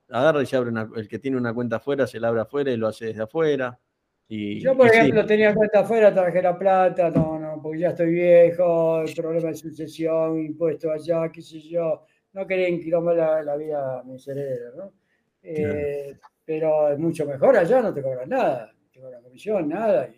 [0.09, 2.71] Agarra y se abre una, el que tiene una cuenta afuera, se la abre afuera
[2.71, 3.79] y lo hace desde afuera.
[4.27, 8.11] Y, Yo, por ejemplo, tenía cuenta afuera, traje la plata, no, no, porque ya estoy
[8.11, 13.55] viejo, el problema de sucesión, impuesto allá, qué sé yo no quería inquilarme la, la,
[13.55, 14.93] vida a mi cerebro, ¿no?
[15.41, 20.09] Eh, pero es mucho mejor allá, no te cobran nada, no te cobran comisión, nada.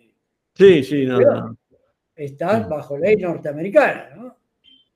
[0.54, 1.54] sí, sí, nada.
[2.14, 4.36] Estás bajo ley norteamericana, ¿no?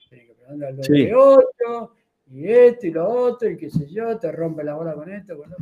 [0.09, 1.11] Tienes que preguntar al sí.
[1.13, 1.95] 8
[2.33, 5.37] y esto y lo otro, y qué sé yo, te rompe la bola con esto,
[5.37, 5.55] con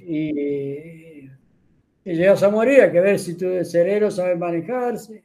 [0.00, 1.28] Y,
[2.04, 5.22] y llegas a morir, hay que ver si tu cerebro sabe manejarse.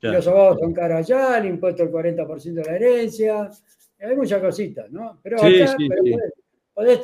[0.00, 3.50] Los abogados son caros allá, el impuesto del 40% de la herencia,
[3.98, 5.18] hay muchas cositas, ¿no?
[5.22, 5.76] Pero acá
[6.74, 7.00] Podés,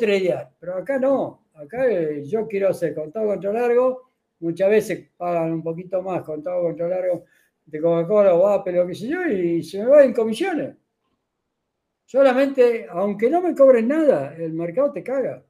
[0.60, 1.46] pero acá no.
[1.54, 4.10] Acá eh, yo quiero hacer contado contra largo,
[4.40, 7.24] muchas veces pagan un poquito más contado contra largo
[7.64, 10.76] de Coca-Cola o Apple o qué sé yo, y se me va en comisiones.
[12.04, 15.42] Solamente, aunque no me cobren nada, el mercado te caga.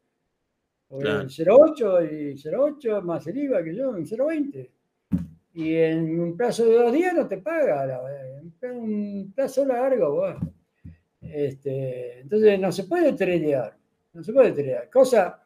[0.88, 1.24] Claro.
[1.24, 4.70] 0,8 y 0,8 más el IVA que yo en 0,20.
[5.54, 8.00] Y en un plazo de dos días no te paga.
[8.60, 10.54] En un plazo largo, bueno.
[11.22, 13.76] Este, entonces no se puede tradear,
[14.12, 14.90] no se puede tradear.
[14.90, 15.42] Cosa,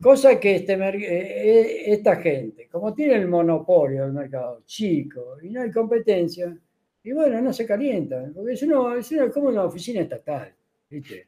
[0.00, 5.50] cosa que este, eh, eh, esta gente, como tiene el monopolio del mercado chico y
[5.50, 6.56] no hay competencia,
[7.04, 10.52] y bueno, no se calientan, porque es, uno, es como una oficina estatal,
[10.88, 11.26] ¿viste?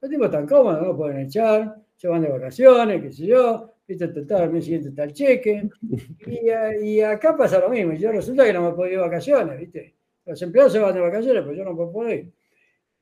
[0.00, 4.08] Los tipos están cómodos, no pueden echar, se van de vacaciones, qué sé yo, ¿viste?
[4.08, 5.68] Total, el mes siguiente está el cheque,
[6.26, 9.58] y, y, acá pasa lo mismo, yo resulta que no me puedo ir de vacaciones,
[9.58, 9.94] ¿viste?
[10.26, 12.32] Los empleados se van de vacaciones, pero yo no puedo ir.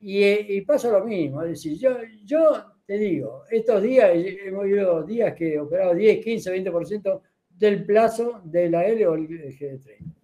[0.07, 5.35] Y, pasa lo mismo, es decir, yo, yo te digo, estos días hemos ido días
[5.35, 10.15] que he operado 10, 15, 20% del plazo de la L o el GD30.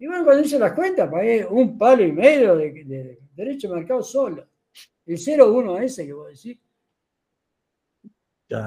[0.00, 4.02] Y bueno, cuando hice las cuentas, pagué un palo y medio de, derecho de mercado
[4.02, 4.44] solo.
[5.06, 6.58] El 0,1 ese que vos decís.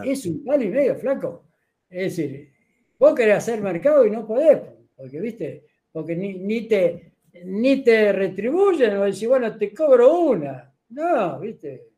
[0.06, 1.48] Es un palo y medio, flaco.
[1.90, 2.50] Es decir,
[2.98, 4.62] vos querés hacer mercado y no podés,
[4.96, 10.74] porque, viste, porque ni, ni te, ni te retribuyen, o decís, bueno, te cobro una.
[10.90, 11.90] No, viste.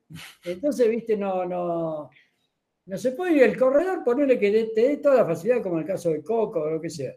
[0.46, 2.10] Entonces, viste, no, no,
[2.86, 5.86] no se puede ir el corredor, ponerle que te dé toda la facilidad, como el
[5.86, 7.14] caso de Coco o lo que sea.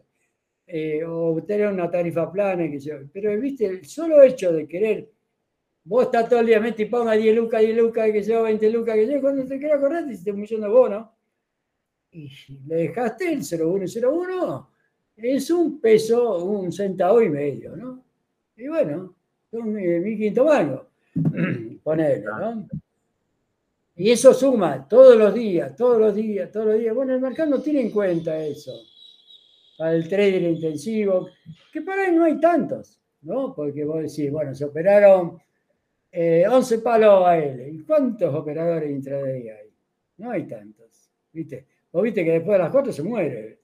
[0.67, 2.79] Eh, o tener una tarifa plana, que
[3.11, 5.09] pero viste, el solo hecho de querer,
[5.83, 8.69] vos estás todo el día, mete y ponga 10 lucas, 10 lucas, que sea 20
[8.69, 11.07] lucas, que sea, cuando te quieras correr, te hiciste un millón de bonos,
[12.11, 12.29] y
[12.67, 14.69] le dejaste el 0101,
[15.17, 18.10] es un peso, un centavo y medio, ¿no?
[18.61, 19.15] Y bueno,
[19.49, 20.85] son mi quinto mano,
[21.83, 22.67] ponele, ¿no?
[23.95, 26.93] Y eso suma todos los días, todos los días, todos los días.
[26.93, 28.71] Bueno, el mercado no tiene en cuenta eso.
[29.79, 31.29] Para el trader intensivo,
[31.73, 33.55] que para él no hay tantos, ¿no?
[33.55, 35.39] Porque vos decís, bueno, se operaron 11
[36.11, 37.75] eh, palos a él.
[37.75, 39.73] ¿Y cuántos operadores intraday hay?
[40.17, 41.65] No hay tantos, ¿viste?
[41.91, 43.60] Vos viste que después de las 4 se muere.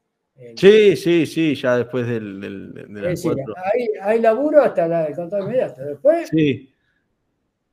[0.55, 5.15] Sí, sí, sí, ya después del, del, de las Hay, hay, laburo hasta la, el
[5.15, 5.83] contado inmediato.
[5.83, 6.29] Después.
[6.29, 6.71] Sí.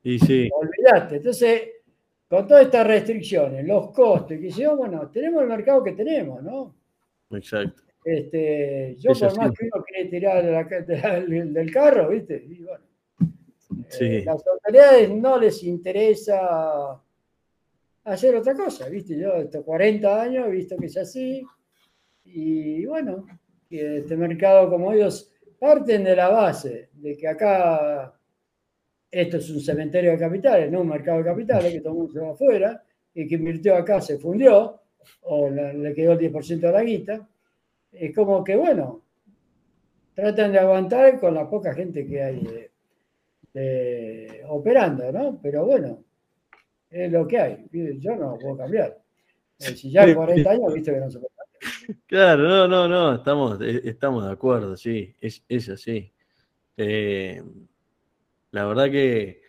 [0.03, 0.49] Y sí.
[0.51, 1.17] Olvidaste.
[1.17, 1.61] Entonces,
[2.27, 6.75] con todas estas restricciones, los costos, que yo, bueno, tenemos el mercado que tenemos, ¿no?
[7.31, 7.83] Exacto.
[8.03, 12.43] Este, yo por más que uno quiere tirar del carro, ¿viste?
[12.47, 12.83] Y bueno,
[13.89, 14.05] sí.
[14.05, 17.01] eh, las autoridades no les interesa
[18.03, 19.17] hacer otra cosa, ¿viste?
[19.17, 21.43] Yo estos 40 años he visto que es así
[22.25, 23.25] y bueno,
[23.69, 28.13] que este mercado como ellos parten de la base de que acá
[29.09, 32.13] esto es un cementerio de capitales, no un mercado de capitales, que todo el mundo
[32.13, 32.83] se va afuera,
[33.13, 34.81] y que invirtió acá se fundió,
[35.21, 37.27] o le quedó el 10% de la guita.
[37.91, 39.03] Es como que, bueno,
[40.13, 42.69] tratan de aguantar con la poca gente que hay
[44.47, 45.39] operando, ¿no?
[45.41, 46.03] Pero bueno,
[46.89, 47.65] es lo que hay.
[47.71, 48.99] Yo no puedo cambiar.
[49.59, 51.34] Eh, si ya hay 40 años, viste que no se puede.
[52.07, 56.11] Claro, no, no, no, estamos, eh, estamos de acuerdo, sí, es, es así.
[56.77, 57.41] Eh,
[58.51, 59.41] la verdad que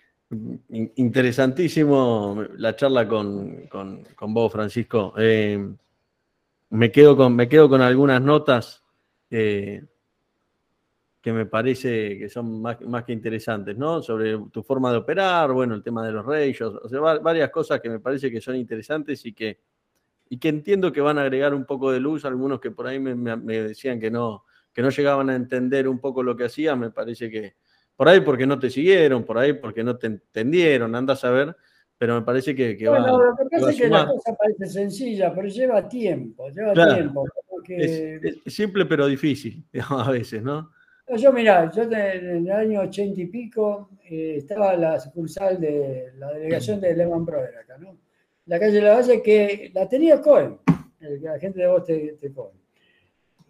[0.97, 3.69] interesantísimo la charla con,
[4.21, 5.15] vos, Francisco.
[5.17, 5.69] Eh,
[6.71, 8.83] me, quedo con, me quedo con algunas notas
[11.27, 14.01] que me parece que son más, que interesantes, ¿no?
[14.01, 17.81] Sobre tu forma de operar, bueno, el tema de los reyes, o sea, varias cosas
[17.81, 19.59] que me parece que son interesantes y que,
[20.29, 22.25] y que entiendo que van a agregar un poco de luz.
[22.25, 24.45] Algunos que por ahí me, me decían que no,
[24.77, 27.55] que no llegaban a entender un poco lo que hacía, me parece que,
[27.97, 31.57] por ahí porque no te siguieron, por ahí porque no te entendieron, andas a ver,
[31.97, 35.35] pero me parece que, que bueno, Lo que pasa es que la cosa parece sencilla,
[35.35, 37.25] pero lleva tiempo, lleva tiempo.
[37.67, 40.71] Es, simple pero difícil, a veces, ¿no?
[41.17, 46.33] Yo, mira, yo en el año ochenta y pico eh, estaba la sucursal de la
[46.35, 47.97] delegación de Lehman Brothers acá, ¿no?
[48.47, 50.59] La calle de la Valle que la tenía Cohen,
[51.21, 52.57] la gente de vos te, te Cohen.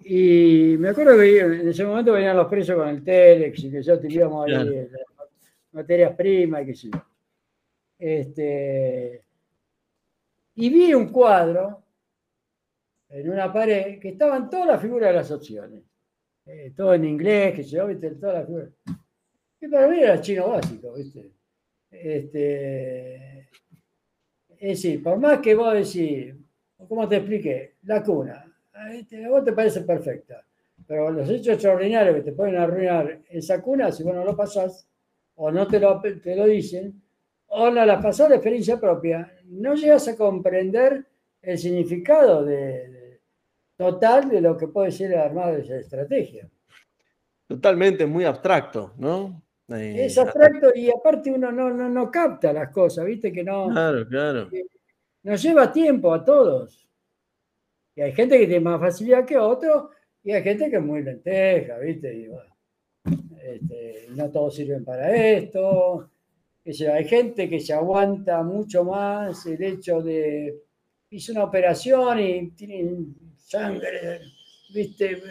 [0.01, 3.83] Y me acuerdo que en ese momento venían los precios con el Telex y que
[3.83, 4.89] ya teníamos ahí
[5.73, 7.03] materias primas y qué sé yo.
[7.99, 9.25] Este,
[10.55, 11.83] y vi un cuadro
[13.09, 15.83] en una pared que estaban todas las figuras de las opciones.
[16.47, 18.71] Eh, todo en inglés, que yo, viste, todas las figuras.
[19.61, 21.33] Y para mí era chino básico, viste.
[21.91, 23.36] Este,
[24.59, 26.35] es decir, por más que vos decís,
[26.89, 27.75] ¿cómo te expliqué?
[27.85, 30.45] La cuna, a vos te parece perfecta,
[30.87, 34.87] pero los hechos extraordinarios que te pueden arruinar esa cuna, si vos no lo pasás,
[35.37, 37.01] o no te lo, te lo dicen,
[37.49, 41.07] o no la pasás de experiencia propia, no llegas a comprender
[41.43, 43.21] el significado de,
[43.77, 46.49] total de lo que puede ser el armado de esa estrategia.
[47.47, 49.43] Totalmente, muy abstracto, ¿no?
[49.69, 53.33] Eh, es abstracto y aparte uno no, no, no capta las cosas, ¿viste?
[53.33, 53.69] Que no.
[53.69, 54.51] Claro, claro.
[55.23, 56.89] nos lleva tiempo a todos.
[57.95, 59.91] Y hay gente que tiene más facilidad que otro,
[60.23, 62.15] y hay gente que es muy lenteja, ¿viste?
[62.15, 62.29] Y
[63.43, 66.11] este, no todos sirven para esto.
[66.65, 70.63] hay gente que se aguanta mucho más el hecho de
[71.11, 74.21] hizo una operación y tienen sangre,
[74.75, 75.23] ¿viste?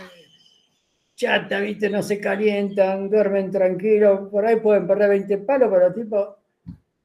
[1.16, 1.90] Chata, ¿viste?
[1.90, 4.30] No se calientan, duermen tranquilos.
[4.30, 6.36] Por ahí pueden perder 20 palos, pero tipo,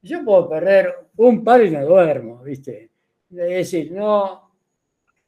[0.01, 2.89] yo puedo perder un palo y no duermo, ¿viste?
[3.29, 4.51] Es decir, no,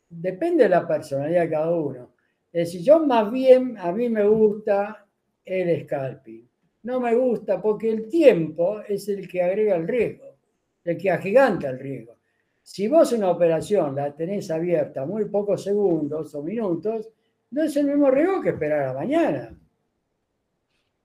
[0.10, 2.14] depende de la personalidad de cada uno.
[2.52, 5.06] Es decir, yo más bien, a mí me gusta
[5.46, 6.48] el scalping.
[6.84, 10.34] No me gusta porque el tiempo es el que agrega el riesgo.
[10.84, 12.18] el que agiganta el riesgo.
[12.62, 17.10] Si vos una operación la tenés abierta muy pocos segundos o minutos,
[17.54, 19.56] no es el mismo riesgo que esperar a mañana.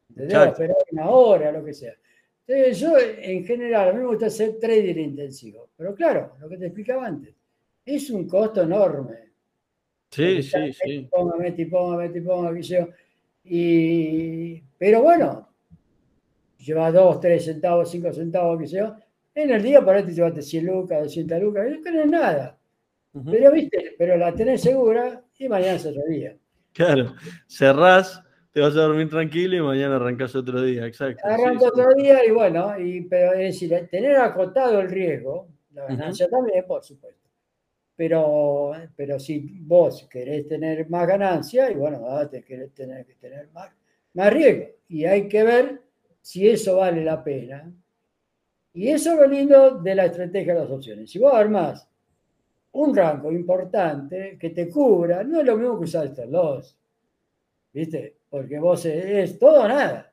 [0.08, 0.48] ¿Entendés?
[0.48, 1.92] Esperar una hora, lo que sea.
[2.46, 5.68] Entonces, yo, en general, a mí me gusta hacer trading intensivo.
[5.76, 7.34] Pero claro, lo que te explicaba antes,
[7.84, 9.28] es un costo enorme.
[10.10, 11.08] Sí, sí, sí.
[11.10, 12.58] Ponga, meti, ponga, meti, ponga,
[13.44, 15.48] Y, pero bueno,
[16.58, 18.96] lleva 2, 3 centavos, 5 centavos, qué sé yo.
[19.34, 22.58] En el día por ahí te llevaste 100 lucas, 200 lucas, no no es nada.
[23.24, 26.36] Pero viste, pero la tenés segura y mañana es otro día.
[26.72, 27.14] Claro,
[27.46, 31.22] cerrás, te vas a dormir tranquilo y mañana arrancas otro día, exacto.
[31.24, 36.28] Arranco otro día y bueno, y, pero es decir, tener acotado el riesgo, la ganancia
[36.28, 37.28] también, por supuesto.
[37.96, 43.48] Pero, pero si vos querés tener más ganancia, y bueno, te querés tener que tener
[43.52, 43.72] más,
[44.14, 44.66] más riesgo.
[44.88, 45.82] Y hay que ver
[46.20, 47.72] si eso vale la pena.
[48.72, 51.10] Y eso es lo lindo de la estrategia de las opciones.
[51.10, 51.88] Si vos armás
[52.78, 56.78] un rango importante que te cubra, no es lo mismo que usar estos dos.
[57.72, 58.18] ¿Viste?
[58.30, 60.12] Porque vos es, todo o nada.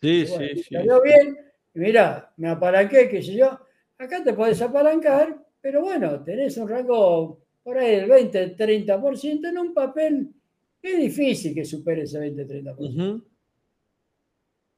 [0.00, 0.74] Sí, sí, sí.
[0.74, 1.36] Salió bien,
[1.74, 3.58] y mirá, me apalanqué, qué sé yo.
[3.98, 9.74] Acá te podés apalancar, pero bueno, tenés un rango por ahí del 20-30% en un
[9.74, 10.32] papel.
[10.80, 13.24] Es difícil que supere ese 20-30%.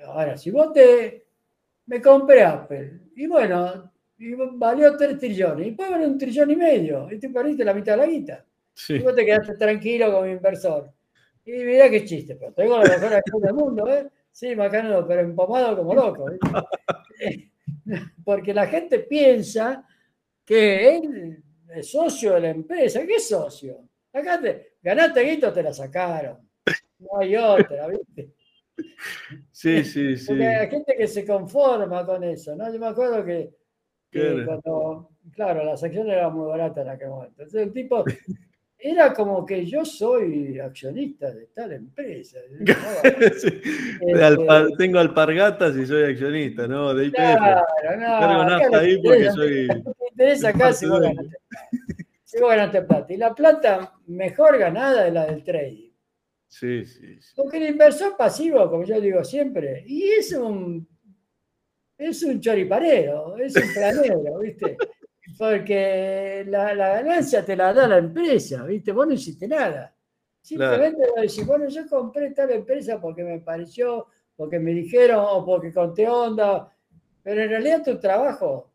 [0.01, 1.27] Ahora, si vos te.
[1.87, 6.57] Me compré Apple, y bueno, y valió 3 trillones, y puede valer un trillón y
[6.57, 8.45] medio, y te perdiste la mitad de la guita.
[8.89, 10.93] Y vos te quedaste tranquilo como inversor.
[11.45, 14.09] Y mirá qué chiste, pero tengo la mejor acción del mundo, ¿eh?
[14.31, 16.27] Sí, Macano, pero empomado como loco.
[18.25, 19.85] Porque la gente piensa
[20.45, 21.43] que él
[21.75, 23.05] es socio de la empresa.
[23.07, 23.89] ¿Qué socio?
[24.13, 26.39] Acá te ganaste guito, te la sacaron.
[26.99, 28.33] No hay otra, ¿viste?
[29.51, 30.27] Sí, sí, sí.
[30.29, 32.73] Porque hay gente que se conforma con eso, ¿no?
[32.73, 33.58] Yo me acuerdo que,
[34.11, 37.43] cuando, claro, las acciones eran muy baratas en aquel momento.
[37.43, 38.05] Entonces el tipo
[38.79, 42.39] era como que yo soy accionista de tal empresa.
[43.03, 43.63] Este,
[44.77, 46.95] tengo alpargatas y soy accionista, ¿no?
[46.95, 47.17] De IPF.
[47.17, 48.79] Claro, no.
[48.79, 49.67] ahí porque soy.
[49.67, 51.37] Me interesa acá si vos, ganaste,
[52.25, 53.13] si vos ganaste plata.
[53.13, 55.89] Y la plata mejor ganada es la del trading.
[56.47, 60.89] Sí, sí, Porque el inversor pasivo, como yo digo siempre, y es un,
[61.99, 64.77] es un choriparero, es un planero, ¿viste?
[65.37, 68.93] Porque la, ganancia te la da la empresa, ¿viste?
[68.93, 69.95] Vos no hiciste nada.
[70.41, 71.21] Simplemente claro.
[71.21, 74.07] decís, bueno, yo compré tal empresa porque me pareció,
[74.37, 76.73] porque me dijeron o porque conté onda,
[77.23, 78.73] pero en realidad tu trabajo,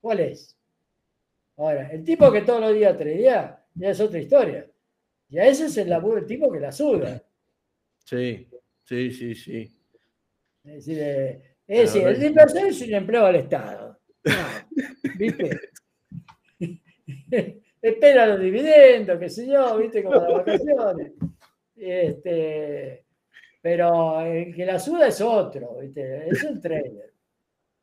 [0.00, 0.56] ¿cuál es?
[1.56, 4.66] Ahora, el tipo que todos los días tradea, ya es otra historia.
[5.28, 7.22] Y a ese es el laburo tipo que la suda.
[8.04, 8.48] Sí,
[8.82, 9.80] sí, sí, sí.
[10.64, 13.96] Es decir, eh, es decir el inversor es un empleo del Estado.
[15.16, 15.60] ¿Viste?
[17.80, 20.02] Espera los dividendos, qué sé yo, ¿viste?
[20.02, 21.12] Como las vacaciones.
[21.76, 23.04] Este,
[23.62, 26.28] pero el que la suda es otro, ¿viste?
[26.28, 27.14] Es el trader.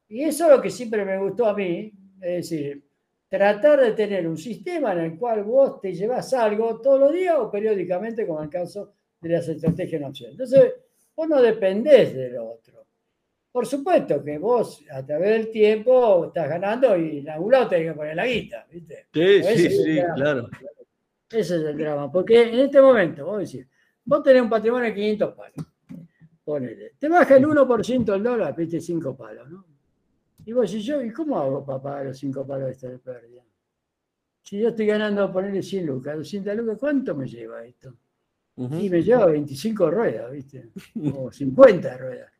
[0.09, 1.91] Y eso es lo que siempre me gustó a mí,
[2.21, 2.83] es decir,
[3.29, 7.35] tratar de tener un sistema en el cual vos te llevas algo todos los días
[7.37, 10.31] o periódicamente, como en el caso de las estrategias en opción.
[10.31, 10.73] Entonces,
[11.15, 12.86] vos no dependés del otro.
[13.57, 17.91] Por supuesto que vos a través del tiempo estás ganando y en algún lado tenés
[17.91, 19.07] que poner la guita, ¿viste?
[19.11, 20.47] Sí, sí, sí, claro.
[21.27, 23.67] Ese es el drama, porque en este momento, vos decís,
[24.05, 25.55] vos tenés un patrimonio de 500 palos,
[26.43, 29.65] ponele, te baja el 1% el dólar, viste 5 palos, ¿no?
[30.45, 32.99] Y vos decís, yo, ¿y cómo hago para pagar los 5 palos de esta de
[32.99, 33.43] pérdida?
[34.43, 37.91] Si yo estoy ganando, ponerle 100 lucas, 200 lucas, ¿cuánto me lleva esto?
[38.55, 40.69] Y me lleva 25 ruedas, ¿viste?
[41.15, 42.36] O 50 ruedas.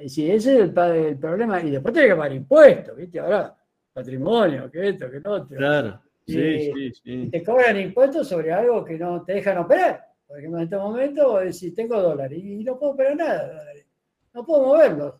[0.00, 0.72] Es decir, ese es el,
[1.18, 1.62] problema.
[1.62, 3.20] Y después tenés que pagar impuestos, ¿viste?
[3.20, 3.56] Ahora,
[3.92, 5.56] patrimonio, que esto, que lo otro.
[5.56, 6.00] Claro.
[6.26, 7.30] Sí, sí, sí.
[7.30, 10.06] Te cobran impuestos sobre algo que no te dejan operar.
[10.26, 13.54] Por ejemplo, en este momento vos decís, tengo dólares y no puedo operar nada de
[13.54, 13.86] dólares.
[14.32, 15.14] No puedo moverlos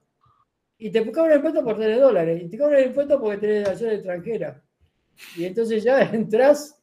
[0.80, 4.62] y te cobran impuestos por tener dólares, y te cobran impuestos porque tenés acción extranjera.
[5.36, 6.82] Y entonces ya entras,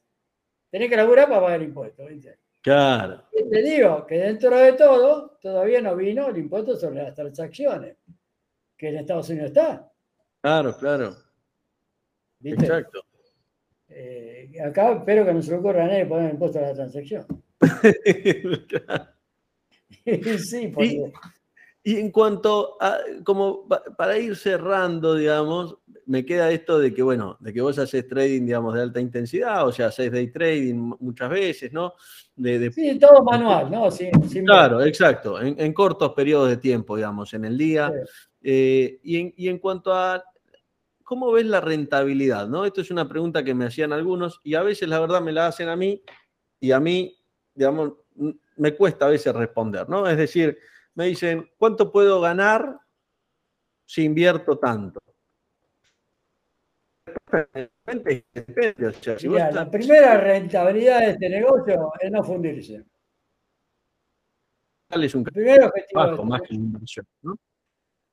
[0.69, 2.07] tenés que laburar para pagar impuestos.
[2.07, 2.37] ¿viste?
[2.67, 3.23] Claro.
[3.31, 7.95] Y te digo que dentro de todo, todavía no vino el impuesto sobre las transacciones,
[8.75, 9.89] que en Estados Unidos está.
[10.41, 11.15] Claro, claro.
[12.43, 13.05] Exacto.
[13.87, 17.25] Eh, acá espero que no se le ocurra a nadie poner impuesto a la transacción.
[20.37, 21.13] sí, porque...
[21.83, 23.65] Y en cuanto a, como
[23.97, 25.77] para ir cerrando, digamos,
[26.07, 29.67] me queda esto de que, bueno, de que vos haces trading, digamos, de alta intensidad,
[29.67, 31.93] o sea, haces day trading muchas veces, ¿no?
[32.35, 33.89] De, sí, todo manual, ¿no?
[34.45, 37.91] claro, exacto, en, cortos periodos de tiempo, digamos, en el día.
[38.41, 40.23] Eh, y, en, y en cuanto a
[41.07, 42.49] ¿cómo ves la rentabilidad?
[42.49, 42.65] ¿no?
[42.65, 45.47] Esto es una pregunta que me hacían algunos y a veces la verdad me la
[45.47, 46.03] hacen a mí
[46.59, 47.17] y a mí,
[47.55, 47.93] digamos,
[48.57, 50.05] me cuesta a veces responder, ¿no?
[50.05, 50.57] Es decir,
[50.95, 52.77] me dicen, ¿cuánto puedo ganar
[53.85, 54.99] si invierto tanto?
[59.51, 62.85] La primera rentabilidad de este negocio es no fundirse.
[64.89, 67.37] Es un primer objetivo más que inversión, ¿no?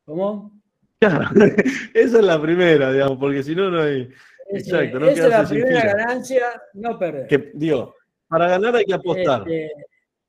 [0.05, 0.61] ¿Cómo?
[0.99, 1.29] Claro,
[1.95, 4.11] esa es la primera, digamos, porque si no, no hay.
[4.51, 7.27] Exacto, no esa es la primera ganancia, no perder.
[7.29, 7.95] Que, digo,
[8.27, 9.49] para ganar hay que apostar.
[9.49, 9.73] Este,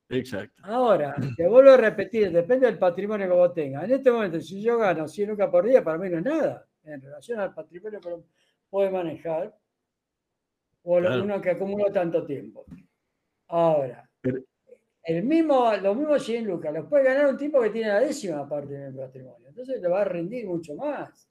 [0.08, 0.62] Exacto.
[0.64, 3.86] Ahora, te vuelvo a repetir, depende del patrimonio que vos tengas.
[3.86, 6.68] En este momento, si yo gano 100 lucas por día, para mí no es nada
[6.84, 8.10] en relación al patrimonio que
[8.70, 9.58] puede manejar
[10.84, 12.66] o uno que acumuló tanto tiempo.
[13.48, 14.08] Ahora,
[15.04, 18.48] el mismo, los mismos 100 lucas los puede ganar un tipo que tiene la décima
[18.48, 19.48] parte del patrimonio.
[19.48, 21.30] Entonces le va a rendir mucho más.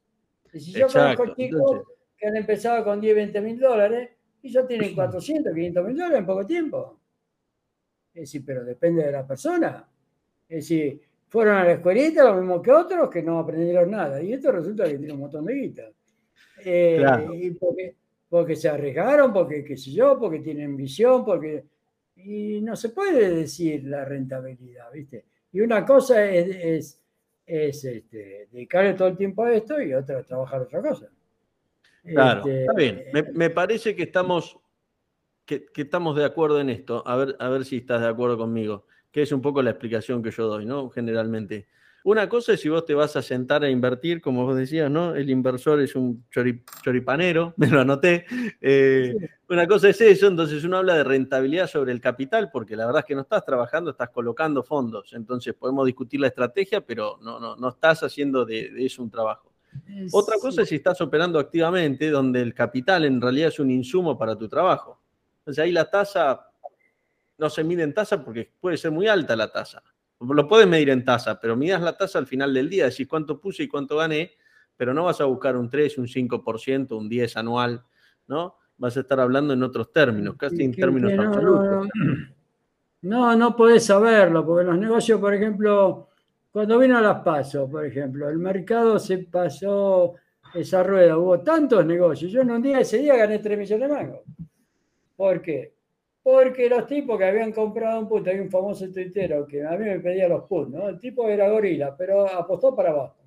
[0.53, 1.83] Y si yo conozco chicos
[2.17, 4.11] que han empezado con 10, 20 mil dólares
[4.43, 7.01] y ya tienen 400, 500 mil dólares en poco tiempo.
[8.13, 9.89] Es decir, pero depende de la persona.
[10.49, 14.23] Es decir, fueron a la escuelita lo mismo que otros que no aprendieron nada.
[14.23, 15.91] Y esto resulta que tiene un montón de guita.
[16.65, 17.05] Eh,
[17.35, 17.95] y porque,
[18.29, 21.65] porque, se arriesgaron, porque qué sé yo, porque tienen visión, porque
[22.17, 25.25] y no se puede decir la rentabilidad, ¿viste?
[25.53, 27.01] Y una cosa es,
[27.47, 31.09] es, este, dedicarle todo el tiempo a esto y otra es trabajar otra cosa.
[32.03, 33.05] Claro, este, está bien.
[33.35, 34.59] Me, parece que estamos,
[35.45, 37.03] que, estamos de acuerdo en esto.
[37.07, 40.23] A ver, a ver si estás de acuerdo conmigo, que es un poco la explicación
[40.23, 40.91] que yo doy, ¿no?
[40.91, 41.67] Generalmente.
[42.05, 45.15] Una cosa es si vos te vas a sentar a invertir, como vos decías, ¿no?
[45.15, 48.27] El inversor es un choripanero, me lo anoté.
[48.61, 49.15] Eh,
[49.49, 53.01] una cosa es eso, entonces uno habla de rentabilidad sobre el capital, porque la verdad
[53.01, 55.15] es que no estás trabajando, estás colocando fondos.
[55.15, 59.51] Entonces podemos discutir la estrategia, pero no, no, no estás haciendo de, eso un trabajo.
[60.13, 64.19] Otra cosa es si estás operando activamente, donde el capital en realidad es un insumo
[64.19, 65.01] para tu trabajo.
[65.39, 66.51] Entonces ahí la tasa
[67.39, 69.83] no se mide en tasa porque puede ser muy alta la tasa
[70.27, 73.41] lo puedes medir en tasa, pero midas la tasa al final del día, decís cuánto
[73.41, 74.33] puse y cuánto gané,
[74.77, 77.85] pero no vas a buscar un 3, un 5%, un 10 anual,
[78.27, 78.57] ¿no?
[78.77, 81.89] Vas a estar hablando en otros términos, casi en términos absolutos.
[83.03, 86.09] No, no, podés saberlo, porque los negocios, por ejemplo,
[86.51, 90.15] cuando vino a las pasos, por ejemplo, el mercado se pasó
[90.55, 92.33] esa rueda, hubo tantos negocios.
[92.33, 94.21] Yo en un día, ese día gané 3 millones de mangos.
[95.17, 95.75] ¿Por qué?
[96.25, 99.85] Porque los tipos que habían comprado un put, hay un famoso tuitero que a mí
[99.85, 100.89] me pedía los puts, ¿no?
[100.89, 103.19] El tipo era gorila, pero apostó para abajo.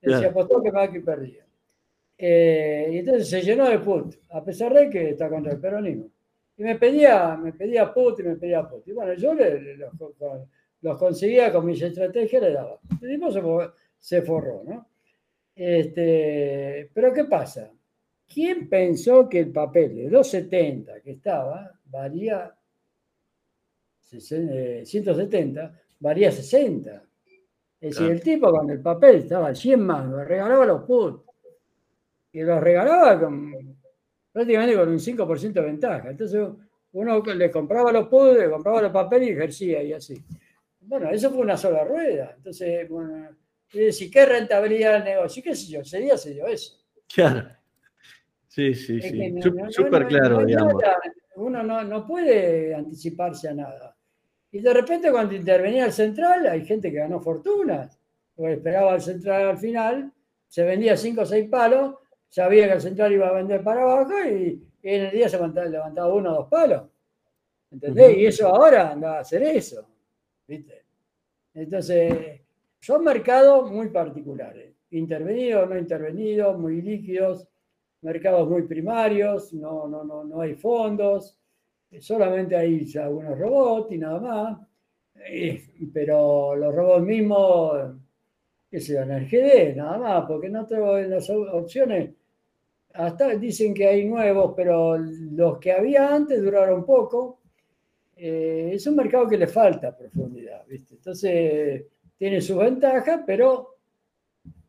[0.00, 1.44] Decía, apostó que que perdía.
[2.16, 6.10] Eh, y entonces se llenó de put, a pesar de que está contra el peronismo.
[6.56, 8.88] Y me pedía, me pedía put y me pedía put.
[8.88, 9.34] Y bueno, yo
[10.80, 12.78] los, conseguía con mis estrategias, le daba.
[13.02, 13.30] El tipo
[13.98, 14.88] se, forró, ¿no?
[15.54, 17.70] Este, pero ¿qué pasa?
[18.26, 22.54] ¿Quién pensó que el papel de 270 que estaba varía
[24.00, 27.02] 170, eh, varía 60.
[27.80, 31.24] Es decir, el tipo cuando el papel estaba al 100 más, regalaba los puts.
[32.32, 33.76] Y los regalaba con,
[34.32, 36.10] prácticamente con un 5% de ventaja.
[36.10, 36.46] Entonces
[36.92, 40.22] uno le compraba los puts, le compraba los papeles y ejercía y así.
[40.80, 42.34] Bueno, eso fue una sola rueda.
[42.36, 43.28] Entonces, bueno,
[43.72, 45.42] decir, ¿qué rentabilidad del negocio?
[45.42, 45.80] ¿Qué sé yo?
[45.80, 46.78] Ese día se dio eso.
[47.12, 47.48] Claro.
[48.48, 49.34] Sí, sí, sí.
[49.70, 50.82] Súper claro, digamos
[51.36, 53.96] uno no, puede anticiparse a nada.
[54.52, 57.98] Y de repente cuando intervenía el central, hay gente que ganó fortunas,
[58.34, 60.12] porque esperaba el central al final,
[60.48, 61.94] se vendía cinco o seis palos,
[62.28, 66.12] sabía que el central iba a vender para abajo y, en el día se levantaba,
[66.12, 66.84] uno o dos palos.
[67.70, 68.16] ¿Entendés?
[68.16, 69.86] Y eso ahora anda a hacer eso.
[70.48, 70.82] ¿Viste?
[71.54, 72.40] Entonces,
[72.80, 77.46] son mercados muy particulares, intervenidos, no intervenidos, muy líquidos,
[78.02, 81.36] mercados muy primarios, no, no, no, no hay fondos,
[82.00, 84.58] solamente hay algunos robots y nada más.
[85.26, 85.62] Eh,
[85.92, 87.94] pero los robots mismos,
[88.70, 92.10] que se dan el GD, nada más, porque no tengo en las opciones,
[92.94, 97.40] hasta dicen que hay nuevos, pero los que había antes duraron poco.
[98.16, 100.94] Eh, es un mercado que le falta profundidad, ¿viste?
[100.94, 101.84] Entonces,
[102.18, 103.78] tiene sus ventajas, pero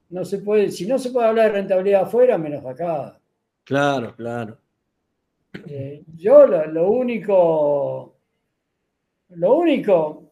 [0.09, 3.20] no se puede, si no se puede hablar de rentabilidad afuera, menos acá.
[3.63, 4.57] Claro, claro.
[5.67, 8.17] Eh, yo lo, único,
[9.29, 10.31] lo único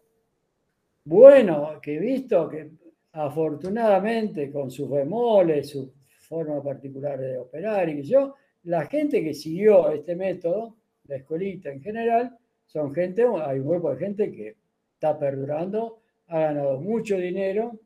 [1.03, 2.71] bueno que he visto, que
[3.13, 9.89] afortunadamente con sus bemoles, su forma particular de operar y yo, la gente que siguió
[9.89, 10.75] este método,
[11.05, 14.55] la escuelita en general, son gente, hay un grupo de gente que
[14.93, 17.79] está perdurando, ha ganado mucho dinero,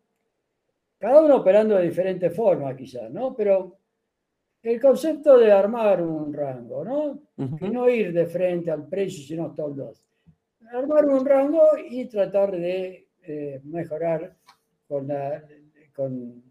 [0.97, 3.33] cada uno operando de diferente forma quizás, ¿no?
[3.35, 3.77] Pero
[4.63, 7.19] el concepto de armar un rango, ¿no?
[7.37, 10.01] Y no ir de frente al precio, sino todos.
[10.71, 14.35] Armar un rango y tratar de eh, mejorar
[14.87, 15.43] con, la,
[15.93, 16.41] con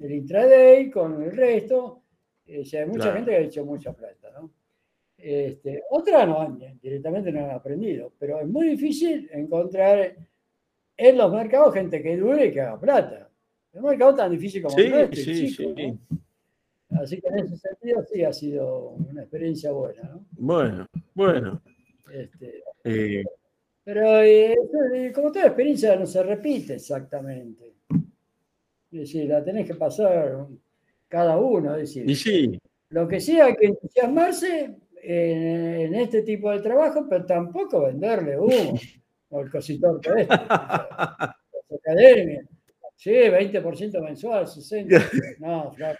[0.00, 2.02] el intraday, con el resto.
[2.46, 4.50] Eh, hay mucha gente que ha hecho mucha plata, ¿no?
[5.18, 10.16] Este, otra no, directamente no han aprendido, pero es muy difícil encontrar
[10.96, 13.28] en los mercados gente que dure y que haga plata.
[13.72, 15.98] El mercado tan difícil como este, sí, sí.
[16.90, 20.02] Así que en ese sentido sí ha sido una experiencia buena.
[20.04, 20.26] ¿no?
[20.32, 21.62] Bueno, bueno.
[22.10, 23.24] Este, eh,
[23.84, 24.56] pero eh,
[25.14, 27.74] como toda experiencia no se repite exactamente.
[28.90, 30.46] Es decir, la tenés que pasar
[31.08, 31.74] cada uno.
[31.74, 32.58] Es decir, y sí.
[32.90, 38.78] Lo que sí hay que entusiasmarse en, este tipo de trabajo, pero tampoco venderle humo,
[39.30, 40.28] o el cositor que es.
[40.30, 42.42] academia.
[42.96, 45.36] Sí, 20% mensual, 60%.
[45.38, 45.98] No, flaco.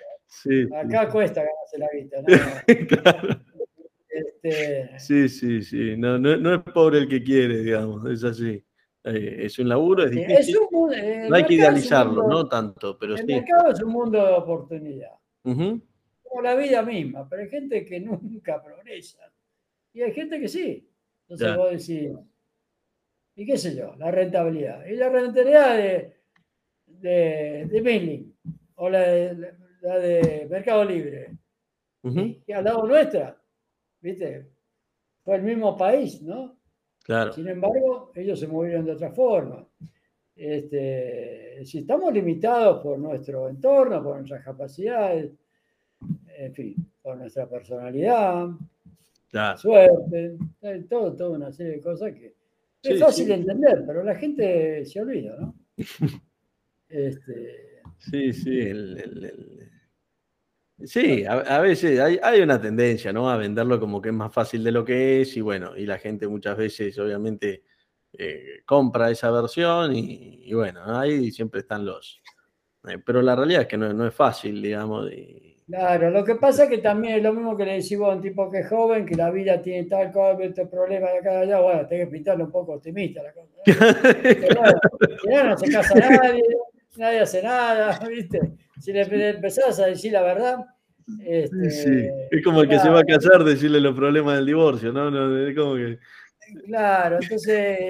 [0.75, 2.23] Acá cuesta ganarse la guita.
[2.23, 2.87] ¿no?
[3.03, 3.41] claro.
[4.09, 4.99] Este...
[4.99, 5.97] Sí, sí, sí.
[5.97, 8.63] No, no, no, es pobre el que quiere, digamos, es así.
[9.05, 10.57] Eh, es un laburo, es difícil.
[10.57, 13.25] Es un, no hay que idealizarlo, no tanto, pero el sí.
[13.29, 15.13] El mercado es un mundo de oportunidad.
[15.43, 19.33] Como la vida misma, pero hay gente que nunca progresa.
[19.95, 20.87] Y hay gente que sí.
[21.23, 22.11] Entonces vos decís,
[23.35, 23.95] ¿y qué sé yo?
[23.97, 24.85] La rentabilidad.
[24.87, 26.13] Y la rentabilidad de,
[26.87, 28.37] de, de mailing,
[28.75, 31.37] o la de, la de Mercado Libre,
[32.03, 33.37] y al lado nuestra,
[34.01, 34.49] ¿viste?
[35.25, 36.57] Fue el mismo país, ¿no?
[37.03, 37.33] Claro.
[37.33, 39.67] Sin embargo, ellos se movieron de otra forma.
[40.35, 45.33] Este, si estamos limitados por nuestro entorno, por nuestras capacidades,
[46.37, 48.49] en fin, por nuestra personalidad,
[49.57, 50.39] suerte,
[50.89, 52.35] todo, toda una serie de cosas que
[52.83, 55.55] es fácil de entender, pero la gente se olvida, ¿no?
[56.91, 59.58] Este, sí, sí, el,
[60.85, 63.29] Sí, a, veces hay, una tendencia, ¿no?
[63.29, 65.99] A venderlo como que es más fácil de lo que es y bueno, y la
[65.99, 67.65] gente muchas veces obviamente
[68.13, 72.23] eh, compra esa versión y, bueno, ahí siempre están los...
[72.89, 75.11] Eh, pero la realidad es que no, es fácil, digamos.
[75.67, 78.23] Claro, lo que pasa es que también es lo mismo que le decimos a un
[78.23, 81.61] tipo que es joven, que la vida tiene tal cosa, este problema de acá allá,
[81.61, 83.51] bueno, tenés que pintarlo un poco optimista la cosa.
[85.29, 85.45] ¿no?
[85.45, 86.45] no se casa nadie,
[86.97, 88.68] nadie hace nada, ¿viste?
[88.81, 90.65] Si le empezás a decir la verdad.
[91.25, 95.09] Este, es como el que se va a casar, decirle los problemas del divorcio, ¿no?
[95.49, 95.99] es como que.
[96.67, 97.89] Claro, entonces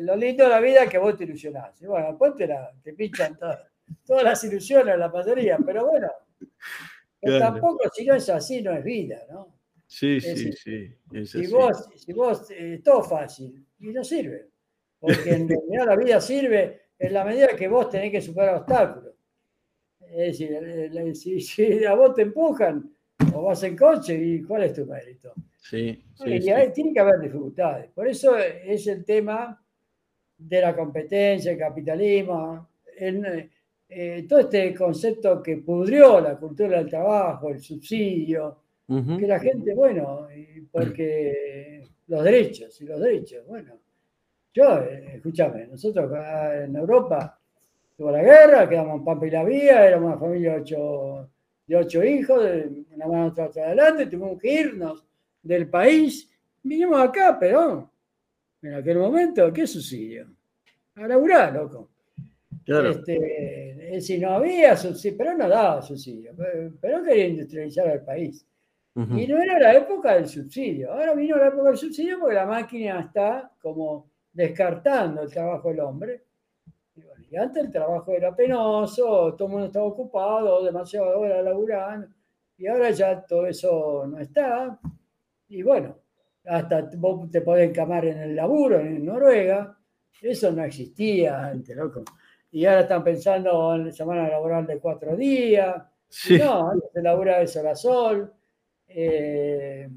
[0.00, 1.80] lo lindo de la vida es que vos te ilusionás.
[1.82, 2.48] Y bueno, después te,
[2.82, 6.08] te pinchan todas, las ilusiones, la mayoría, pero bueno,
[7.20, 9.56] tampoco si no es así, no es vida, ¿no?
[9.86, 10.96] Sí, sí, sí.
[11.24, 14.48] si, vos, si vos, eh, todo fácil, y no sirve.
[14.98, 19.14] Porque en realidad la vida sirve en la medida que vos tenés que superar obstáculos.
[20.12, 22.90] Es decir, si, a vos te empujan
[23.34, 25.32] o vas en coche, ¿y cuál es tu mérito?
[25.58, 26.40] Sí, sí,
[26.72, 27.90] tiene que haber dificultades.
[27.90, 29.60] Por eso es el tema
[30.38, 32.68] de la competencia, el capitalismo,
[33.88, 39.74] eh, todo este concepto que pudrió la cultura del trabajo, el subsidio, que la gente,
[39.74, 40.28] bueno,
[40.70, 43.80] porque los derechos y los derechos, bueno,
[44.54, 46.10] yo, eh, escúchame, nosotros
[46.54, 47.35] en Europa
[47.96, 51.30] tuvo la guerra, quedamos en Pampa y la Vía, éramos una familia de ocho,
[51.66, 55.04] de ocho hijos, de una mano otra adelante, tuvimos que irnos
[55.42, 56.30] del país,
[56.62, 57.90] vinimos acá, pero
[58.62, 60.28] en aquel momento, ¿qué subsidio?
[60.96, 61.90] A laburar, loco.
[62.64, 62.90] Claro.
[62.90, 66.32] Este, es decir, no había subsidio, pero no daba subsidio,
[66.80, 68.46] pero, quería industrializar al país.
[68.96, 70.90] Y no era la época del subsidio.
[70.90, 75.80] Ahora vino la época del subsidio porque la máquina está como descartando el trabajo del
[75.80, 76.25] hombre
[77.30, 82.08] y antes el trabajo era penoso, todo el mundo estaba ocupado, demasiado horas laburando,
[82.56, 84.78] y ahora ya todo eso no está.
[85.48, 85.96] Y bueno,
[86.44, 89.76] hasta vos te podés encamar en el laburo en Noruega,
[90.22, 92.02] eso no existía antes, loco.
[92.50, 95.76] Y ahora están pensando en la semana laboral de cuatro días.
[96.38, 98.32] No, antes se labura de sol a sol.
[98.88, 99.88] Eh,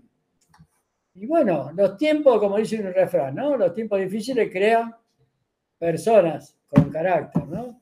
[1.13, 3.55] y bueno, los tiempos, como dice un refrán, ¿no?
[3.55, 4.93] Los tiempos difíciles crean
[5.77, 7.81] personas con carácter, ¿no?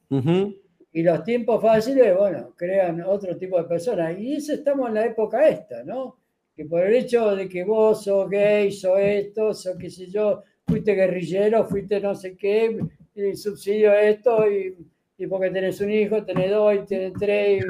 [0.94, 4.18] Y los tiempos fáciles, bueno, crean otro tipo de personas.
[4.18, 6.18] Y eso estamos en la época esta, ¿no?
[6.56, 10.42] Que por el hecho de que vos sos gay, sos esto, sos qué sé yo,
[10.66, 12.80] fuiste guerrillero, fuiste no sé qué,
[13.14, 14.76] y subsidio esto, y,
[15.18, 17.64] y porque tenés un hijo, tenés dos, y tenés tres,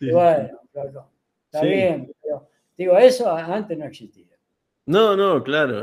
[0.00, 0.60] y, bueno,
[1.44, 2.12] está bien.
[2.22, 4.26] Pero, digo, eso antes no existía.
[4.86, 5.82] No, no, claro.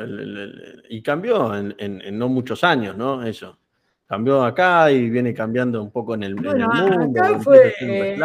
[0.90, 3.26] y cambió en, en, no muchos años, ¿no?
[3.26, 3.58] Eso
[4.08, 6.52] cambió acá y viene cambiando un poco en el, mundo.
[6.52, 8.18] Acá fue, eh,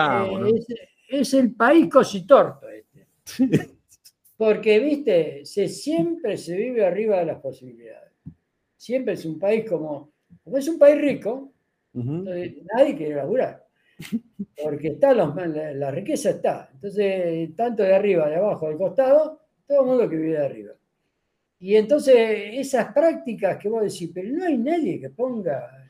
[1.09, 3.07] es, el país cositorto este.
[4.37, 8.13] Porque, viste, se, siempre se vive arriba de las posibilidades.
[8.77, 11.53] Siempre es un país como, como es un país rico,
[11.93, 13.65] nadie quiere laburar.
[14.61, 16.71] Porque está la, riqueza está.
[16.73, 20.73] Entonces, tanto de arriba, de abajo, del costado, todo el mundo que vive de arriba.
[21.63, 22.17] Y entonces
[22.55, 25.89] esas prácticas que vos decís, pero no hay nadie que ponga...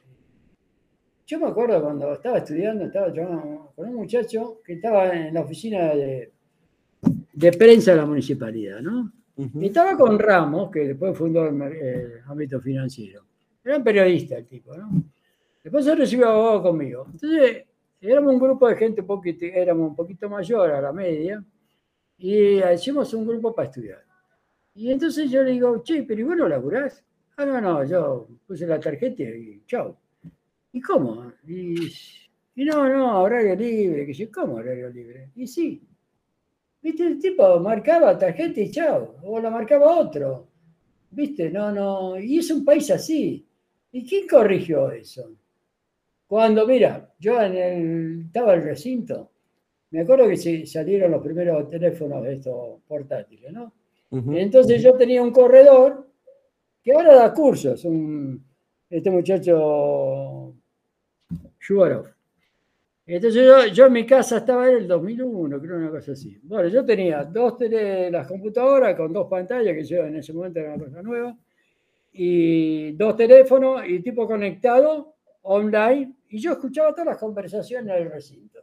[1.26, 5.94] Yo me acuerdo cuando estaba estudiando, estaba con un muchacho que estaba en la oficina
[5.94, 6.30] de,
[7.32, 9.10] de prensa de la municipalidad, ¿no?
[9.34, 13.24] Y estaba con Ramos, que después fundó el, ámbito financiero.
[13.64, 14.90] Era un periodista el tipo, ¿no?
[15.64, 17.06] Después se recibió abogado conmigo.
[17.10, 17.64] Entonces,
[17.98, 21.42] éramos un grupo de gente, poquito, éramos un poquito mayor a la media,
[22.18, 24.11] y hicimos un grupo para estudiar.
[24.74, 27.04] Y entonces yo le digo, che, pero ¿y vos no laburás?
[27.36, 29.96] Ah, no, no, yo puse la tarjeta y chao.
[30.72, 31.32] ¿Y cómo?
[31.46, 31.74] Y,
[32.56, 34.06] no, no, horario libre.
[34.06, 35.30] Que ¿cómo horario libre?
[35.34, 35.82] Y sí.
[36.80, 37.04] ¿Viste?
[37.04, 39.16] El tipo marcaba tarjeta y chao.
[39.22, 40.48] O la marcaba otro.
[41.10, 41.50] ¿Viste?
[41.50, 42.18] No, no.
[42.18, 43.46] Y es un país así.
[43.92, 45.30] ¿Y quién corrigió eso?
[46.26, 49.30] Cuando, mira, yo en el, estaba en el recinto,
[49.90, 53.70] me acuerdo que salieron los primeros teléfonos de estos portátiles, ¿no?
[54.12, 56.06] Entonces yo tenía un corredor
[56.82, 57.86] que ahora da cursos,
[58.90, 60.54] este muchacho
[61.60, 62.06] Shuarov.
[63.06, 66.38] Entonces yo, en mi casa estaba en el 2001, creo una cosa así.
[66.42, 70.60] Bueno, yo tenía dos tele, las computadoras con dos pantallas, que yo en ese momento
[70.60, 71.36] era una cosa nueva,
[72.12, 78.60] y dos teléfonos y tipo conectado online, y yo escuchaba todas las conversaciones del recinto.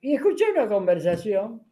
[0.00, 1.62] Y escuché una conversación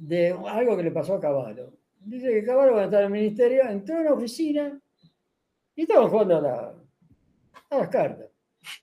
[0.00, 1.72] de algo que le pasó a Caballo.
[2.00, 4.80] Dice que Caballo, cuando estaba en el ministerio, entró en una oficina
[5.74, 6.74] y estaba jugando a,
[7.70, 8.28] las cartas.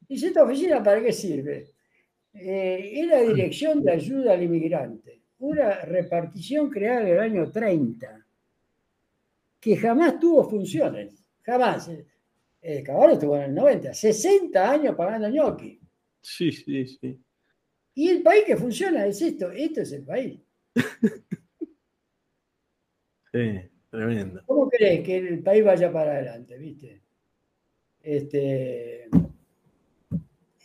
[0.08, 1.72] Dice, ¿esta oficina para qué sirve?
[2.34, 8.26] Eh, es la Dirección de Ayuda al Inmigrante, una repartición creada en el año 30,
[9.60, 11.90] que jamás tuvo funciones, jamás.
[12.62, 15.80] El Caballo estuvo en el 90, 60 años pagando ñoqui.
[16.22, 17.20] Sí, sí, sí.
[17.94, 20.45] Y el país que funciona es esto, esto es el país.
[23.32, 24.42] Sí, tremendo.
[24.46, 27.02] ¿Cómo crees que el país vaya para adelante, viste?
[28.02, 29.10] Este,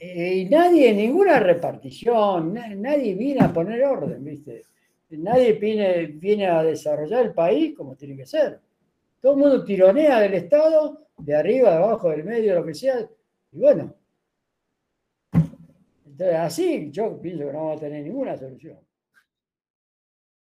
[0.03, 4.63] eh, y nadie, ninguna repartición, nadie viene a poner orden, viste.
[5.11, 8.61] Nadie viene, viene a desarrollar el país como tiene que ser.
[9.21, 13.01] Todo el mundo tironea del Estado, de arriba, de abajo, del medio, lo que sea.
[13.53, 13.95] Y bueno,
[16.07, 18.79] entonces así yo pienso que no vamos a tener ninguna solución.